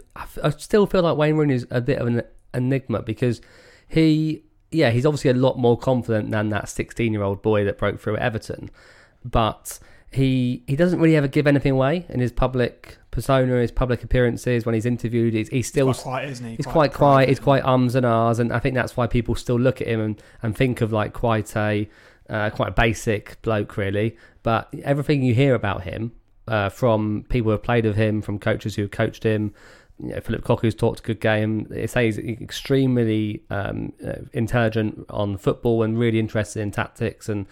I 0.44 0.50
still 0.52 0.86
feel 0.86 1.04
like 1.04 1.18
Wayne 1.18 1.36
Rooney 1.36 1.56
is 1.56 1.68
a 1.70 1.82
bit 1.82 2.00
of 2.00 2.08
an 2.08 2.24
enigma 2.54 3.02
because 3.02 3.42
he, 3.88 4.44
yeah, 4.72 4.92
he's 4.92 5.06
obviously 5.06 5.32
a 5.32 5.36
lot 5.36 5.58
more 5.58 5.78
confident 5.78 6.32
than 6.32 6.50
that 6.50 6.70
16 6.70 7.12
year 7.12 7.24
old 7.24 7.42
boy 7.42 7.66
that 7.66 7.78
broke 7.78 8.00
through 8.00 8.16
at 8.16 8.22
Everton, 8.22 8.70
but 9.26 9.80
he 10.12 10.64
he 10.68 10.76
doesn't 10.76 11.00
really 11.00 11.18
ever 11.18 11.28
give 11.28 11.48
anything 11.48 11.74
away 11.74 12.06
in 12.10 12.20
his 12.20 12.32
public 12.32 12.98
persona, 13.18 13.60
his 13.60 13.72
public 13.72 14.04
appearances 14.04 14.64
when 14.64 14.76
he's 14.76 14.86
interviewed. 14.86 15.34
He's, 15.34 15.50
he's 15.50 15.68
still 15.68 15.88
Quite 15.88 16.04
quiet, 16.04 16.30
isn't 16.30 16.46
he? 16.46 16.56
He's 16.56 16.66
quite, 16.66 16.94
quiet. 16.94 16.94
private, 16.94 17.30
He's 17.30 17.40
quite 17.40 17.64
ums 17.66 17.96
and 17.96 18.06
ahs, 18.06 18.38
and 18.38 18.54
I 18.54 18.60
think 18.60 18.76
that's 18.76 18.96
why 18.96 19.08
people 19.08 19.34
still 19.34 19.60
look 19.60 19.82
at 19.82 19.88
him 19.88 20.00
and, 20.00 20.22
and 20.44 20.56
think 20.56 20.82
of 20.82 20.94
like 20.94 21.14
quite 21.14 21.56
a 21.56 21.90
uh, 22.30 22.50
quite 22.52 22.70
a 22.70 22.72
basic 22.72 23.42
bloke, 23.42 23.76
really. 23.76 24.18
But 24.44 24.72
everything 24.84 25.24
you 25.24 25.34
hear 25.34 25.56
about 25.56 25.84
him 25.84 26.12
uh, 26.48 26.70
from 26.70 27.26
people 27.30 27.46
who 27.46 27.52
have 27.52 27.64
played 27.64 27.86
with 27.86 27.96
him, 27.96 28.22
from 28.22 28.38
coaches 28.38 28.76
who 28.76 28.84
have 28.84 28.92
coached 28.92 29.24
him, 29.24 29.54
you 30.00 30.10
know, 30.10 30.20
Phillip 30.20 30.44
Cocu, 30.44 30.62
who's 30.62 30.76
talked 30.76 31.00
a 31.00 31.04
good 31.04 31.20
game, 31.20 31.66
they 31.70 31.88
say 31.88 32.06
he's 32.06 32.20
extremely 32.20 33.42
um, 33.50 33.94
uh, 34.06 34.22
intelligent 34.34 35.06
on 35.10 35.38
football 35.38 35.82
and 35.82 35.98
really 35.98 36.20
interested 36.20 36.62
in 36.62 36.70
tactics 36.70 37.30
and 37.30 37.48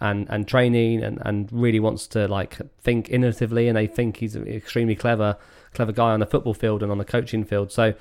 and, 0.00 0.26
and 0.30 0.48
training 0.48 1.02
and, 1.02 1.18
and 1.24 1.48
really 1.52 1.80
wants 1.80 2.06
to 2.08 2.26
like 2.28 2.58
think 2.80 3.08
innovatively 3.08 3.68
and 3.68 3.76
they 3.76 3.86
think 3.86 4.16
he's 4.18 4.34
an 4.36 4.46
extremely 4.46 4.94
clever 4.94 5.36
clever 5.74 5.92
guy 5.92 6.10
on 6.12 6.20
the 6.20 6.26
football 6.26 6.54
field 6.54 6.82
and 6.82 6.90
on 6.90 6.98
the 6.98 7.04
coaching 7.04 7.44
field. 7.44 7.70
So 7.70 7.94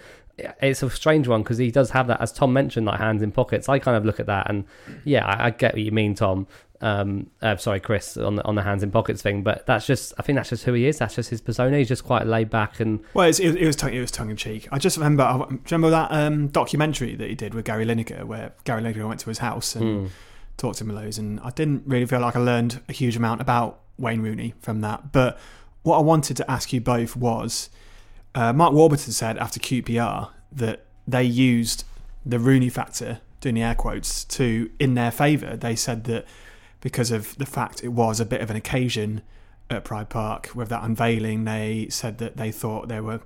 it's 0.62 0.82
a 0.82 0.90
strange 0.90 1.28
one 1.28 1.44
because 1.44 1.58
he 1.58 1.70
does 1.70 1.92
have 1.92 2.08
that, 2.08 2.22
as 2.22 2.32
Tom 2.32 2.54
mentioned, 2.54 2.86
like 2.86 3.00
hands 3.00 3.22
in 3.22 3.32
pockets. 3.32 3.68
I 3.70 3.78
kind 3.80 3.98
of 3.98 4.06
look 4.06 4.20
at 4.20 4.26
that 4.28 4.50
and 4.50 4.64
yeah, 5.04 5.26
I, 5.26 5.48
I 5.48 5.50
get 5.52 5.74
what 5.74 5.82
you 5.82 5.92
mean, 5.92 6.16
Tom. 6.16 6.48
Um, 6.82 7.30
uh, 7.42 7.58
sorry, 7.58 7.82
Chris, 7.82 8.16
on 8.16 8.38
the 8.38 8.46
on 8.46 8.56
the 8.56 8.62
hands 8.64 8.84
in 8.84 8.90
pockets 8.92 9.22
thing, 9.22 9.44
but 9.44 9.66
that's 9.66 9.86
just 9.86 10.14
I 10.18 10.22
think 10.24 10.38
that's 10.38 10.48
just 10.50 10.64
who 10.64 10.72
he 10.72 10.86
is. 10.88 10.98
That's 10.98 11.14
just 11.16 11.30
his 11.30 11.42
persona. 11.42 11.78
He's 11.78 11.90
just 11.90 12.06
quite 12.06 12.26
laid 12.26 12.50
back 12.50 12.80
and 12.80 13.02
Well, 13.14 13.28
it's, 13.28 13.38
it, 13.42 13.58
it 13.58 13.66
was 13.68 13.76
tongue, 13.76 13.94
it 13.94 14.00
was 14.00 14.12
tongue 14.12 14.30
in 14.30 14.38
cheek. 14.38 14.70
I 14.72 14.80
just 14.80 14.96
remember. 14.96 15.24
I- 15.24 15.46
remember 15.70 15.90
that 15.90 16.10
um, 16.12 16.48
documentary 16.48 17.16
that 17.16 17.28
he 17.28 17.36
did 17.36 17.54
with 17.54 17.66
Gary 17.66 17.86
Lineker, 17.86 18.24
where 18.24 18.54
Gary 18.64 18.82
Lineker 18.82 19.06
went 19.06 19.20
to 19.20 19.28
his 19.30 19.40
house 19.40 19.76
and 19.76 20.10
talked 20.60 20.78
to 20.78 20.84
loads? 20.86 21.18
And 21.18 21.40
I 21.40 21.50
didn't 21.50 21.84
really 21.88 22.06
feel 22.06 22.20
like 22.20 22.36
I 22.36 22.40
learned 22.40 22.82
a 22.88 22.94
huge 22.94 23.16
amount 23.16 23.42
about 23.42 23.80
Wayne 23.98 24.22
Rooney 24.22 24.54
from 24.62 24.82
that. 24.82 25.12
But 25.12 25.40
what 25.84 25.98
I 25.98 26.02
wanted 26.02 26.38
to 26.38 26.52
ask 26.52 26.72
you 26.72 26.82
both 26.82 27.16
was, 27.16 27.70
uh, 28.36 28.54
Mark 28.54 28.74
Warburton 28.74 29.12
said 29.12 29.38
after 29.38 29.60
QPR 29.60 30.30
that 30.52 30.86
they 31.08 31.24
used 31.24 31.84
the 32.26 32.40
Rooney 32.40 32.70
factor, 32.70 33.22
doing 33.42 33.56
the 33.56 33.64
air 33.64 33.76
quotes, 33.76 34.24
to 34.26 34.70
in 34.80 34.94
their 34.94 35.12
favour. 35.12 35.58
They 35.58 35.76
said 35.76 36.04
that 36.04 36.26
because 36.82 37.12
of 37.12 37.38
the 37.38 37.46
fact 37.46 37.84
it 37.84 37.90
was 37.90 38.20
a 38.20 38.26
bit 38.26 38.42
of 38.42 38.50
an 38.50 38.56
occasion 38.56 39.22
at 39.70 39.84
Pride 39.84 40.10
Park 40.10 40.52
with 40.56 40.70
that 40.70 40.84
unveiling, 40.84 41.46
they 41.46 41.88
said 41.90 42.18
that 42.20 42.38
they 42.38 42.52
thought 42.52 42.88
they 42.88 43.02
were 43.02 43.22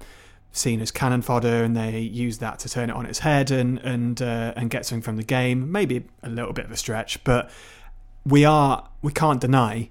seen 0.53 0.79
as 0.79 0.91
cannon 0.91 1.21
fodder, 1.21 1.63
and 1.63 1.75
they 1.75 1.99
use 1.99 2.37
that 2.37 2.59
to 2.59 2.69
turn 2.69 2.89
it 2.89 2.95
on 2.95 3.05
its 3.05 3.19
head 3.19 3.51
and 3.51 3.79
and 3.79 4.21
uh, 4.21 4.53
and 4.55 4.69
get 4.69 4.85
something 4.85 5.01
from 5.01 5.17
the 5.17 5.23
game. 5.23 5.71
Maybe 5.71 6.05
a 6.21 6.29
little 6.29 6.53
bit 6.53 6.65
of 6.65 6.71
a 6.71 6.77
stretch, 6.77 7.21
but 7.23 7.49
we 8.25 8.45
are 8.45 8.87
we 9.01 9.11
can't 9.11 9.41
deny 9.41 9.89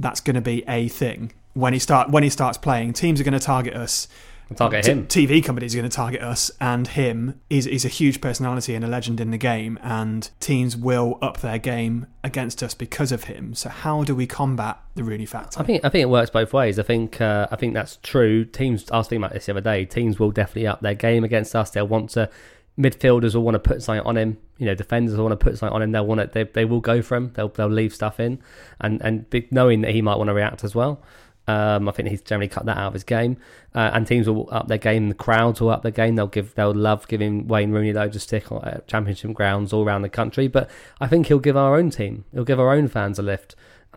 that's 0.00 0.20
going 0.20 0.34
to 0.34 0.40
be 0.40 0.64
a 0.66 0.88
thing 0.88 1.32
when 1.52 1.72
he 1.72 1.78
start 1.78 2.10
when 2.10 2.22
he 2.22 2.30
starts 2.30 2.56
playing. 2.56 2.94
Teams 2.94 3.20
are 3.20 3.24
going 3.24 3.34
to 3.34 3.40
target 3.40 3.74
us. 3.74 4.08
Target 4.54 4.84
T- 4.84 4.92
him. 4.92 5.06
TV 5.06 5.44
companies 5.44 5.74
are 5.74 5.78
going 5.78 5.90
to 5.90 5.94
target 5.94 6.20
us, 6.20 6.50
and 6.60 6.88
him. 6.88 7.40
He's, 7.48 7.64
he's 7.64 7.84
a 7.84 7.88
huge 7.88 8.20
personality 8.20 8.74
and 8.74 8.84
a 8.84 8.88
legend 8.88 9.20
in 9.20 9.30
the 9.30 9.38
game, 9.38 9.78
and 9.82 10.28
teams 10.40 10.76
will 10.76 11.18
up 11.22 11.40
their 11.40 11.58
game 11.58 12.06
against 12.22 12.62
us 12.62 12.74
because 12.74 13.12
of 13.12 13.24
him. 13.24 13.54
So 13.54 13.68
how 13.68 14.04
do 14.04 14.14
we 14.14 14.26
combat 14.26 14.78
the 14.94 15.04
Rooney 15.04 15.26
factor? 15.26 15.60
I 15.60 15.64
think 15.64 15.84
I 15.84 15.88
think 15.88 16.02
it 16.02 16.08
works 16.08 16.30
both 16.30 16.52
ways. 16.52 16.78
I 16.78 16.82
think 16.82 17.20
uh, 17.20 17.48
I 17.50 17.56
think 17.56 17.74
that's 17.74 17.98
true. 18.02 18.44
Teams, 18.44 18.90
I 18.90 18.98
was 18.98 19.08
thinking 19.08 19.24
about 19.24 19.34
this 19.34 19.46
the 19.46 19.52
other 19.52 19.60
day. 19.60 19.84
Teams 19.84 20.18
will 20.18 20.30
definitely 20.30 20.66
up 20.66 20.80
their 20.80 20.94
game 20.94 21.24
against 21.24 21.54
us. 21.54 21.70
They'll 21.70 21.88
want 21.88 22.10
to. 22.10 22.30
Midfielders 22.78 23.36
will 23.36 23.44
want 23.44 23.54
to 23.54 23.60
put 23.60 23.84
something 23.84 24.04
on 24.04 24.16
him. 24.16 24.36
You 24.58 24.66
know, 24.66 24.74
defenders 24.74 25.16
will 25.16 25.24
want 25.24 25.38
to 25.38 25.44
put 25.44 25.56
something 25.58 25.72
on 25.72 25.80
him. 25.80 25.92
They'll 25.92 26.06
want 26.06 26.20
it. 26.20 26.32
They, 26.32 26.42
they 26.42 26.64
will 26.64 26.80
go 26.80 27.02
for 27.02 27.16
him. 27.16 27.32
They'll 27.34 27.48
they'll 27.48 27.68
leave 27.68 27.94
stuff 27.94 28.18
in, 28.18 28.40
and 28.80 29.00
and 29.02 29.26
knowing 29.50 29.82
that 29.82 29.92
he 29.92 30.02
might 30.02 30.16
want 30.16 30.28
to 30.28 30.34
react 30.34 30.64
as 30.64 30.74
well. 30.74 31.00
Um, 31.46 31.88
I 31.88 31.92
think 31.92 32.08
he's 32.08 32.22
generally 32.22 32.48
cut 32.48 32.64
that 32.66 32.78
out 32.78 32.88
of 32.88 32.92
his 32.94 33.04
game, 33.04 33.36
uh, 33.74 33.90
and 33.92 34.06
teams 34.06 34.28
will 34.28 34.48
up 34.50 34.68
their 34.68 34.78
game. 34.78 35.08
The 35.08 35.14
crowds 35.14 35.60
will 35.60 35.70
up 35.70 35.82
their 35.82 35.92
game. 35.92 36.16
They'll 36.16 36.26
give, 36.26 36.54
they'll 36.54 36.74
love 36.74 37.06
giving 37.06 37.46
Wayne 37.46 37.70
Rooney 37.70 37.92
loads 37.92 38.16
of 38.16 38.22
stick 38.22 38.50
on 38.50 38.62
uh, 38.62 38.80
championship 38.86 39.34
grounds 39.34 39.72
all 39.72 39.84
around 39.84 40.02
the 40.02 40.08
country. 40.08 40.48
But 40.48 40.70
I 41.00 41.06
think 41.06 41.26
he'll 41.26 41.38
give 41.38 41.56
our 41.56 41.76
own 41.76 41.90
team, 41.90 42.24
he'll 42.32 42.44
give 42.44 42.60
our 42.60 42.72
own 42.72 42.88
fans 42.88 43.18
a 43.18 43.22
lift. 43.22 43.56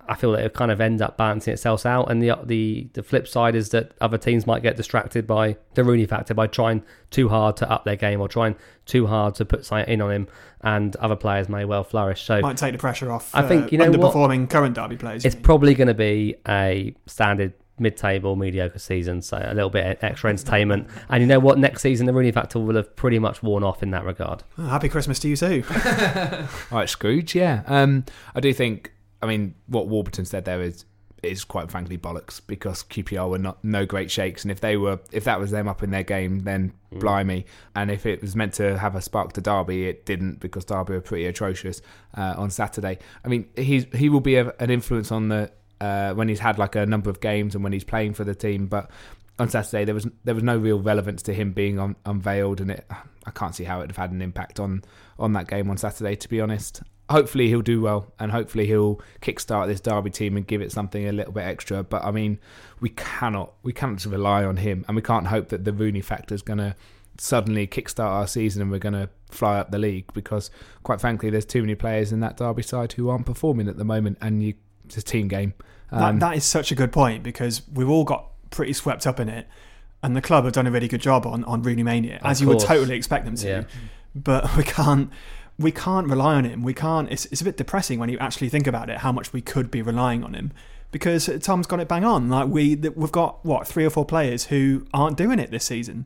I 0.09 0.15
feel 0.15 0.31
that 0.33 0.39
it'll 0.39 0.49
kind 0.55 0.71
of 0.71 0.79
end 0.81 1.01
up 1.01 1.17
balancing 1.17 1.53
itself 1.53 1.85
out. 1.85 2.09
And 2.11 2.21
the 2.21 2.33
the 2.43 2.89
the 2.93 3.03
flip 3.03 3.27
side 3.27 3.55
is 3.55 3.69
that 3.69 3.91
other 4.01 4.17
teams 4.17 4.47
might 4.47 4.61
get 4.63 4.77
distracted 4.77 5.27
by 5.27 5.57
the 5.73 5.83
Rooney 5.83 6.05
factor 6.05 6.33
by 6.33 6.47
trying 6.47 6.83
too 7.11 7.29
hard 7.29 7.57
to 7.57 7.69
up 7.71 7.85
their 7.85 7.95
game 7.95 8.21
or 8.21 8.27
trying 8.27 8.55
too 8.85 9.07
hard 9.07 9.35
to 9.35 9.45
put 9.45 9.65
something 9.65 9.91
in 9.91 10.01
on 10.01 10.11
him, 10.11 10.27
and 10.61 10.95
other 10.97 11.15
players 11.15 11.49
may 11.49 11.65
well 11.65 11.83
flourish. 11.83 12.23
So 12.23 12.41
Might 12.41 12.57
take 12.57 12.71
the 12.73 12.77
pressure 12.77 13.11
off. 13.11 13.33
I 13.33 13.47
think, 13.47 13.65
uh, 13.65 13.69
you 13.71 13.77
know 13.77 13.91
what? 13.91 14.13
underperforming 14.13 14.49
current 14.49 14.75
Derby 14.75 14.97
players. 14.97 15.25
it's 15.25 15.35
probably 15.35 15.73
going 15.75 15.87
to 15.89 15.93
be 15.93 16.35
a 16.47 16.93
standard 17.05 17.53
mid-table 17.79 18.35
mediocre 18.35 18.79
season 18.79 19.21
so 19.21 19.37
a 19.37 19.53
little 19.53 19.69
bit 19.69 19.85
of 19.85 20.03
extra 20.03 20.31
entertainment 20.31 20.87
and 21.09 21.21
you 21.21 21.27
know 21.27 21.37
what 21.37 21.59
next 21.59 21.83
season 21.83 22.07
the 22.07 22.11
Rooney 22.13 22.31
factor 22.31 22.57
will 22.57 22.73
have 22.75 22.95
pretty 22.95 23.19
much 23.19 23.43
worn 23.43 23.63
off 23.63 23.83
in 23.83 23.91
that 23.91 24.03
regard 24.03 24.41
Oh, 24.57 24.65
happy 24.67 24.89
Christmas 24.89 25.19
to 25.19 25.27
you 25.29 25.35
too. 25.35 25.63
All 26.71 26.79
right, 26.79 26.89
Scrooge. 26.89 27.35
Yeah, 27.35 27.61
um, 27.67 28.03
I 28.33 28.39
do 28.39 28.51
think. 28.51 28.93
I 29.21 29.25
mean, 29.25 29.55
what 29.67 29.87
Warburton 29.87 30.25
said 30.25 30.45
there 30.45 30.61
is 30.61 30.85
is 31.23 31.43
quite 31.43 31.71
frankly 31.71 31.97
bollocks 31.97 32.39
because 32.45 32.83
QPR 32.83 33.29
were 33.29 33.39
not 33.39 33.63
no 33.63 33.85
great 33.85 34.11
shakes, 34.11 34.43
and 34.43 34.51
if 34.51 34.61
they 34.61 34.77
were, 34.77 34.99
if 35.11 35.23
that 35.25 35.39
was 35.39 35.51
them 35.51 35.67
up 35.67 35.83
in 35.83 35.91
their 35.91 36.03
game, 36.03 36.41
then 36.41 36.73
blimey. 36.91 37.45
And 37.75 37.89
if 37.89 38.05
it 38.05 38.21
was 38.21 38.35
meant 38.35 38.53
to 38.55 38.77
have 38.77 38.95
a 38.95 39.01
spark 39.01 39.33
to 39.33 39.41
Derby, 39.41 39.87
it 39.87 40.05
didn't 40.05 40.39
because 40.39 40.65
Derby 40.65 40.93
were 40.93 41.01
pretty 41.01 41.25
atrocious 41.25 41.81
uh, 42.15 42.35
on 42.37 42.49
Saturday. 42.49 42.99
I 43.23 43.27
mean, 43.27 43.47
he's 43.55 43.85
he 43.93 44.09
will 44.09 44.21
be 44.21 44.35
a, 44.35 44.53
an 44.59 44.69
influence 44.69 45.11
on 45.11 45.29
the 45.29 45.51
uh, 45.81 46.13
when 46.13 46.29
he's 46.29 46.39
had 46.39 46.57
like 46.57 46.75
a 46.75 46.85
number 46.85 47.09
of 47.09 47.19
games 47.19 47.55
and 47.55 47.63
when 47.63 47.73
he's 47.73 47.83
playing 47.83 48.13
for 48.13 48.23
the 48.23 48.35
team, 48.35 48.67
but. 48.67 48.89
On 49.39 49.47
Saturday, 49.47 49.85
there 49.85 49.93
was 49.93 50.07
there 50.23 50.33
was 50.33 50.43
no 50.43 50.57
real 50.57 50.79
relevance 50.79 51.21
to 51.21 51.31
him 51.31 51.51
being 51.51 51.77
on, 51.77 51.95
unveiled, 52.07 52.59
and 52.59 52.71
it 52.71 52.87
I 53.23 53.29
can't 53.29 53.53
see 53.53 53.65
how 53.65 53.77
it 53.77 53.81
would 53.81 53.91
have 53.91 53.97
had 53.97 54.09
an 54.09 54.23
impact 54.23 54.59
on 54.59 54.83
on 55.19 55.33
that 55.33 55.47
game 55.47 55.69
on 55.69 55.77
Saturday. 55.77 56.15
To 56.15 56.27
be 56.27 56.41
honest, 56.41 56.81
hopefully 57.09 57.47
he'll 57.47 57.61
do 57.61 57.81
well, 57.81 58.13
and 58.19 58.31
hopefully 58.31 58.65
he'll 58.65 59.01
kickstart 59.21 59.67
this 59.67 59.79
Derby 59.79 60.09
team 60.09 60.37
and 60.37 60.45
give 60.45 60.61
it 60.61 60.71
something 60.71 61.07
a 61.07 61.11
little 61.11 61.33
bit 61.33 61.43
extra. 61.43 61.83
But 61.83 62.03
I 62.03 62.11
mean, 62.11 62.39
we 62.79 62.89
cannot 62.89 63.53
we 63.63 63.73
cannot 63.73 63.97
just 63.97 64.07
rely 64.07 64.43
on 64.43 64.57
him, 64.57 64.85
and 64.87 64.95
we 64.95 65.01
can't 65.01 65.27
hope 65.27 65.49
that 65.49 65.65
the 65.65 65.73
Rooney 65.73 66.01
factor 66.01 66.35
is 66.35 66.41
going 66.41 66.59
to 66.59 66.75
suddenly 67.19 67.67
kickstart 67.67 68.05
our 68.05 68.27
season 68.27 68.61
and 68.61 68.71
we're 68.71 68.77
going 68.77 68.93
to 68.93 69.09
fly 69.29 69.57
up 69.57 69.71
the 69.71 69.79
league 69.79 70.05
because, 70.13 70.51
quite 70.83 71.01
frankly, 71.01 71.29
there's 71.29 71.45
too 71.45 71.61
many 71.61 71.75
players 71.75 72.11
in 72.11 72.19
that 72.19 72.37
Derby 72.37 72.61
side 72.61 72.93
who 72.93 73.09
aren't 73.09 73.25
performing 73.25 73.67
at 73.67 73.77
the 73.77 73.83
moment, 73.83 74.17
and 74.21 74.43
you, 74.43 74.53
it's 74.85 74.97
a 74.97 75.01
team 75.01 75.27
game. 75.27 75.53
Um, 75.91 76.19
that, 76.19 76.29
that 76.29 76.37
is 76.37 76.45
such 76.45 76.71
a 76.71 76.75
good 76.75 76.91
point 76.91 77.23
because 77.23 77.61
we've 77.73 77.89
all 77.89 78.03
got 78.03 78.29
pretty 78.49 78.73
swept 78.73 79.07
up 79.07 79.19
in 79.19 79.29
it, 79.29 79.47
and 80.03 80.15
the 80.15 80.21
club 80.21 80.43
have 80.43 80.53
done 80.53 80.67
a 80.67 80.71
really 80.71 80.87
good 80.87 81.01
job 81.01 81.25
on 81.25 81.43
on 81.45 81.61
Rooney 81.61 81.83
Mania, 81.83 82.19
as 82.23 82.41
you 82.41 82.47
would 82.47 82.59
totally 82.59 82.95
expect 82.95 83.25
them 83.25 83.35
to. 83.35 83.47
Yeah. 83.47 83.63
But 84.13 84.55
we 84.57 84.63
can't 84.63 85.11
we 85.59 85.71
can't 85.71 86.07
rely 86.07 86.35
on 86.35 86.45
him. 86.45 86.61
We 86.61 86.73
can't. 86.73 87.11
It's 87.11 87.25
it's 87.27 87.41
a 87.41 87.43
bit 87.43 87.57
depressing 87.57 87.99
when 87.99 88.09
you 88.09 88.17
actually 88.19 88.49
think 88.49 88.67
about 88.67 88.89
it, 88.89 88.99
how 88.99 89.11
much 89.11 89.33
we 89.33 89.41
could 89.41 89.71
be 89.71 89.81
relying 89.81 90.23
on 90.23 90.33
him. 90.33 90.51
Because 90.91 91.29
Tom's 91.41 91.67
got 91.67 91.79
it 91.79 91.87
bang 91.87 92.05
on. 92.05 92.29
Like 92.29 92.47
we, 92.47 92.75
we've 92.75 93.11
got 93.11 93.43
what 93.45 93.67
three 93.67 93.85
or 93.85 93.89
four 93.89 94.05
players 94.05 94.45
who 94.45 94.85
aren't 94.93 95.17
doing 95.17 95.37
it 95.37 95.51
this 95.51 95.65
season, 95.65 96.05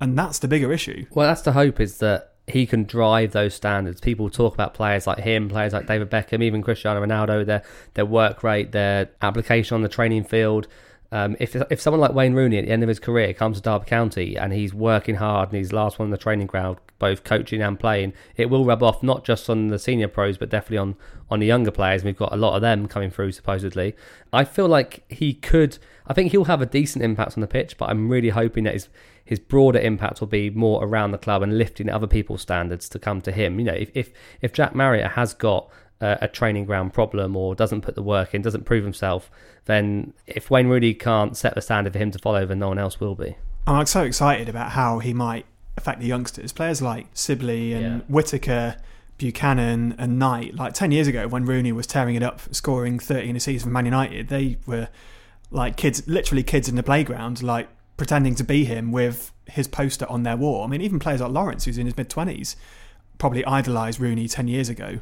and 0.00 0.18
that's 0.18 0.38
the 0.38 0.48
bigger 0.48 0.72
issue. 0.72 1.06
well 1.10 1.26
that's 1.26 1.42
the 1.42 1.52
hope 1.52 1.80
is 1.80 1.98
that 1.98 2.34
he 2.46 2.66
can 2.66 2.84
drive 2.84 3.32
those 3.32 3.54
standards 3.54 4.00
people 4.00 4.28
talk 4.28 4.54
about 4.54 4.74
players 4.74 5.06
like 5.06 5.18
him 5.18 5.48
players 5.48 5.72
like 5.72 5.86
David 5.86 6.10
Beckham 6.10 6.42
even 6.42 6.62
Cristiano 6.62 7.04
Ronaldo 7.04 7.46
their 7.46 7.62
their 7.94 8.06
work 8.06 8.42
rate 8.42 8.72
their 8.72 9.10
application 9.22 9.74
on 9.74 9.82
the 9.82 9.88
training 9.88 10.24
field 10.24 10.66
um, 11.12 11.36
if 11.40 11.56
if 11.70 11.80
someone 11.80 12.00
like 12.00 12.12
Wayne 12.12 12.34
Rooney 12.34 12.58
at 12.58 12.66
the 12.66 12.70
end 12.70 12.82
of 12.82 12.88
his 12.88 13.00
career 13.00 13.32
comes 13.32 13.56
to 13.56 13.62
Derby 13.62 13.86
County 13.86 14.36
and 14.36 14.52
he's 14.52 14.72
working 14.72 15.16
hard 15.16 15.48
and 15.48 15.58
he's 15.58 15.72
last 15.72 15.98
one 15.98 16.06
on 16.06 16.10
the 16.10 16.18
training 16.18 16.46
ground, 16.46 16.78
both 17.00 17.24
coaching 17.24 17.60
and 17.60 17.80
playing, 17.80 18.12
it 18.36 18.48
will 18.48 18.64
rub 18.64 18.82
off 18.82 19.02
not 19.02 19.24
just 19.24 19.50
on 19.50 19.68
the 19.68 19.78
senior 19.78 20.06
pros 20.06 20.38
but 20.38 20.48
definitely 20.48 20.78
on 20.78 20.96
on 21.28 21.40
the 21.40 21.46
younger 21.46 21.72
players. 21.72 22.04
We've 22.04 22.16
got 22.16 22.32
a 22.32 22.36
lot 22.36 22.54
of 22.54 22.62
them 22.62 22.86
coming 22.86 23.10
through 23.10 23.32
supposedly. 23.32 23.96
I 24.32 24.44
feel 24.44 24.68
like 24.68 25.04
he 25.08 25.34
could. 25.34 25.78
I 26.06 26.12
think 26.12 26.30
he'll 26.30 26.44
have 26.44 26.62
a 26.62 26.66
decent 26.66 27.04
impact 27.04 27.36
on 27.36 27.40
the 27.40 27.48
pitch, 27.48 27.76
but 27.76 27.90
I'm 27.90 28.08
really 28.08 28.30
hoping 28.30 28.64
that 28.64 28.74
his 28.74 28.88
his 29.24 29.40
broader 29.40 29.78
impact 29.78 30.20
will 30.20 30.28
be 30.28 30.50
more 30.50 30.84
around 30.84 31.10
the 31.10 31.18
club 31.18 31.42
and 31.42 31.56
lifting 31.58 31.88
other 31.88 32.06
people's 32.06 32.42
standards 32.42 32.88
to 32.88 32.98
come 32.98 33.20
to 33.22 33.32
him. 33.32 33.58
You 33.58 33.64
know, 33.64 33.74
if 33.74 33.90
if, 33.94 34.12
if 34.40 34.52
Jack 34.52 34.74
Marriott 34.74 35.12
has 35.12 35.34
got 35.34 35.70
a, 36.00 36.18
a 36.22 36.28
training 36.28 36.64
ground 36.64 36.92
problem 36.92 37.36
or 37.36 37.54
doesn't 37.54 37.80
put 37.82 37.94
the 37.94 38.02
work 38.02 38.34
in, 38.34 38.42
doesn't 38.42 38.64
prove 38.64 38.84
himself, 38.84 39.30
then 39.66 40.12
if 40.26 40.50
Wayne 40.50 40.68
Rooney 40.68 40.94
can't 40.94 41.36
set 41.36 41.54
the 41.54 41.60
standard 41.60 41.92
for 41.92 41.98
him 41.98 42.10
to 42.10 42.18
follow, 42.18 42.46
then 42.46 42.58
no 42.58 42.68
one 42.68 42.78
else 42.78 42.98
will 43.00 43.14
be. 43.14 43.36
I'm 43.66 43.76
like 43.76 43.88
so 43.88 44.02
excited 44.02 44.48
about 44.48 44.70
how 44.72 44.98
he 45.00 45.12
might 45.12 45.46
affect 45.76 46.00
the 46.00 46.06
youngsters. 46.06 46.52
Players 46.52 46.80
like 46.82 47.06
Sibley 47.14 47.72
and 47.74 47.82
Yeah. 47.82 47.98
Whittaker, 48.08 48.76
Buchanan 49.18 49.94
and 49.98 50.18
Knight. 50.18 50.54
Like 50.54 50.72
ten 50.74 50.90
years 50.92 51.06
ago, 51.06 51.28
when 51.28 51.44
Rooney 51.44 51.72
was 51.72 51.86
tearing 51.86 52.14
it 52.14 52.22
up, 52.22 52.40
scoring 52.54 52.98
30 52.98 53.28
in 53.30 53.36
a 53.36 53.40
season 53.40 53.68
for 53.68 53.72
Man 53.72 53.84
United, 53.84 54.28
they 54.28 54.56
were 54.66 54.88
like 55.50 55.76
kids, 55.76 56.06
literally 56.08 56.42
kids 56.42 56.68
in 56.68 56.76
the 56.76 56.82
playground, 56.82 57.42
like 57.42 57.68
pretending 57.96 58.34
to 58.36 58.44
be 58.44 58.64
him 58.64 58.92
with 58.92 59.32
his 59.46 59.68
poster 59.68 60.06
on 60.08 60.22
their 60.22 60.36
wall. 60.36 60.64
I 60.64 60.68
mean, 60.68 60.80
even 60.80 60.98
players 60.98 61.20
like 61.20 61.32
Lawrence, 61.32 61.64
who's 61.66 61.76
in 61.76 61.84
his 61.86 61.96
mid 61.96 62.08
twenties, 62.08 62.56
probably 63.20 63.44
idolised 63.44 64.00
Rooney 64.00 64.26
ten 64.26 64.48
years 64.48 64.68
ago. 64.68 64.98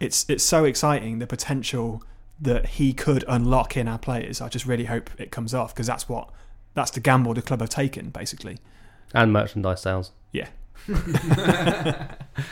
It's 0.00 0.28
it's 0.28 0.42
so 0.42 0.64
exciting 0.64 1.20
the 1.20 1.26
potential 1.28 2.02
that 2.40 2.66
he 2.66 2.92
could 2.92 3.24
unlock 3.28 3.76
in 3.76 3.86
our 3.86 3.98
players. 3.98 4.40
I 4.40 4.48
just 4.48 4.66
really 4.66 4.86
hope 4.86 5.10
it 5.18 5.30
comes 5.30 5.54
off 5.54 5.72
because 5.74 5.86
that's 5.86 6.08
what 6.08 6.30
that's 6.74 6.90
the 6.90 7.00
gamble 7.00 7.34
the 7.34 7.42
club 7.42 7.60
have 7.60 7.70
taken, 7.70 8.10
basically. 8.10 8.58
And 9.14 9.32
merchandise 9.32 9.82
sales. 9.82 10.12
Yeah. 10.32 10.48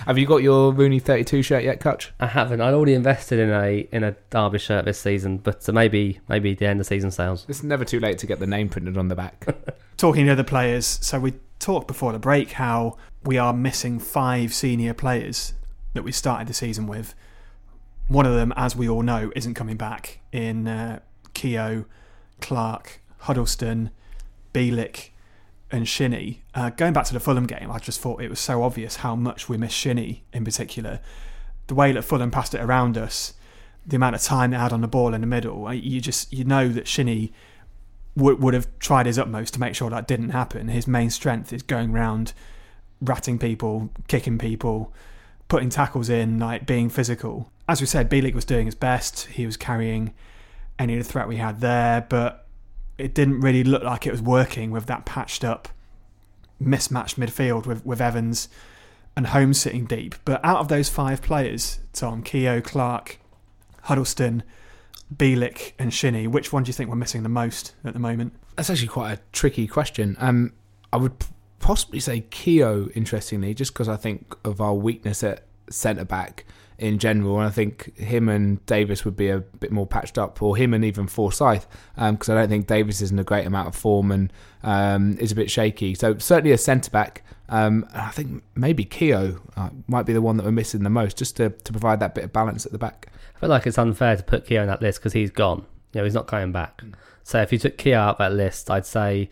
Have 0.06 0.18
you 0.18 0.26
got 0.26 0.42
your 0.42 0.72
Rooney 0.72 0.98
32 0.98 1.42
shirt 1.42 1.64
yet, 1.64 1.80
Cutch? 1.80 2.12
I 2.20 2.26
haven't. 2.26 2.60
I'd 2.60 2.74
already 2.74 2.94
invested 2.94 3.38
in 3.38 3.50
a 3.50 3.88
in 3.90 4.04
a 4.04 4.14
Derby 4.30 4.58
shirt 4.58 4.84
this 4.84 5.00
season, 5.00 5.38
but 5.38 5.66
uh, 5.68 5.72
maybe 5.72 6.20
maybe 6.28 6.54
the 6.54 6.66
end 6.66 6.80
of 6.80 6.86
season 6.86 7.10
sales. 7.10 7.46
It's 7.48 7.62
never 7.62 7.84
too 7.84 8.00
late 8.00 8.18
to 8.18 8.26
get 8.26 8.38
the 8.38 8.46
name 8.46 8.68
printed 8.68 8.98
on 8.98 9.08
the 9.08 9.14
back. 9.14 9.46
Talking 9.96 10.26
to 10.26 10.32
other 10.32 10.44
players, 10.44 10.86
so 10.86 11.18
we 11.18 11.34
talked 11.58 11.86
before 11.86 12.12
the 12.12 12.18
break 12.18 12.52
how 12.52 12.96
we 13.24 13.38
are 13.38 13.52
missing 13.52 13.98
five 13.98 14.54
senior 14.54 14.94
players 14.94 15.54
that 15.94 16.02
we 16.02 16.12
started 16.12 16.48
the 16.48 16.54
season 16.54 16.86
with. 16.86 17.14
One 18.06 18.26
of 18.26 18.34
them, 18.34 18.52
as 18.56 18.74
we 18.74 18.88
all 18.88 19.02
know, 19.02 19.30
isn't 19.36 19.54
coming 19.54 19.76
back 19.76 20.20
in 20.32 20.66
uh, 20.66 21.00
Keogh, 21.34 21.84
Clark, 22.40 23.00
Huddlestone, 23.22 23.90
Bielik, 24.54 25.10
and 25.70 25.86
Shinnie. 25.86 26.42
Uh, 26.54 26.70
going 26.70 26.92
back 26.92 27.04
to 27.06 27.12
the 27.12 27.20
Fulham 27.20 27.46
game, 27.46 27.70
I 27.70 27.78
just 27.78 28.00
thought 28.00 28.22
it 28.22 28.30
was 28.30 28.40
so 28.40 28.62
obvious 28.62 28.96
how 28.96 29.14
much 29.14 29.48
we 29.48 29.56
miss 29.56 29.72
Shinnie 29.72 30.24
in 30.32 30.44
particular. 30.44 31.00
The 31.66 31.74
way 31.74 31.92
that 31.92 32.02
Fulham 32.02 32.30
passed 32.30 32.54
it 32.54 32.60
around 32.60 32.96
us, 32.96 33.34
the 33.86 33.96
amount 33.96 34.14
of 34.14 34.22
time 34.22 34.52
they 34.52 34.56
had 34.56 34.72
on 34.72 34.80
the 34.80 34.88
ball 34.88 35.14
in 35.14 35.20
the 35.20 35.26
middle, 35.26 35.66
uh, 35.66 35.72
you 35.72 36.00
just 36.00 36.32
you 36.32 36.44
know 36.44 36.68
that 36.68 36.88
Shinnie 36.88 37.32
would 38.18 38.40
would 38.42 38.54
have 38.54 38.68
tried 38.78 39.06
his 39.06 39.18
utmost 39.18 39.54
to 39.54 39.60
make 39.60 39.74
sure 39.74 39.90
that 39.90 40.08
didn't 40.08 40.30
happen. 40.30 40.68
His 40.68 40.86
main 40.86 41.10
strength 41.10 41.52
is 41.52 41.62
going 41.62 41.92
round, 41.92 42.32
ratting 43.00 43.38
people, 43.38 43.90
kicking 44.08 44.38
people, 44.38 44.92
putting 45.48 45.70
tackles 45.70 46.08
in, 46.08 46.38
like 46.38 46.66
being 46.66 46.88
physical. 46.88 47.50
As 47.68 47.80
we 47.80 47.86
said, 47.86 48.10
Bielik 48.10 48.34
was 48.34 48.44
doing 48.44 48.66
his 48.66 48.74
best. 48.74 49.26
He 49.26 49.46
was 49.46 49.56
carrying 49.56 50.14
any 50.78 50.96
of 50.96 51.04
the 51.04 51.10
threat 51.10 51.28
we 51.28 51.36
had 51.36 51.60
there, 51.60 52.06
but 52.08 52.46
it 52.96 53.14
didn't 53.14 53.40
really 53.40 53.64
look 53.64 53.82
like 53.82 54.06
it 54.06 54.12
was 54.12 54.22
working 54.22 54.70
with 54.70 54.86
that 54.86 55.04
patched 55.04 55.44
up, 55.44 55.68
mismatched 56.58 57.18
midfield 57.18 57.66
with, 57.66 57.84
with 57.84 58.00
Evans 58.00 58.48
and 59.16 59.28
Holmes 59.28 59.60
sitting 59.60 59.84
deep. 59.84 60.14
But 60.24 60.44
out 60.44 60.58
of 60.58 60.68
those 60.68 60.88
five 60.88 61.22
players, 61.22 61.80
Tom, 61.92 62.22
Keogh, 62.22 62.60
Clark, 62.60 63.18
Huddlestone, 63.82 64.42
Bielik, 65.14 65.72
and 65.78 65.92
Shinnie, 65.92 66.26
which 66.26 66.52
one 66.52 66.62
do 66.62 66.68
you 66.68 66.72
think 66.72 66.90
we're 66.90 66.96
missing 66.96 67.22
the 67.22 67.28
most 67.28 67.74
at 67.84 67.94
the 67.94 67.98
moment? 67.98 68.34
That's 68.56 68.70
actually 68.70 68.88
quite 68.88 69.12
a 69.12 69.20
tricky 69.32 69.66
question. 69.66 70.16
Um, 70.18 70.52
I 70.92 70.96
would 70.96 71.14
possibly 71.60 72.00
say 72.00 72.20
Keogh, 72.30 72.88
interestingly, 72.94 73.54
just 73.54 73.72
because 73.72 73.88
I 73.88 73.96
think 73.96 74.34
of 74.44 74.60
our 74.60 74.74
weakness 74.74 75.22
at 75.22 75.44
centre 75.70 76.04
back 76.04 76.44
in 76.78 76.98
general, 76.98 77.38
and 77.38 77.46
I 77.46 77.50
think 77.50 77.96
him 77.98 78.28
and 78.28 78.64
Davies 78.66 79.04
would 79.04 79.16
be 79.16 79.28
a 79.28 79.40
bit 79.40 79.72
more 79.72 79.86
patched 79.86 80.16
up, 80.16 80.40
or 80.42 80.56
him 80.56 80.72
and 80.74 80.84
even 80.84 81.06
Forsyth, 81.06 81.66
because 81.96 82.28
I 82.28 82.34
don't 82.34 82.48
think 82.48 82.66
Davies 82.66 83.02
is 83.02 83.10
in 83.10 83.18
a 83.18 83.24
great 83.24 83.46
amount 83.46 83.68
of 83.68 83.74
form 83.74 84.12
and 84.12 84.32
um, 84.62 85.16
is 85.18 85.32
a 85.32 85.34
bit 85.34 85.50
shaky. 85.50 85.94
So 85.94 86.18
certainly 86.18 86.52
a 86.52 86.58
centre 86.58 86.90
back. 86.90 87.24
Um, 87.48 87.88
I 87.94 88.10
think 88.10 88.42
maybe 88.54 88.84
Keogh 88.84 89.40
uh, 89.56 89.70
might 89.86 90.04
be 90.04 90.12
the 90.12 90.20
one 90.20 90.36
that 90.36 90.44
we're 90.44 90.52
missing 90.52 90.82
the 90.82 90.90
most, 90.90 91.16
just 91.16 91.36
to, 91.36 91.50
to 91.50 91.72
provide 91.72 92.00
that 92.00 92.14
bit 92.14 92.24
of 92.24 92.32
balance 92.32 92.66
at 92.66 92.72
the 92.72 92.78
back. 92.78 93.08
I 93.36 93.40
feel 93.40 93.48
like 93.48 93.66
it's 93.66 93.78
unfair 93.78 94.16
to 94.16 94.22
put 94.22 94.46
Keogh 94.46 94.60
on 94.60 94.66
that 94.66 94.82
list 94.82 95.00
because 95.00 95.14
he's 95.14 95.30
gone. 95.30 95.64
You 95.92 96.00
know, 96.00 96.04
he's 96.04 96.14
not 96.14 96.26
coming 96.26 96.52
back. 96.52 96.82
So 97.22 97.40
if 97.40 97.52
you 97.52 97.58
took 97.58 97.78
Keogh 97.78 97.98
out 97.98 98.18
that 98.18 98.32
list, 98.32 98.70
I'd 98.70 98.86
say 98.86 99.30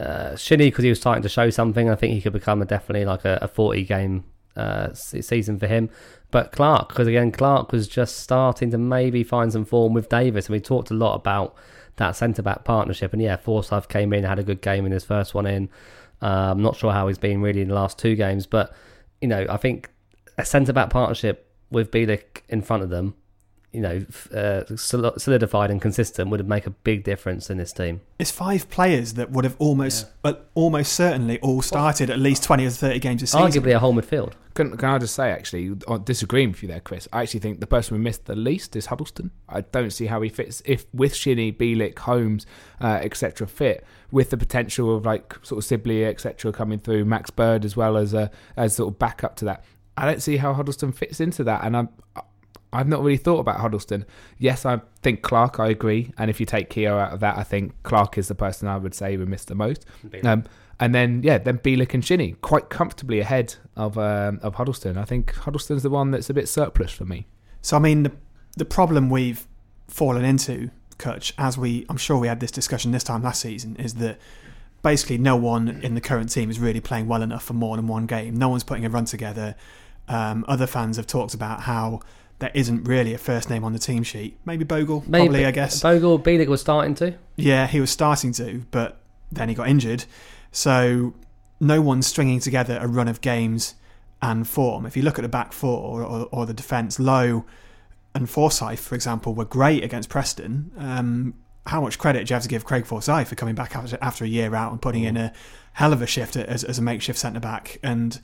uh, 0.00 0.34
Shinnie 0.36 0.68
because 0.68 0.82
he 0.82 0.88
was 0.88 1.00
starting 1.00 1.22
to 1.22 1.28
show 1.28 1.50
something. 1.50 1.88
I 1.88 1.94
think 1.94 2.14
he 2.14 2.20
could 2.20 2.32
become 2.32 2.62
a 2.62 2.64
definitely 2.64 3.04
like 3.04 3.24
a, 3.24 3.38
a 3.42 3.48
40 3.48 3.84
game 3.84 4.24
uh, 4.56 4.92
season 4.94 5.58
for 5.58 5.66
him. 5.66 5.90
But 6.30 6.52
Clark, 6.52 6.88
because 6.88 7.06
again, 7.06 7.30
Clark 7.30 7.72
was 7.72 7.86
just 7.86 8.18
starting 8.18 8.70
to 8.70 8.78
maybe 8.78 9.22
find 9.22 9.52
some 9.52 9.64
form 9.64 9.92
with 9.92 10.08
Davies, 10.08 10.46
and 10.46 10.54
we 10.54 10.60
talked 10.60 10.90
a 10.90 10.94
lot 10.94 11.14
about 11.14 11.54
that 11.96 12.16
centre 12.16 12.42
back 12.42 12.64
partnership. 12.64 13.12
And 13.12 13.20
yeah, 13.20 13.36
Forsyth 13.36 13.88
came 13.88 14.12
in, 14.12 14.24
had 14.24 14.38
a 14.38 14.42
good 14.42 14.62
game 14.62 14.86
in 14.86 14.92
his 14.92 15.04
first 15.04 15.34
one 15.34 15.46
in. 15.46 15.68
Uh, 16.22 16.52
I'm 16.52 16.62
not 16.62 16.76
sure 16.76 16.92
how 16.92 17.08
he's 17.08 17.18
been 17.18 17.42
really 17.42 17.60
in 17.60 17.68
the 17.68 17.74
last 17.74 17.98
two 17.98 18.14
games, 18.14 18.46
but 18.46 18.74
you 19.20 19.28
know, 19.28 19.44
I 19.48 19.56
think 19.56 19.90
a 20.38 20.44
centre 20.44 20.72
back 20.72 20.90
partnership 20.90 21.50
with 21.70 21.90
Bielik 21.90 22.42
in 22.48 22.62
front 22.62 22.82
of 22.82 22.90
them, 22.90 23.14
you 23.72 23.80
know, 23.80 24.04
uh, 24.34 24.64
solidified 24.76 25.70
and 25.70 25.80
consistent 25.80 26.30
would 26.30 26.40
have 26.40 26.48
make 26.48 26.66
a 26.66 26.70
big 26.70 27.04
difference 27.04 27.48
in 27.48 27.56
this 27.56 27.72
team. 27.72 28.02
It's 28.18 28.30
five 28.30 28.68
players 28.68 29.14
that 29.14 29.30
would 29.30 29.44
have 29.44 29.56
almost, 29.58 30.06
but 30.20 30.50
almost 30.54 30.92
certainly 30.92 31.40
all 31.40 31.62
started 31.62 32.10
at 32.10 32.18
least 32.18 32.44
20 32.44 32.66
or 32.66 32.70
30 32.70 32.98
games 32.98 33.20
this 33.22 33.32
season. 33.32 33.50
Arguably 33.50 33.74
a 33.74 33.78
whole 33.78 33.94
midfield. 33.94 34.34
Can, 34.54 34.76
can 34.76 34.90
I 34.90 34.98
just 34.98 35.14
say, 35.14 35.30
actually, 35.30 35.74
on 35.88 36.04
disagreeing 36.04 36.50
with 36.50 36.62
you 36.62 36.68
there, 36.68 36.80
Chris? 36.80 37.08
I 37.14 37.22
actually 37.22 37.40
think 37.40 37.60
the 37.60 37.66
person 37.66 37.96
we 37.96 38.02
missed 38.02 38.26
the 38.26 38.36
least 38.36 38.76
is 38.76 38.86
Huddlestone. 38.86 39.30
I 39.48 39.62
don't 39.62 39.90
see 39.90 40.06
how 40.06 40.20
he 40.20 40.28
fits 40.28 40.62
if 40.66 40.84
with 40.92 41.14
Shinnie, 41.14 41.52
Bielik, 41.52 41.98
Holmes, 42.00 42.44
uh, 42.78 42.98
etc. 43.00 43.46
fit 43.46 43.84
with 44.10 44.28
the 44.28 44.36
potential 44.36 44.94
of 44.94 45.06
like 45.06 45.34
sort 45.42 45.58
of 45.58 45.64
Sibley, 45.64 46.04
etc. 46.04 46.52
coming 46.52 46.78
through, 46.78 47.06
Max 47.06 47.30
Bird 47.30 47.64
as 47.64 47.76
well 47.76 47.96
as 47.96 48.12
a 48.12 48.30
as 48.54 48.76
sort 48.76 48.92
of 48.92 48.98
backup 48.98 49.36
to 49.36 49.46
that. 49.46 49.64
I 49.96 50.04
don't 50.04 50.20
see 50.20 50.36
how 50.36 50.52
Huddlestone 50.52 50.92
fits 50.92 51.20
into 51.20 51.42
that, 51.44 51.64
and 51.64 51.74
I'm. 51.74 51.88
I've 52.72 52.88
not 52.88 53.02
really 53.02 53.16
thought 53.16 53.40
about 53.40 53.60
Huddlestone. 53.60 54.06
Yes, 54.38 54.64
I 54.64 54.80
think 55.02 55.22
Clark. 55.22 55.60
I 55.60 55.68
agree, 55.68 56.12
and 56.18 56.30
if 56.30 56.40
you 56.40 56.46
take 56.46 56.70
Keogh 56.70 56.96
out 56.96 57.12
of 57.12 57.20
that, 57.20 57.36
I 57.36 57.42
think 57.42 57.74
Clark 57.82 58.16
is 58.18 58.28
the 58.28 58.34
person 58.34 58.68
I 58.68 58.76
would 58.76 58.94
say 58.94 59.16
we 59.16 59.26
missed 59.26 59.48
the 59.48 59.54
most. 59.54 59.84
Um, 60.24 60.44
and 60.80 60.94
then 60.94 61.22
yeah, 61.22 61.38
then 61.38 61.58
Bielik 61.58 61.94
and 61.94 62.04
Shinny 62.04 62.32
quite 62.40 62.70
comfortably 62.70 63.20
ahead 63.20 63.54
of 63.76 63.98
um, 63.98 64.40
of 64.42 64.54
Huddlestone. 64.54 64.96
I 64.96 65.04
think 65.04 65.34
Huddlestone's 65.34 65.82
the 65.82 65.90
one 65.90 66.10
that's 66.10 66.30
a 66.30 66.34
bit 66.34 66.48
surplus 66.48 66.90
for 66.92 67.04
me. 67.04 67.26
So 67.60 67.76
I 67.76 67.80
mean, 67.80 68.02
the, 68.02 68.12
the 68.56 68.64
problem 68.64 69.08
we've 69.10 69.46
fallen 69.86 70.24
into, 70.24 70.70
Kutch, 70.98 71.32
as 71.38 71.56
we, 71.56 71.86
I'm 71.88 71.96
sure 71.96 72.18
we 72.18 72.28
had 72.28 72.40
this 72.40 72.50
discussion 72.50 72.90
this 72.90 73.04
time 73.04 73.22
last 73.22 73.40
season, 73.40 73.76
is 73.76 73.94
that 73.94 74.18
basically 74.82 75.18
no 75.18 75.36
one 75.36 75.68
in 75.68 75.94
the 75.94 76.00
current 76.00 76.30
team 76.30 76.50
is 76.50 76.58
really 76.58 76.80
playing 76.80 77.06
well 77.06 77.22
enough 77.22 77.44
for 77.44 77.52
more 77.52 77.76
than 77.76 77.86
one 77.86 78.06
game. 78.06 78.36
No 78.36 78.48
one's 78.48 78.64
putting 78.64 78.84
a 78.84 78.90
run 78.90 79.04
together. 79.04 79.54
Um, 80.08 80.44
other 80.48 80.66
fans 80.66 80.96
have 80.96 81.06
talked 81.06 81.34
about 81.34 81.60
how 81.60 82.00
there 82.42 82.50
isn't 82.54 82.84
really 82.84 83.14
a 83.14 83.18
first 83.18 83.48
name 83.48 83.62
on 83.62 83.72
the 83.72 83.78
team 83.78 84.02
sheet. 84.02 84.36
Maybe 84.44 84.64
Bogle, 84.64 85.04
Maybe 85.06 85.26
probably, 85.26 85.46
I 85.46 85.52
guess. 85.52 85.80
Bogle, 85.80 86.18
Bielik 86.18 86.48
was 86.48 86.60
starting 86.60 86.96
to. 86.96 87.14
Yeah, 87.36 87.68
he 87.68 87.80
was 87.80 87.90
starting 87.90 88.32
to, 88.32 88.64
but 88.72 89.00
then 89.30 89.48
he 89.48 89.54
got 89.54 89.68
injured. 89.68 90.04
So 90.50 91.14
no 91.60 91.80
one's 91.80 92.08
stringing 92.08 92.40
together 92.40 92.78
a 92.80 92.88
run 92.88 93.06
of 93.06 93.20
games 93.20 93.76
and 94.20 94.46
form. 94.46 94.86
If 94.86 94.96
you 94.96 95.04
look 95.04 95.20
at 95.20 95.22
the 95.22 95.28
back 95.28 95.52
four 95.52 96.02
or, 96.02 96.02
or, 96.02 96.28
or 96.32 96.46
the 96.46 96.52
defence, 96.52 96.98
Lowe 96.98 97.44
and 98.12 98.28
Forsyth, 98.28 98.80
for 98.80 98.96
example, 98.96 99.34
were 99.34 99.44
great 99.44 99.84
against 99.84 100.08
Preston. 100.08 100.72
Um, 100.76 101.34
how 101.66 101.80
much 101.80 101.96
credit 101.96 102.26
do 102.26 102.32
you 102.32 102.34
have 102.34 102.42
to 102.42 102.48
give 102.48 102.64
Craig 102.64 102.86
Forsyth 102.86 103.28
for 103.28 103.36
coming 103.36 103.54
back 103.54 103.76
after, 103.76 103.96
after 104.02 104.24
a 104.24 104.28
year 104.28 104.52
out 104.56 104.72
and 104.72 104.82
putting 104.82 105.04
in 105.04 105.16
a 105.16 105.32
hell 105.74 105.92
of 105.92 106.02
a 106.02 106.08
shift 106.08 106.34
as, 106.34 106.64
as 106.64 106.80
a 106.80 106.82
makeshift 106.82 107.20
centre 107.20 107.38
back? 107.38 107.78
And 107.84 108.20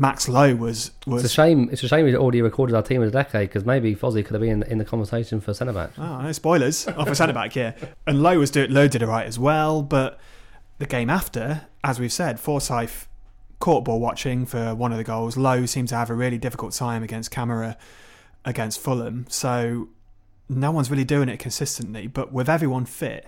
Max 0.00 0.28
Lowe 0.28 0.54
was 0.54 0.92
was 1.06 1.24
It's 1.24 1.32
a 1.32 1.34
shame. 1.34 1.68
It's 1.72 1.82
a 1.82 1.88
shame 1.88 2.04
we 2.04 2.16
already 2.16 2.40
recorded 2.40 2.74
our 2.76 2.82
team 2.82 3.02
of 3.02 3.10
the 3.10 3.18
decade 3.18 3.48
because 3.48 3.64
maybe 3.64 3.96
Fozzie 3.96 4.24
could 4.24 4.34
have 4.34 4.40
been 4.40 4.62
in, 4.62 4.70
in 4.70 4.78
the 4.78 4.84
conversation 4.84 5.40
for 5.40 5.52
centre 5.52 5.72
back. 5.72 5.90
Oh, 5.98 6.02
ah, 6.02 6.22
no 6.22 6.30
spoilers 6.30 6.86
off 6.86 7.08
a 7.08 7.16
centre 7.16 7.34
back, 7.34 7.56
yeah. 7.56 7.74
And 8.06 8.22
Lowe 8.22 8.38
was 8.38 8.52
do, 8.52 8.66
Lowe 8.68 8.86
did 8.86 9.02
it 9.02 9.06
right 9.06 9.26
as 9.26 9.40
well, 9.40 9.82
but 9.82 10.20
the 10.78 10.86
game 10.86 11.10
after, 11.10 11.66
as 11.82 11.98
we've 11.98 12.12
said, 12.12 12.38
Forsyth 12.38 13.08
caught 13.58 13.84
ball 13.84 13.98
watching 13.98 14.46
for 14.46 14.72
one 14.72 14.92
of 14.92 14.98
the 14.98 15.04
goals. 15.04 15.36
Lowe 15.36 15.66
seemed 15.66 15.88
to 15.88 15.96
have 15.96 16.10
a 16.10 16.14
really 16.14 16.38
difficult 16.38 16.72
time 16.72 17.02
against 17.02 17.32
Camera 17.32 17.76
against 18.44 18.78
Fulham, 18.78 19.26
so 19.28 19.88
no 20.48 20.70
one's 20.70 20.92
really 20.92 21.04
doing 21.04 21.28
it 21.28 21.40
consistently. 21.40 22.06
But 22.06 22.32
with 22.32 22.48
everyone 22.48 22.84
fit, 22.84 23.26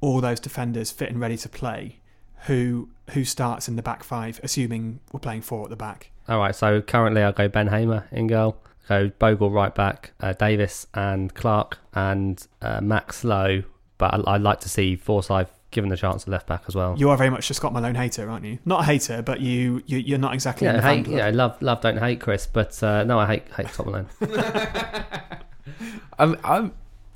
all 0.00 0.20
those 0.20 0.40
defenders 0.40 0.90
fit 0.90 1.10
and 1.10 1.20
ready 1.20 1.36
to 1.36 1.48
play, 1.48 2.00
who 2.46 2.88
who 3.10 3.24
starts 3.24 3.68
in 3.68 3.76
the 3.76 3.82
back 3.82 4.04
five, 4.04 4.40
assuming 4.42 5.00
we're 5.12 5.20
playing 5.20 5.42
four 5.42 5.64
at 5.64 5.70
the 5.70 5.76
back? 5.76 6.10
All 6.28 6.38
right. 6.38 6.54
So 6.54 6.80
currently, 6.80 7.22
I 7.22 7.32
go 7.32 7.48
Ben 7.48 7.68
Hamer 7.68 8.08
in 8.10 8.26
goal. 8.26 8.56
Go 8.88 9.10
Bogle 9.18 9.50
right 9.50 9.74
back, 9.74 10.12
uh, 10.20 10.32
Davies 10.32 10.86
and 10.92 11.32
Clark 11.34 11.78
and 11.94 12.44
uh, 12.60 12.80
Max 12.80 13.22
Lowe. 13.22 13.62
But 13.96 14.14
I, 14.14 14.34
I'd 14.34 14.42
like 14.42 14.60
to 14.60 14.68
see 14.68 14.96
Forsyth 14.96 15.50
given 15.70 15.88
the 15.88 15.96
chance 15.96 16.24
at 16.24 16.28
left 16.28 16.46
back 16.46 16.64
as 16.68 16.74
well. 16.74 16.94
You 16.98 17.10
are 17.10 17.16
very 17.16 17.30
much 17.30 17.48
a 17.50 17.54
Scott 17.54 17.72
Malone 17.72 17.94
hater, 17.94 18.28
aren't 18.28 18.44
you? 18.44 18.58
Not 18.64 18.82
a 18.82 18.84
hater, 18.84 19.22
but 19.22 19.40
you, 19.40 19.82
you 19.86 19.98
you're 19.98 20.18
not 20.18 20.34
exactly. 20.34 20.66
in 20.66 20.74
yeah, 20.74 20.80
the 20.80 20.86
hate, 20.86 21.06
yeah, 21.08 21.30
love, 21.30 21.60
love, 21.62 21.80
don't 21.80 21.96
hate 21.96 22.20
Chris, 22.20 22.46
but 22.46 22.80
uh, 22.82 23.04
no, 23.04 23.18
I 23.18 23.26
hate, 23.26 23.44
hate 23.56 23.68
Scott 23.68 23.86
Malone. 23.86 24.06
I'm, 26.18 26.36
I'm, 26.44 26.72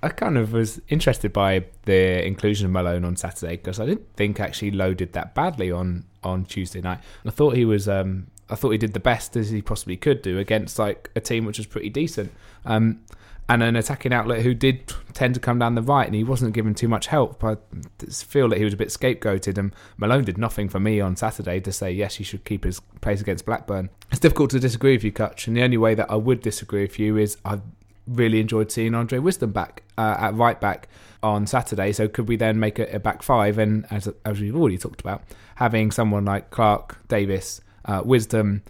I 0.06 0.10
kind 0.10 0.38
of 0.38 0.52
was 0.52 0.80
interested 0.88 1.32
by 1.32 1.64
the 1.82 2.24
inclusion 2.24 2.66
of 2.66 2.70
Malone 2.70 3.04
on 3.04 3.16
Saturday 3.16 3.56
because 3.56 3.80
I 3.80 3.86
didn't 3.86 4.06
think 4.14 4.38
actually 4.38 4.70
loaded 4.70 5.14
that 5.14 5.34
badly 5.34 5.72
on, 5.72 6.04
on 6.22 6.44
Tuesday 6.44 6.80
night. 6.80 7.00
I 7.26 7.30
thought 7.30 7.56
he 7.56 7.64
was, 7.64 7.88
um, 7.88 8.28
I 8.48 8.54
thought 8.54 8.70
he 8.70 8.78
did 8.78 8.92
the 8.92 9.00
best 9.00 9.36
as 9.36 9.50
he 9.50 9.60
possibly 9.62 9.96
could 9.96 10.22
do 10.22 10.38
against 10.38 10.78
like 10.78 11.10
a 11.16 11.20
team 11.20 11.44
which 11.44 11.58
was 11.58 11.66
pretty 11.66 11.90
decent. 11.90 12.32
Um, 12.64 13.00
and 13.48 13.64
an 13.64 13.74
attacking 13.74 14.12
outlet 14.12 14.42
who 14.42 14.54
did 14.54 14.92
tend 15.12 15.34
to 15.34 15.40
come 15.40 15.58
down 15.58 15.74
the 15.74 15.82
right, 15.82 16.06
and 16.06 16.14
he 16.14 16.24
wasn't 16.24 16.52
given 16.52 16.74
too 16.74 16.88
much 16.88 17.08
help. 17.08 17.42
I 17.44 17.56
feel 18.08 18.48
that 18.48 18.58
he 18.58 18.64
was 18.64 18.74
a 18.74 18.76
bit 18.76 18.88
scapegoated, 18.88 19.56
and 19.58 19.74
Malone 19.96 20.24
did 20.24 20.36
nothing 20.38 20.68
for 20.68 20.80
me 20.80 21.00
on 21.00 21.16
Saturday 21.16 21.60
to 21.60 21.72
say 21.72 21.92
yes, 21.92 22.16
he 22.16 22.24
should 22.24 22.44
keep 22.44 22.64
his 22.64 22.80
place 23.00 23.20
against 23.20 23.46
Blackburn. 23.46 23.90
It's 24.10 24.20
difficult 24.20 24.50
to 24.50 24.60
disagree 24.60 24.96
with 24.96 25.04
you, 25.04 25.12
Cutch, 25.12 25.46
and 25.46 25.56
the 25.56 25.62
only 25.62 25.76
way 25.76 25.94
that 25.94 26.10
I 26.10 26.16
would 26.16 26.42
disagree 26.42 26.82
with 26.82 26.98
you 26.98 27.16
is 27.16 27.36
I 27.44 27.60
really 28.06 28.40
enjoyed 28.40 28.70
seeing 28.70 28.94
Andre 28.94 29.18
Wisdom 29.18 29.52
back 29.52 29.82
uh, 29.98 30.16
at 30.18 30.34
right 30.34 30.60
back 30.60 30.88
on 31.22 31.46
Saturday. 31.46 31.92
So 31.92 32.08
could 32.08 32.28
we 32.28 32.36
then 32.36 32.60
make 32.60 32.78
it 32.78 32.94
a 32.94 33.00
back 33.00 33.22
five? 33.22 33.58
And 33.58 33.86
as 33.90 34.08
as 34.24 34.40
we've 34.40 34.56
already 34.56 34.78
talked 34.78 35.00
about, 35.00 35.22
having 35.56 35.90
someone 35.90 36.24
like 36.24 36.50
Clark 36.50 36.98
Davies, 37.08 37.60
uh, 37.84 38.02
Wisdom 38.04 38.62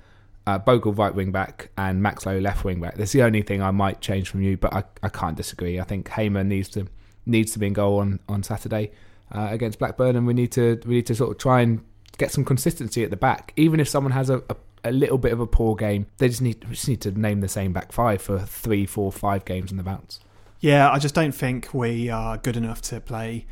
uh, 0.46 0.58
Bogle 0.58 0.92
right 0.92 1.14
wing 1.14 1.32
back 1.32 1.70
and 1.76 2.02
Max 2.02 2.24
Lowe 2.24 2.38
left 2.38 2.64
wing 2.64 2.80
back. 2.80 2.96
That's 2.96 3.12
the 3.12 3.22
only 3.22 3.42
thing 3.42 3.62
I 3.62 3.72
might 3.72 4.00
change 4.00 4.30
from 4.30 4.42
you, 4.42 4.56
but 4.56 4.72
I, 4.72 4.84
I 5.02 5.08
can't 5.08 5.36
disagree. 5.36 5.80
I 5.80 5.84
think 5.84 6.08
Hamer 6.08 6.44
needs 6.44 6.68
to 6.70 6.86
needs 7.26 7.52
to 7.52 7.58
be 7.58 7.66
in 7.66 7.72
goal 7.72 7.98
on 7.98 8.20
on 8.28 8.42
Saturday 8.42 8.92
uh, 9.32 9.48
against 9.50 9.78
Blackburn, 9.78 10.16
and 10.16 10.26
we 10.26 10.34
need 10.34 10.52
to 10.52 10.80
we 10.86 10.96
need 10.96 11.06
to 11.06 11.14
sort 11.14 11.32
of 11.32 11.38
try 11.38 11.60
and 11.60 11.84
get 12.18 12.30
some 12.30 12.44
consistency 12.44 13.02
at 13.02 13.10
the 13.10 13.16
back. 13.16 13.52
Even 13.56 13.80
if 13.80 13.88
someone 13.88 14.12
has 14.12 14.30
a, 14.30 14.38
a, 14.48 14.56
a 14.86 14.92
little 14.92 15.18
bit 15.18 15.32
of 15.32 15.40
a 15.40 15.46
poor 15.46 15.74
game, 15.74 16.06
they 16.18 16.28
just 16.28 16.42
need 16.42 16.64
just 16.70 16.88
need 16.88 17.00
to 17.02 17.10
name 17.10 17.40
the 17.40 17.48
same 17.48 17.72
back 17.72 17.92
five 17.92 18.22
for 18.22 18.38
three, 18.40 18.86
four, 18.86 19.12
five 19.12 19.44
games 19.44 19.70
in 19.70 19.76
the 19.76 19.82
bounce. 19.82 20.20
Yeah, 20.60 20.90
I 20.90 20.98
just 20.98 21.14
don't 21.14 21.32
think 21.32 21.72
we 21.74 22.08
are 22.08 22.38
good 22.38 22.56
enough 22.56 22.80
to 22.82 23.00
play 23.00 23.46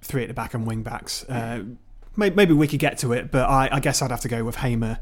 three 0.00 0.22
at 0.22 0.28
the 0.28 0.34
back 0.34 0.54
and 0.54 0.66
wing 0.66 0.82
backs. 0.82 1.24
Uh, 1.28 1.64
maybe 2.16 2.52
we 2.52 2.68
could 2.68 2.78
get 2.78 2.98
to 2.98 3.12
it, 3.12 3.30
but 3.30 3.48
I, 3.48 3.68
I 3.72 3.80
guess 3.80 4.00
I'd 4.00 4.10
have 4.10 4.20
to 4.20 4.28
go 4.28 4.44
with 4.44 4.56
Hamer 4.56 5.00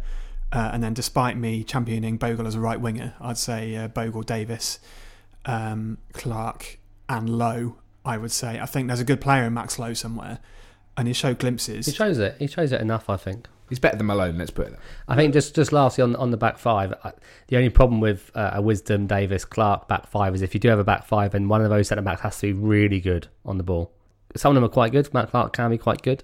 uh, 0.53 0.71
and 0.73 0.83
then, 0.83 0.95
despite 0.95 1.37
me 1.37 1.65
championing 1.65 2.17
Bogle 2.17 2.47
as 2.47 2.55
a 2.55 2.61
right 2.61 2.81
winger, 2.81 3.15
I'd 3.21 3.39
say 3.39 3.75
uh, 3.77 3.89
Bogle, 3.89 4.23
Davies, 4.23 4.79
um, 5.45 5.99
Clark, 6.13 6.79
and 7.09 7.29
Lowe. 7.29 7.77
I 8.05 8.17
would 8.17 8.31
say 8.31 8.61
I 8.61 8.67
think 8.67 8.87
there's 8.87 9.01
a 9.01 9.05
good 9.05 9.21
player 9.21 9.45
in 9.45 9.55
Max 9.55 9.79
Lowe 9.79 9.95
somewhere, 9.95 10.39
and 10.97 11.09
he 11.09 11.15
showed 11.15 11.39
glimpses. 11.39 11.87
He 11.87 11.93
shows 11.93 12.19
it. 12.19 12.37
He 12.39 12.47
shows 12.47 12.71
it 12.71 12.81
enough, 12.81 13.11
I 13.11 13.17
think. 13.17 13.49
He's 13.69 13.79
better 13.79 13.97
than 13.97 14.07
Malone. 14.07 14.39
Let's 14.39 14.51
put 14.51 14.69
it. 14.69 14.71
That. 14.73 14.81
I 15.09 15.17
think 15.17 15.33
just 15.33 15.55
just 15.55 15.73
lastly 15.73 16.03
on 16.03 16.17
on 16.17 16.31
the 16.31 16.37
back 16.37 16.59
five, 16.59 16.95
the 17.49 17.57
only 17.57 17.71
problem 17.71 18.01
with 18.01 18.31
uh, 18.35 18.53
a 18.55 18.63
Wisdom, 18.63 19.07
Davies, 19.07 19.45
Clark 19.45 19.89
back 19.89 20.07
five 20.07 20.35
is 20.35 20.43
if 20.43 20.55
you 20.55 20.61
do 20.61 20.69
have 20.69 20.79
a 20.79 20.85
back 20.85 21.05
five, 21.05 21.35
and 21.35 21.51
one 21.51 21.63
of 21.63 21.71
those 21.71 21.89
centre 21.89 22.03
backs 22.03 22.21
has 22.21 22.39
to 22.41 22.47
be 22.49 22.53
really 22.53 23.01
good 23.01 23.29
on 23.45 23.57
the 23.59 23.65
ball. 23.65 23.93
Some 24.37 24.51
of 24.51 24.55
them 24.55 24.65
are 24.65 24.73
quite 24.73 24.93
good. 24.93 25.13
Matt 25.15 25.31
Clark 25.31 25.53
can 25.53 25.71
be 25.71 25.79
quite 25.79 26.03
good. 26.03 26.23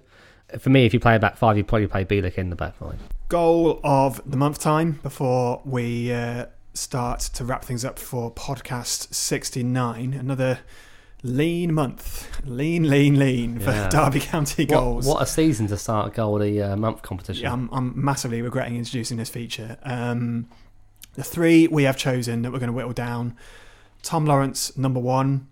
For 0.59 0.69
me, 0.69 0.85
if 0.85 0.93
you 0.93 0.99
play 0.99 1.15
a 1.15 1.19
back 1.19 1.37
five, 1.37 1.57
you 1.57 1.63
probably 1.63 1.87
play 1.87 2.05
Bielik 2.05 2.37
in 2.37 2.49
the 2.49 2.55
back 2.55 2.75
five 2.75 2.99
goal 3.33 3.79
of 3.83 4.21
the 4.29 4.37
month 4.37 4.59
time 4.59 4.99
before 5.01 5.59
we 5.65 6.11
uh, 6.11 6.45
start 6.75 7.19
to 7.19 7.43
wrap 7.43 7.65
things 7.65 7.83
up 7.83 7.97
for 7.97 8.31
podcast 8.31 9.11
69. 9.11 10.13
Another 10.13 10.59
lean 11.23 11.73
month. 11.73 12.29
Lean, 12.45 12.89
lean, 12.89 13.17
lean 13.17 13.59
yeah. 13.59 13.89
for 13.89 13.89
Derby 13.89 14.19
County 14.19 14.65
goals. 14.65 15.07
What, 15.07 15.15
what, 15.15 15.23
a 15.23 15.25
season 15.25 15.67
to 15.67 15.77
start 15.77 16.13
a 16.13 16.15
goal 16.15 16.41
uh, 16.41 16.75
month 16.75 17.01
competition. 17.01 17.43
Yeah, 17.43 17.53
I'm, 17.53 17.69
I'm, 17.71 17.93
massively 17.95 18.41
regretting 18.41 18.75
introducing 18.75 19.17
this 19.17 19.29
feature. 19.29 19.77
Um, 19.83 20.47
the 21.15 21.23
three 21.23 21.67
we 21.67 21.83
have 21.83 21.97
chosen 21.97 22.41
that 22.41 22.51
we're 22.51 22.59
going 22.59 22.67
to 22.67 22.73
whittle 22.73 22.93
down 22.93 23.35
Tom 24.01 24.25
Lawrence, 24.25 24.77
number 24.77 24.99
one, 24.99 25.47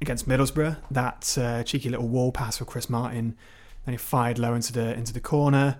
against 0.00 0.28
Middlesbrough. 0.28 0.76
That 0.90 1.38
uh, 1.38 1.62
cheeky 1.62 1.88
little 1.88 2.08
wall 2.08 2.32
pass 2.32 2.58
for 2.58 2.64
Chris 2.64 2.90
Martin. 2.90 3.36
Then 3.84 3.94
he 3.94 3.98
fired 3.98 4.38
low 4.38 4.54
into 4.54 4.72
the 4.72 4.92
into 4.94 5.12
the 5.12 5.20
corner. 5.20 5.78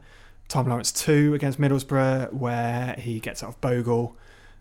Tom 0.49 0.67
Lawrence 0.69 0.91
2 0.91 1.33
against 1.35 1.61
Middlesbrough, 1.61 2.33
where 2.33 2.97
he 2.99 3.21
gets 3.21 3.43
out 3.45 3.51
of 3.51 3.61
Bogle. 3.61 4.17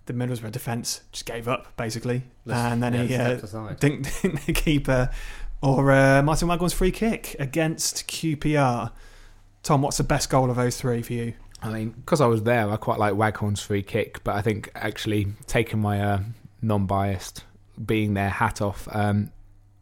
The 0.10 0.16
Middlesbrough 0.16 0.51
defence 0.51 1.01
just 1.12 1.28
gave 1.28 1.47
up, 1.47 1.78
basically. 1.78 2.24
Let's, 2.43 2.60
and 2.60 2.82
then 2.82 2.95
yeah, 2.95 3.03
he 3.03 3.16
uh, 3.16 3.74
didn't, 3.76 4.10
didn't 4.24 4.43
the 4.47 4.53
keeper 4.53 5.12
or 5.62 5.91
uh, 5.91 6.24
Martin 6.24 6.47
Waghorn's 6.47 6.74
free 6.74 6.89
kick 6.89 7.36
against 7.38 8.07
QPR. 8.07 8.91
Tom, 9.62 9.84
what's 9.84 9.97
the 9.97 10.03
best 10.03 10.32
goal 10.32 10.49
of 10.49 10.55
those 10.55 10.82
three 10.82 11.03
for 11.03 11.14
you? 11.14 11.34
I 11.62 11.70
mean, 11.70 11.89
because 11.91 12.22
I 12.22 12.26
was 12.26 12.41
there, 12.41 12.68
I 12.72 12.78
quite 12.78 12.97
like 12.97 13.14
Waghorn's 13.14 13.62
free 13.62 13.84
kick, 13.84 14.24
but 14.24 14.36
I 14.36 14.41
think 14.41 14.72
actually 14.74 15.28
taking 15.45 15.80
my 15.80 16.01
uh, 16.01 16.20
non 16.64 16.88
biased, 16.88 17.43
being 17.86 18.16
there 18.16 18.30
hat 18.30 18.62
off, 18.64 18.88
um, 18.91 19.32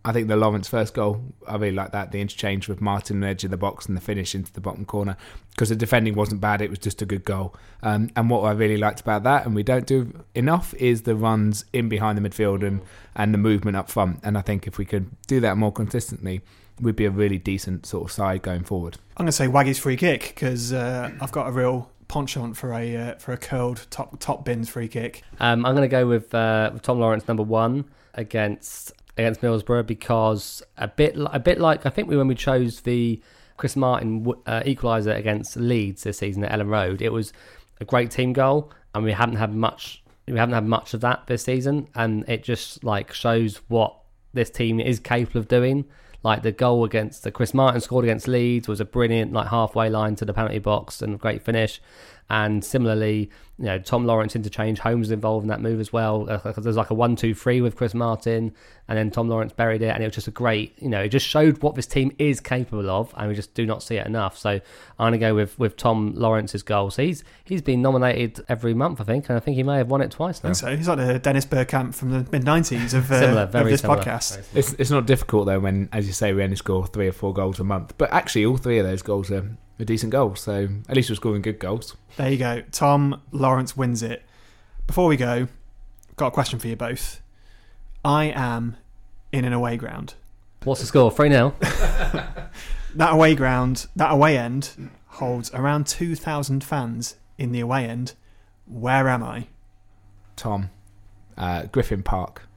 I 0.05 0.13
think 0.13 0.29
the 0.29 0.37
Lawrence 0.37 0.69
first 0.69 0.93
goal, 0.93 1.21
I 1.47 1.55
really 1.55 1.75
like 1.75 1.91
that. 1.91 2.11
The 2.11 2.21
interchange 2.21 2.69
with 2.69 2.79
Martin 2.79 3.17
on 3.17 3.21
the 3.21 3.27
edge 3.27 3.43
of 3.43 3.51
the 3.51 3.57
box 3.57 3.87
and 3.87 3.97
the 3.97 4.01
finish 4.01 4.33
into 4.33 4.53
the 4.53 4.61
bottom 4.61 4.85
corner 4.85 5.17
because 5.49 5.69
the 5.69 5.75
defending 5.75 6.15
wasn't 6.15 6.39
bad. 6.39 6.61
It 6.61 6.69
was 6.69 6.79
just 6.79 7.01
a 7.01 7.05
good 7.05 7.25
goal. 7.25 7.53
Um, 7.83 8.09
and 8.15 8.29
what 8.29 8.41
I 8.41 8.51
really 8.51 8.77
liked 8.77 9.01
about 9.01 9.23
that, 9.23 9.45
and 9.45 9.53
we 9.53 9.63
don't 9.63 9.85
do 9.85 10.23
enough, 10.33 10.73
is 10.75 11.01
the 11.01 11.15
runs 11.15 11.65
in 11.73 11.89
behind 11.89 12.17
the 12.17 12.27
midfield 12.27 12.65
and, 12.65 12.81
and 13.15 13.33
the 13.33 13.37
movement 13.37 13.75
up 13.75 13.89
front. 13.89 14.19
And 14.23 14.37
I 14.37 14.41
think 14.41 14.65
if 14.65 14.77
we 14.77 14.85
could 14.85 15.09
do 15.27 15.39
that 15.41 15.57
more 15.57 15.73
consistently, 15.73 16.41
we'd 16.79 16.95
be 16.95 17.05
a 17.05 17.11
really 17.11 17.37
decent 17.37 17.85
sort 17.85 18.05
of 18.05 18.11
side 18.11 18.41
going 18.43 18.63
forward. 18.63 18.97
I'm 19.17 19.23
going 19.23 19.27
to 19.27 19.31
say 19.31 19.47
Waggy's 19.47 19.79
free 19.79 19.97
kick 19.97 20.31
because 20.35 20.71
uh, 20.71 21.11
I've 21.19 21.31
got 21.31 21.47
a 21.47 21.51
real 21.51 21.91
penchant 22.07 22.55
for 22.55 22.73
a 22.73 22.95
uh, 22.95 23.15
for 23.15 23.33
a 23.33 23.37
curled 23.37 23.87
top 23.89 24.17
top 24.19 24.45
bins 24.45 24.69
free 24.69 24.87
kick. 24.87 25.23
Um, 25.39 25.65
I'm 25.65 25.75
going 25.75 25.89
to 25.89 25.91
go 25.91 26.07
with, 26.07 26.33
uh, 26.33 26.69
with 26.73 26.81
Tom 26.83 26.99
Lawrence 26.99 27.27
number 27.27 27.43
one 27.43 27.85
against 28.13 28.93
against 29.17 29.41
Middlesbrough 29.41 29.87
because 29.87 30.61
a 30.77 30.87
bit 30.87 31.15
a 31.17 31.39
bit 31.39 31.59
like 31.59 31.85
I 31.85 31.89
think 31.89 32.07
we 32.07 32.17
when 32.17 32.27
we 32.27 32.35
chose 32.35 32.81
the 32.81 33.21
Chris 33.57 33.75
Martin 33.75 34.25
uh, 34.45 34.61
equaliser 34.61 35.17
against 35.17 35.57
Leeds 35.57 36.03
this 36.03 36.19
season 36.19 36.43
at 36.43 36.51
Elland 36.51 36.69
Road, 36.69 37.01
it 37.01 37.11
was 37.11 37.33
a 37.81 37.85
great 37.85 38.11
team 38.11 38.33
goal, 38.33 38.71
and 38.93 39.03
we 39.03 39.11
haven't 39.11 39.37
had 39.37 39.53
much 39.53 40.03
we 40.27 40.37
haven't 40.37 40.55
had 40.55 40.65
much 40.65 40.93
of 40.93 41.01
that 41.01 41.27
this 41.27 41.43
season, 41.43 41.87
and 41.95 42.27
it 42.27 42.43
just 42.43 42.83
like 42.83 43.13
shows 43.13 43.61
what 43.67 43.95
this 44.33 44.49
team 44.49 44.79
is 44.79 44.99
capable 44.99 45.39
of 45.39 45.47
doing. 45.47 45.85
Like 46.23 46.43
the 46.43 46.51
goal 46.51 46.83
against 46.83 47.23
the 47.23 47.31
Chris 47.31 47.53
Martin 47.53 47.79
scored 47.79 48.03
against 48.03 48.27
Leeds 48.27 48.67
was 48.67 48.81
a 48.81 48.85
brilliant 48.85 49.31
like 49.31 49.47
halfway 49.47 49.89
line 49.89 50.15
to 50.15 50.25
the 50.25 50.33
penalty 50.33 50.59
box 50.59 51.01
and 51.01 51.19
great 51.19 51.43
finish. 51.43 51.81
And 52.29 52.63
similarly, 52.63 53.29
you 53.57 53.65
know, 53.65 53.79
Tom 53.79 54.05
Lawrence 54.05 54.35
interchange, 54.35 54.79
Holmes 54.79 55.09
involved 55.09 55.43
in 55.43 55.47
that 55.47 55.61
move 55.61 55.79
as 55.79 55.91
well. 55.91 56.29
Uh, 56.29 56.51
there's 56.57 56.75
like 56.75 56.91
a 56.91 56.93
one-two-three 56.93 57.61
with 57.61 57.75
Chris 57.75 57.93
Martin, 57.93 58.53
and 58.87 58.97
then 58.97 59.09
Tom 59.09 59.29
Lawrence 59.29 59.51
buried 59.53 59.81
it, 59.81 59.87
and 59.87 60.03
it 60.03 60.07
was 60.07 60.13
just 60.13 60.27
a 60.27 60.31
great, 60.31 60.75
you 60.79 60.89
know, 60.89 61.01
it 61.01 61.09
just 61.09 61.25
showed 61.25 61.63
what 61.63 61.73
this 61.73 61.87
team 61.87 62.13
is 62.19 62.39
capable 62.39 62.89
of, 62.89 63.13
and 63.17 63.29
we 63.29 63.33
just 63.35 63.53
do 63.55 63.65
not 63.65 63.81
see 63.81 63.95
it 63.95 64.05
enough. 64.05 64.37
So 64.37 64.49
I'm 64.51 64.61
gonna 65.07 65.17
go 65.17 65.33
with 65.33 65.57
with 65.57 65.75
Tom 65.75 66.13
Lawrence's 66.15 66.61
goal. 66.61 66.91
So 66.91 67.01
he's 67.01 67.23
he's 67.45 67.61
been 67.61 67.81
nominated 67.81 68.45
every 68.47 68.73
month, 68.73 69.01
I 69.01 69.05
think, 69.05 69.29
and 69.29 69.37
I 69.37 69.39
think 69.39 69.55
he 69.55 69.63
may 69.63 69.77
have 69.77 69.89
won 69.89 70.01
it 70.01 70.11
twice 70.11 70.43
now. 70.43 70.49
I 70.49 70.53
think 70.53 70.57
so. 70.57 70.77
He's 70.77 70.87
like 70.87 70.97
the 70.97 71.17
Dennis 71.17 71.45
Bergkamp 71.45 71.95
from 71.95 72.11
the 72.11 72.29
mid 72.31 72.43
'90s 72.43 72.93
of, 72.93 73.09
uh, 73.11 73.19
similar, 73.19 73.45
very 73.47 73.65
of 73.65 73.71
this 73.71 73.81
similar. 73.81 74.03
podcast. 74.03 74.45
It's 74.53 74.73
it's 74.73 74.91
not 74.91 75.07
difficult 75.07 75.47
though 75.47 75.59
when, 75.59 75.89
as 75.91 76.05
you 76.05 76.13
say, 76.13 76.33
we 76.33 76.43
only 76.43 76.57
score 76.57 76.85
three 76.85 77.07
or 77.07 77.13
four 77.13 77.33
goals 77.33 77.59
a 77.59 77.63
month, 77.63 77.95
but 77.97 78.11
actually 78.13 78.45
all 78.45 78.57
three 78.57 78.77
of 78.77 78.85
those 78.85 79.01
goals 79.01 79.31
are 79.31 79.57
a 79.79 79.85
decent 79.85 80.11
goal. 80.11 80.35
So 80.35 80.67
at 80.89 80.95
least 80.95 81.09
we're 81.09 81.15
scoring 81.15 81.41
good 81.41 81.59
goals. 81.59 81.95
There 82.17 82.31
you 82.31 82.37
go. 82.37 82.61
Tom 82.71 83.21
Lawrence 83.31 83.75
wins 83.77 84.03
it. 84.03 84.23
Before 84.85 85.07
we 85.07 85.17
go, 85.17 85.47
got 86.15 86.27
a 86.27 86.31
question 86.31 86.59
for 86.59 86.67
you 86.67 86.75
both. 86.75 87.21
I 88.03 88.25
am 88.25 88.77
in 89.31 89.45
an 89.45 89.53
away 89.53 89.77
ground. 89.77 90.15
What's 90.63 90.81
the 90.81 90.87
score? 90.87 91.11
3 91.11 91.29
0. 91.29 91.55
that 91.59 93.13
away 93.13 93.35
ground, 93.35 93.87
that 93.95 94.11
away 94.11 94.37
end, 94.37 94.89
holds 95.07 95.53
around 95.53 95.87
2,000 95.87 96.63
fans 96.63 97.15
in 97.37 97.51
the 97.51 97.59
away 97.59 97.85
end. 97.85 98.13
Where 98.65 99.07
am 99.07 99.23
I? 99.23 99.47
Tom. 100.35 100.69
Uh, 101.37 101.63
Griffin 101.65 102.03
Park. 102.03 102.47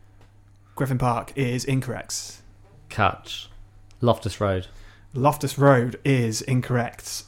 Griffin 0.75 0.99
Park 0.99 1.33
is 1.37 1.65
incorrect. 1.65 2.43
Catch. 2.89 3.51
Loftus 4.01 4.41
Road. 4.41 4.69
Loftus 5.13 5.59
Road 5.59 5.99
is 6.05 6.41
incorrect. 6.43 7.25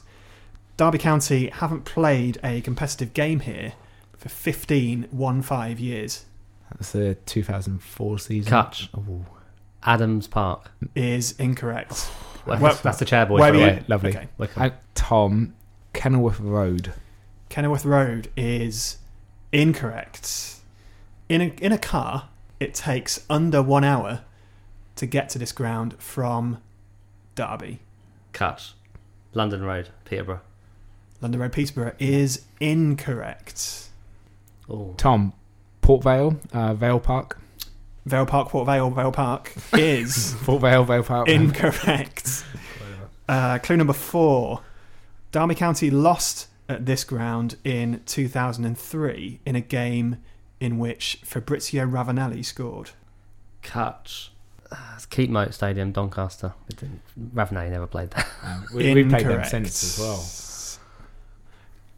Derby 0.77 0.97
County 0.97 1.49
haven't 1.49 1.85
played 1.85 2.39
a 2.43 2.61
competitive 2.61 3.13
game 3.13 3.41
here 3.41 3.73
for 4.17 4.29
15 4.29 5.07
1 5.11 5.41
5 5.41 5.79
years. 5.79 6.25
That's 6.71 6.91
the 6.91 7.15
2004 7.25 8.19
season. 8.19 8.49
Catch. 8.49 8.89
Oh. 8.97 9.25
Adams 9.83 10.27
Park. 10.27 10.71
Is 10.95 11.33
incorrect. 11.33 12.09
well, 12.45 12.59
well, 12.59 12.79
that's 12.81 12.99
the 12.99 13.05
chair 13.05 13.25
boy. 13.25 13.39
Where 13.39 13.53
you? 13.53 13.83
Lovely. 13.87 14.11
Okay. 14.11 14.27
Uh, 14.57 14.69
Tom, 14.95 15.53
Kenilworth 15.93 16.39
Road. 16.39 16.93
Kenilworth 17.49 17.85
Road 17.85 18.29
is 18.35 18.97
incorrect. 19.51 20.55
In 21.29 21.41
a, 21.41 21.53
in 21.61 21.71
a 21.71 21.77
car, 21.77 22.29
it 22.59 22.73
takes 22.73 23.25
under 23.29 23.61
one 23.61 23.83
hour 23.83 24.23
to 24.95 25.05
get 25.05 25.29
to 25.29 25.39
this 25.39 25.51
ground 25.51 25.95
from 25.99 26.59
Derby. 27.35 27.79
Cut. 28.31 28.73
London 29.33 29.63
Road, 29.63 29.89
Peterborough. 30.05 30.41
London 31.21 31.41
Road, 31.41 31.51
Peterborough 31.51 31.95
is 31.99 32.45
incorrect. 32.59 33.89
Oh. 34.69 34.93
Tom, 34.97 35.33
Port 35.81 36.03
Vale, 36.03 36.39
uh, 36.51 36.73
Vale 36.73 36.99
Park. 36.99 37.39
Vale 38.05 38.25
Park, 38.25 38.49
Port 38.49 38.65
Vale, 38.65 38.89
Vale 38.89 39.11
Park 39.11 39.53
is 39.73 40.35
Port 40.43 40.61
Vale, 40.61 40.83
Vale 40.83 41.03
Park. 41.03 41.29
Incorrect. 41.29 42.43
uh, 43.29 43.57
clue 43.59 43.77
number 43.77 43.93
four: 43.93 44.61
Derby 45.31 45.55
County 45.55 45.89
lost 45.89 46.47
at 46.69 46.85
this 46.85 47.03
ground 47.03 47.55
in 47.63 48.01
2003 48.05 49.39
in 49.45 49.55
a 49.55 49.61
game 49.61 50.17
in 50.59 50.77
which 50.77 51.19
Fabrizio 51.23 51.85
Ravanelli 51.85 52.43
scored? 52.43 52.91
Catch. 53.61 54.32
It's 54.95 55.05
Keepmoat 55.05 55.53
Stadium, 55.53 55.91
Doncaster. 55.91 56.53
It 56.69 56.83
never 57.25 57.87
played 57.87 58.11
there. 58.11 58.25
Um, 58.43 58.65
we, 58.73 58.93
we 58.93 59.03
played 59.05 59.25
them 59.25 59.43
since 59.45 59.83
as 59.83 59.99
well. 59.99 60.23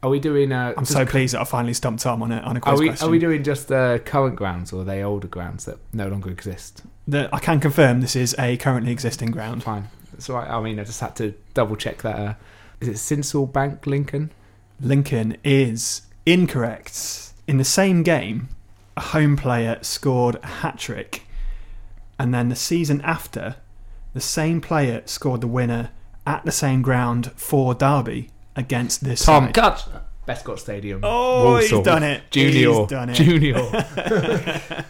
Are 0.03 0.09
we 0.09 0.19
doing? 0.19 0.51
Uh, 0.51 0.73
I'm 0.78 0.86
so 0.86 1.03
pleased 1.05 1.34
that 1.34 1.41
I 1.41 1.45
finally 1.45 1.73
stumped 1.73 2.03
Tom 2.03 2.21
on 2.21 2.32
a, 2.32 2.38
on 2.38 2.57
a 2.57 2.61
quiz 2.61 2.73
Are 2.73 2.80
we, 2.80 2.88
question. 2.89 3.07
are 3.07 3.11
we 3.11 3.17
doing 3.17 3.43
just 3.43 3.71
uh, 3.71 3.97
current 3.99 4.36
grounds 4.36 4.71
or 4.71 4.82
are 4.82 4.84
they 4.84 5.01
older 5.03 5.28
grounds 5.28 5.65
that 5.65 5.80
no 5.93 6.07
longer 6.07 6.30
exist? 6.30 6.84
The- 7.07 7.28
I 7.34 7.39
can 7.39 7.59
confirm 7.59 8.01
this 8.01 8.15
is 8.15 8.36
a 8.38 8.57
currently 8.57 8.91
existing 8.91 9.32
ground. 9.32 9.63
Fine. 9.63 9.88
That's 10.11 10.30
all 10.30 10.36
right. 10.38 10.49
I 10.49 10.61
mean, 10.61 10.80
I 10.80 10.84
just 10.84 11.01
had 11.01 11.15
to 11.17 11.34
double 11.55 11.76
check 11.76 12.03
that. 12.03 12.15
Uh, 12.19 12.34
is 12.82 12.88
it 12.88 12.95
Sincil 12.97 13.51
Bank, 13.51 13.88
Lincoln? 13.88 14.32
Lincoln 14.80 15.38
is 15.43 16.03
incorrect. 16.26 17.32
In 17.47 17.57
the 17.57 17.63
same 17.63 18.03
game, 18.03 18.49
a 18.95 19.01
home 19.01 19.36
player 19.38 19.80
scored 19.82 20.36
a 20.43 20.47
hat 20.47 20.78
trick, 20.78 21.23
and 22.20 22.34
then 22.34 22.49
the 22.49 22.55
season 22.55 23.01
after, 23.01 23.55
the 24.13 24.22
same 24.22 24.61
player 24.61 25.01
scored 25.05 25.41
the 25.41 25.47
winner 25.47 25.91
at 26.26 26.43
the 26.45 26.51
same 26.51 26.82
ground 26.82 27.32
for 27.36 27.74
Derby 27.74 28.30
against 28.55 29.03
this 29.03 29.24
Tom, 29.26 29.45
side. 29.45 29.53
Catch. 29.53 29.82
Bescott 30.28 30.57
Stadium. 30.57 31.01
Oh, 31.03 31.57
he's 31.57 31.70
done 31.82 32.01
it. 32.01 32.24
Junior. 32.32 32.72
He's 32.80 32.88
done 32.88 33.09
it. 33.11 33.13
Junior. 33.13 33.55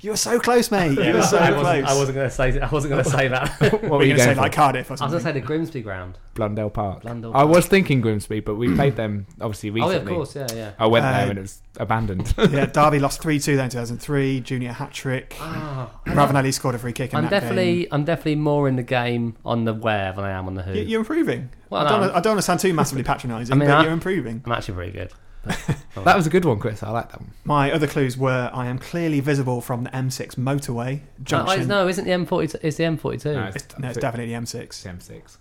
You 0.00 0.10
were 0.10 0.16
so 0.16 0.40
close, 0.40 0.68
mate. 0.72 0.98
you 0.98 1.14
were 1.14 1.22
so 1.22 1.38
I 1.38 1.50
close. 1.52 1.62
wasn't, 1.64 1.86
I 1.86 1.94
wasn't 1.94 2.14
going 2.16 2.28
to 2.28 2.34
say. 2.34 2.60
I 2.60 2.68
wasn't 2.68 2.90
going 2.92 3.04
to 3.04 3.10
say 3.10 3.28
that. 3.28 3.60
what 3.60 3.82
Were 3.84 3.88
were 3.98 4.02
you 4.02 4.10
you 4.10 4.16
going 4.16 4.18
to 4.18 4.22
say 4.22 4.26
going 4.34 4.36
like? 4.38 4.52
Cardiff 4.52 4.90
or 4.90 4.90
I 4.90 4.94
was 4.94 4.98
something? 4.98 5.12
going 5.12 5.22
to 5.22 5.28
say 5.28 5.40
the 5.40 5.46
Grimsby 5.46 5.82
ground. 5.82 6.18
Blundell 6.34 6.70
Park. 6.70 7.02
Blundell 7.02 7.32
I 7.36 7.44
was 7.44 7.66
thinking 7.68 8.00
Grimsby, 8.00 8.40
but 8.40 8.56
we 8.56 8.74
played 8.74 8.96
them 8.96 9.26
obviously 9.40 9.70
Oh, 9.70 9.74
recently. 9.74 9.94
yeah, 9.94 10.00
of 10.00 10.08
course. 10.08 10.34
Yeah, 10.34 10.46
yeah. 10.52 10.72
I 10.78 10.86
went 10.88 11.04
Uh, 11.04 11.12
there 11.12 11.28
and 11.30 11.38
it 11.38 11.42
was 11.42 11.62
abandoned. 11.78 12.34
yeah, 12.50 12.66
Derby 12.66 12.98
lost 12.98 13.22
3 13.22 13.38
2 13.38 13.56
then 13.56 13.64
in 13.66 13.70
2003. 13.70 14.40
Junior 14.40 14.72
hat 14.72 14.92
trick. 14.92 15.36
Ah, 15.40 15.90
Ravanelli 16.06 16.52
scored 16.52 16.74
a 16.74 16.78
free 16.78 16.92
kick 16.92 17.12
in 17.12 17.16
I'm 17.18 17.24
that 17.24 17.30
definitely, 17.30 17.82
game. 17.82 17.88
I'm 17.92 18.04
definitely 18.04 18.36
more 18.36 18.68
in 18.68 18.76
the 18.76 18.82
game 18.82 19.36
on 19.44 19.64
the 19.64 19.74
where 19.74 20.12
than 20.12 20.24
I 20.24 20.30
am 20.30 20.46
on 20.46 20.54
the 20.54 20.62
who. 20.62 20.74
You- 20.74 20.82
You're 20.84 21.00
improving. 21.00 21.50
Well, 21.70 21.86
I, 21.86 21.88
don't, 21.88 22.00
no. 22.00 22.08
I 22.14 22.20
don't 22.20 22.30
want 22.32 22.38
to 22.38 22.42
sound 22.42 22.60
too 22.60 22.72
massively 22.74 23.02
patronising, 23.04 23.52
I 23.56 23.58
mean, 23.58 23.68
but 23.68 23.78
I- 23.78 23.82
you're 23.84 23.92
improving. 23.92 24.42
I'm 24.44 24.52
actually 24.52 24.74
pretty 24.74 24.92
good. 24.92 25.12
that 26.04 26.16
was 26.16 26.24
a 26.24 26.30
good 26.30 26.44
one, 26.44 26.60
Chris. 26.60 26.84
I 26.84 26.90
like 26.90 27.10
that 27.10 27.20
one. 27.20 27.32
My 27.44 27.72
other 27.72 27.88
clues 27.88 28.16
were 28.16 28.48
I 28.54 28.66
am 28.68 28.78
clearly 28.78 29.18
visible 29.18 29.60
from 29.60 29.82
the 29.82 29.90
M6 29.90 30.36
motorway 30.36 30.98
Uh, 31.00 31.02
junction. 31.24 31.66
no, 31.66 31.88
isn't 31.88 32.04
the 32.04 32.12
M42? 32.12 32.56
It's 32.62 32.76
the 32.76 32.84
M42. 32.84 33.24
No, 33.34 33.50
It's, 33.52 33.78
no, 33.78 33.88
it's 33.88 33.98
definitely 33.98 34.32
the 34.32 34.40
M6. 34.40 34.54
It's 34.62 34.84
M6. 34.84 35.38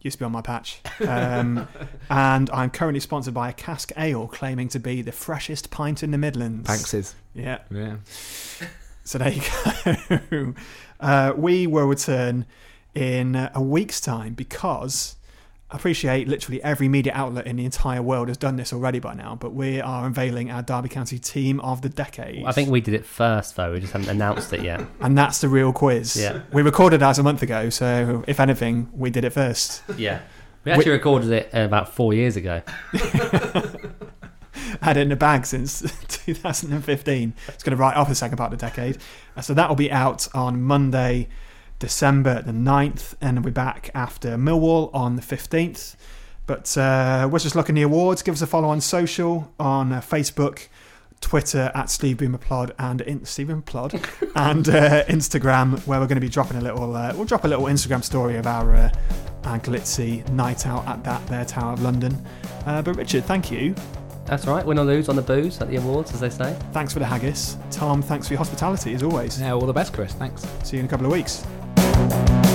Used 0.00 0.16
to 0.16 0.18
be 0.20 0.24
on 0.24 0.32
my 0.32 0.42
patch. 0.42 0.80
Um, 1.06 1.68
and 2.10 2.50
I'm 2.50 2.70
currently 2.70 3.00
sponsored 3.00 3.34
by 3.34 3.48
a 3.50 3.52
cask 3.52 3.92
ale 3.96 4.26
claiming 4.26 4.68
to 4.68 4.78
be 4.78 5.02
the 5.02 5.12
freshest 5.12 5.70
pint 5.70 6.02
in 6.02 6.10
the 6.10 6.18
Midlands. 6.18 6.66
Banks's. 6.66 7.14
Yeah. 7.34 7.58
Yeah. 7.70 7.96
So 9.04 9.18
there 9.18 9.32
you 9.32 9.42
go. 10.30 10.54
Uh, 11.00 11.32
we 11.36 11.66
will 11.66 11.86
return 11.86 12.46
in 12.94 13.34
a 13.56 13.60
week's 13.60 14.00
time 14.00 14.34
because 14.34 15.16
I 15.72 15.76
appreciate 15.76 16.28
literally 16.28 16.62
every 16.62 16.86
media 16.86 17.12
outlet 17.14 17.46
in 17.46 17.56
the 17.56 17.64
entire 17.64 18.02
world 18.02 18.28
has 18.28 18.36
done 18.36 18.56
this 18.56 18.74
already 18.74 18.98
by 18.98 19.14
now, 19.14 19.36
but 19.40 19.54
we 19.54 19.80
are 19.80 20.04
unveiling 20.04 20.50
our 20.50 20.60
Derby 20.60 20.90
County 20.90 21.18
team 21.18 21.60
of 21.60 21.80
the 21.80 21.88
decade. 21.88 22.44
I 22.44 22.52
think 22.52 22.68
we 22.68 22.82
did 22.82 22.92
it 22.92 23.06
first, 23.06 23.56
though. 23.56 23.72
We 23.72 23.80
just 23.80 23.94
haven't 23.94 24.10
announced 24.10 24.52
it 24.52 24.60
yet. 24.60 24.84
and 25.00 25.16
that's 25.16 25.40
the 25.40 25.48
real 25.48 25.72
quiz. 25.72 26.14
Yeah. 26.14 26.42
We 26.52 26.60
recorded 26.60 27.02
ours 27.02 27.18
a 27.18 27.22
month 27.22 27.42
ago, 27.42 27.70
so 27.70 28.22
if 28.26 28.38
anything, 28.38 28.90
we 28.92 29.08
did 29.08 29.24
it 29.24 29.30
first. 29.30 29.82
Yeah. 29.96 30.20
We 30.64 30.72
actually 30.72 30.92
recorded 30.92 31.30
it 31.30 31.48
about 31.54 31.88
four 31.94 32.12
years 32.12 32.36
ago. 32.36 32.60
Had 34.82 34.98
it 34.98 35.00
in 35.00 35.08
the 35.08 35.16
bag 35.16 35.46
since 35.46 35.80
2015. 36.08 37.32
It's 37.48 37.62
going 37.62 37.74
to 37.74 37.80
write 37.80 37.96
off 37.96 38.10
the 38.10 38.14
second 38.14 38.36
part 38.36 38.52
of 38.52 38.58
the 38.58 38.66
decade. 38.66 38.98
So 39.40 39.54
that 39.54 39.70
will 39.70 39.76
be 39.76 39.90
out 39.90 40.28
on 40.34 40.60
Monday, 40.60 41.28
December 41.82 42.40
the 42.42 42.52
9th, 42.52 43.16
and 43.20 43.44
we're 43.44 43.50
back 43.50 43.90
after 43.92 44.36
Millwall 44.36 44.88
on 44.94 45.16
the 45.16 45.20
15th. 45.20 45.96
But 46.46 46.78
uh, 46.78 47.28
we're 47.28 47.40
just 47.40 47.56
looking 47.56 47.74
at 47.74 47.80
the 47.80 47.82
awards. 47.82 48.22
Give 48.22 48.36
us 48.36 48.40
a 48.40 48.46
follow 48.46 48.68
on 48.68 48.80
social, 48.80 49.52
on 49.58 49.90
uh, 49.90 50.00
Facebook, 50.00 50.68
Twitter 51.20 51.72
at 51.74 51.90
Steve 51.90 52.18
Bloomer 52.18 52.38
Pod 52.38 52.72
and 52.78 53.00
in, 53.00 53.24
Stephen 53.24 53.62
Plod 53.62 53.94
and 54.36 54.68
uh, 54.68 55.04
Instagram, 55.06 55.84
where 55.84 55.98
we're 55.98 56.06
going 56.06 56.14
to 56.14 56.20
be 56.20 56.28
dropping 56.28 56.58
a 56.58 56.60
little. 56.60 56.94
Uh, 56.94 57.12
we'll 57.16 57.24
drop 57.24 57.42
a 57.42 57.48
little 57.48 57.64
Instagram 57.64 58.04
story 58.04 58.36
of 58.36 58.46
our 58.46 58.72
uh, 58.76 58.92
our 59.42 59.58
glitzy 59.58 60.26
night 60.30 60.68
out 60.68 60.86
at 60.86 61.02
that 61.02 61.26
there 61.26 61.44
Tower 61.44 61.72
of 61.72 61.82
London. 61.82 62.24
Uh, 62.64 62.80
but 62.80 62.94
Richard, 62.94 63.24
thank 63.24 63.50
you. 63.50 63.74
That's 64.24 64.46
right. 64.46 64.64
Win 64.64 64.78
or 64.78 64.84
lose 64.84 65.08
on 65.08 65.16
the 65.16 65.22
booze 65.22 65.60
at 65.60 65.68
the 65.68 65.78
awards, 65.78 66.12
as 66.14 66.20
they 66.20 66.30
say. 66.30 66.56
Thanks 66.70 66.92
for 66.92 67.00
the 67.00 67.06
haggis. 67.06 67.56
Tom, 67.72 68.02
thanks 68.02 68.28
for 68.28 68.34
your 68.34 68.38
hospitality 68.38 68.94
as 68.94 69.02
always. 69.02 69.40
Yeah, 69.40 69.52
all 69.52 69.66
the 69.66 69.72
best, 69.72 69.92
Chris. 69.92 70.12
Thanks. 70.12 70.46
See 70.62 70.76
you 70.76 70.80
in 70.80 70.86
a 70.86 70.88
couple 70.88 71.06
of 71.06 71.12
weeks 71.12 71.44
you 71.94 72.51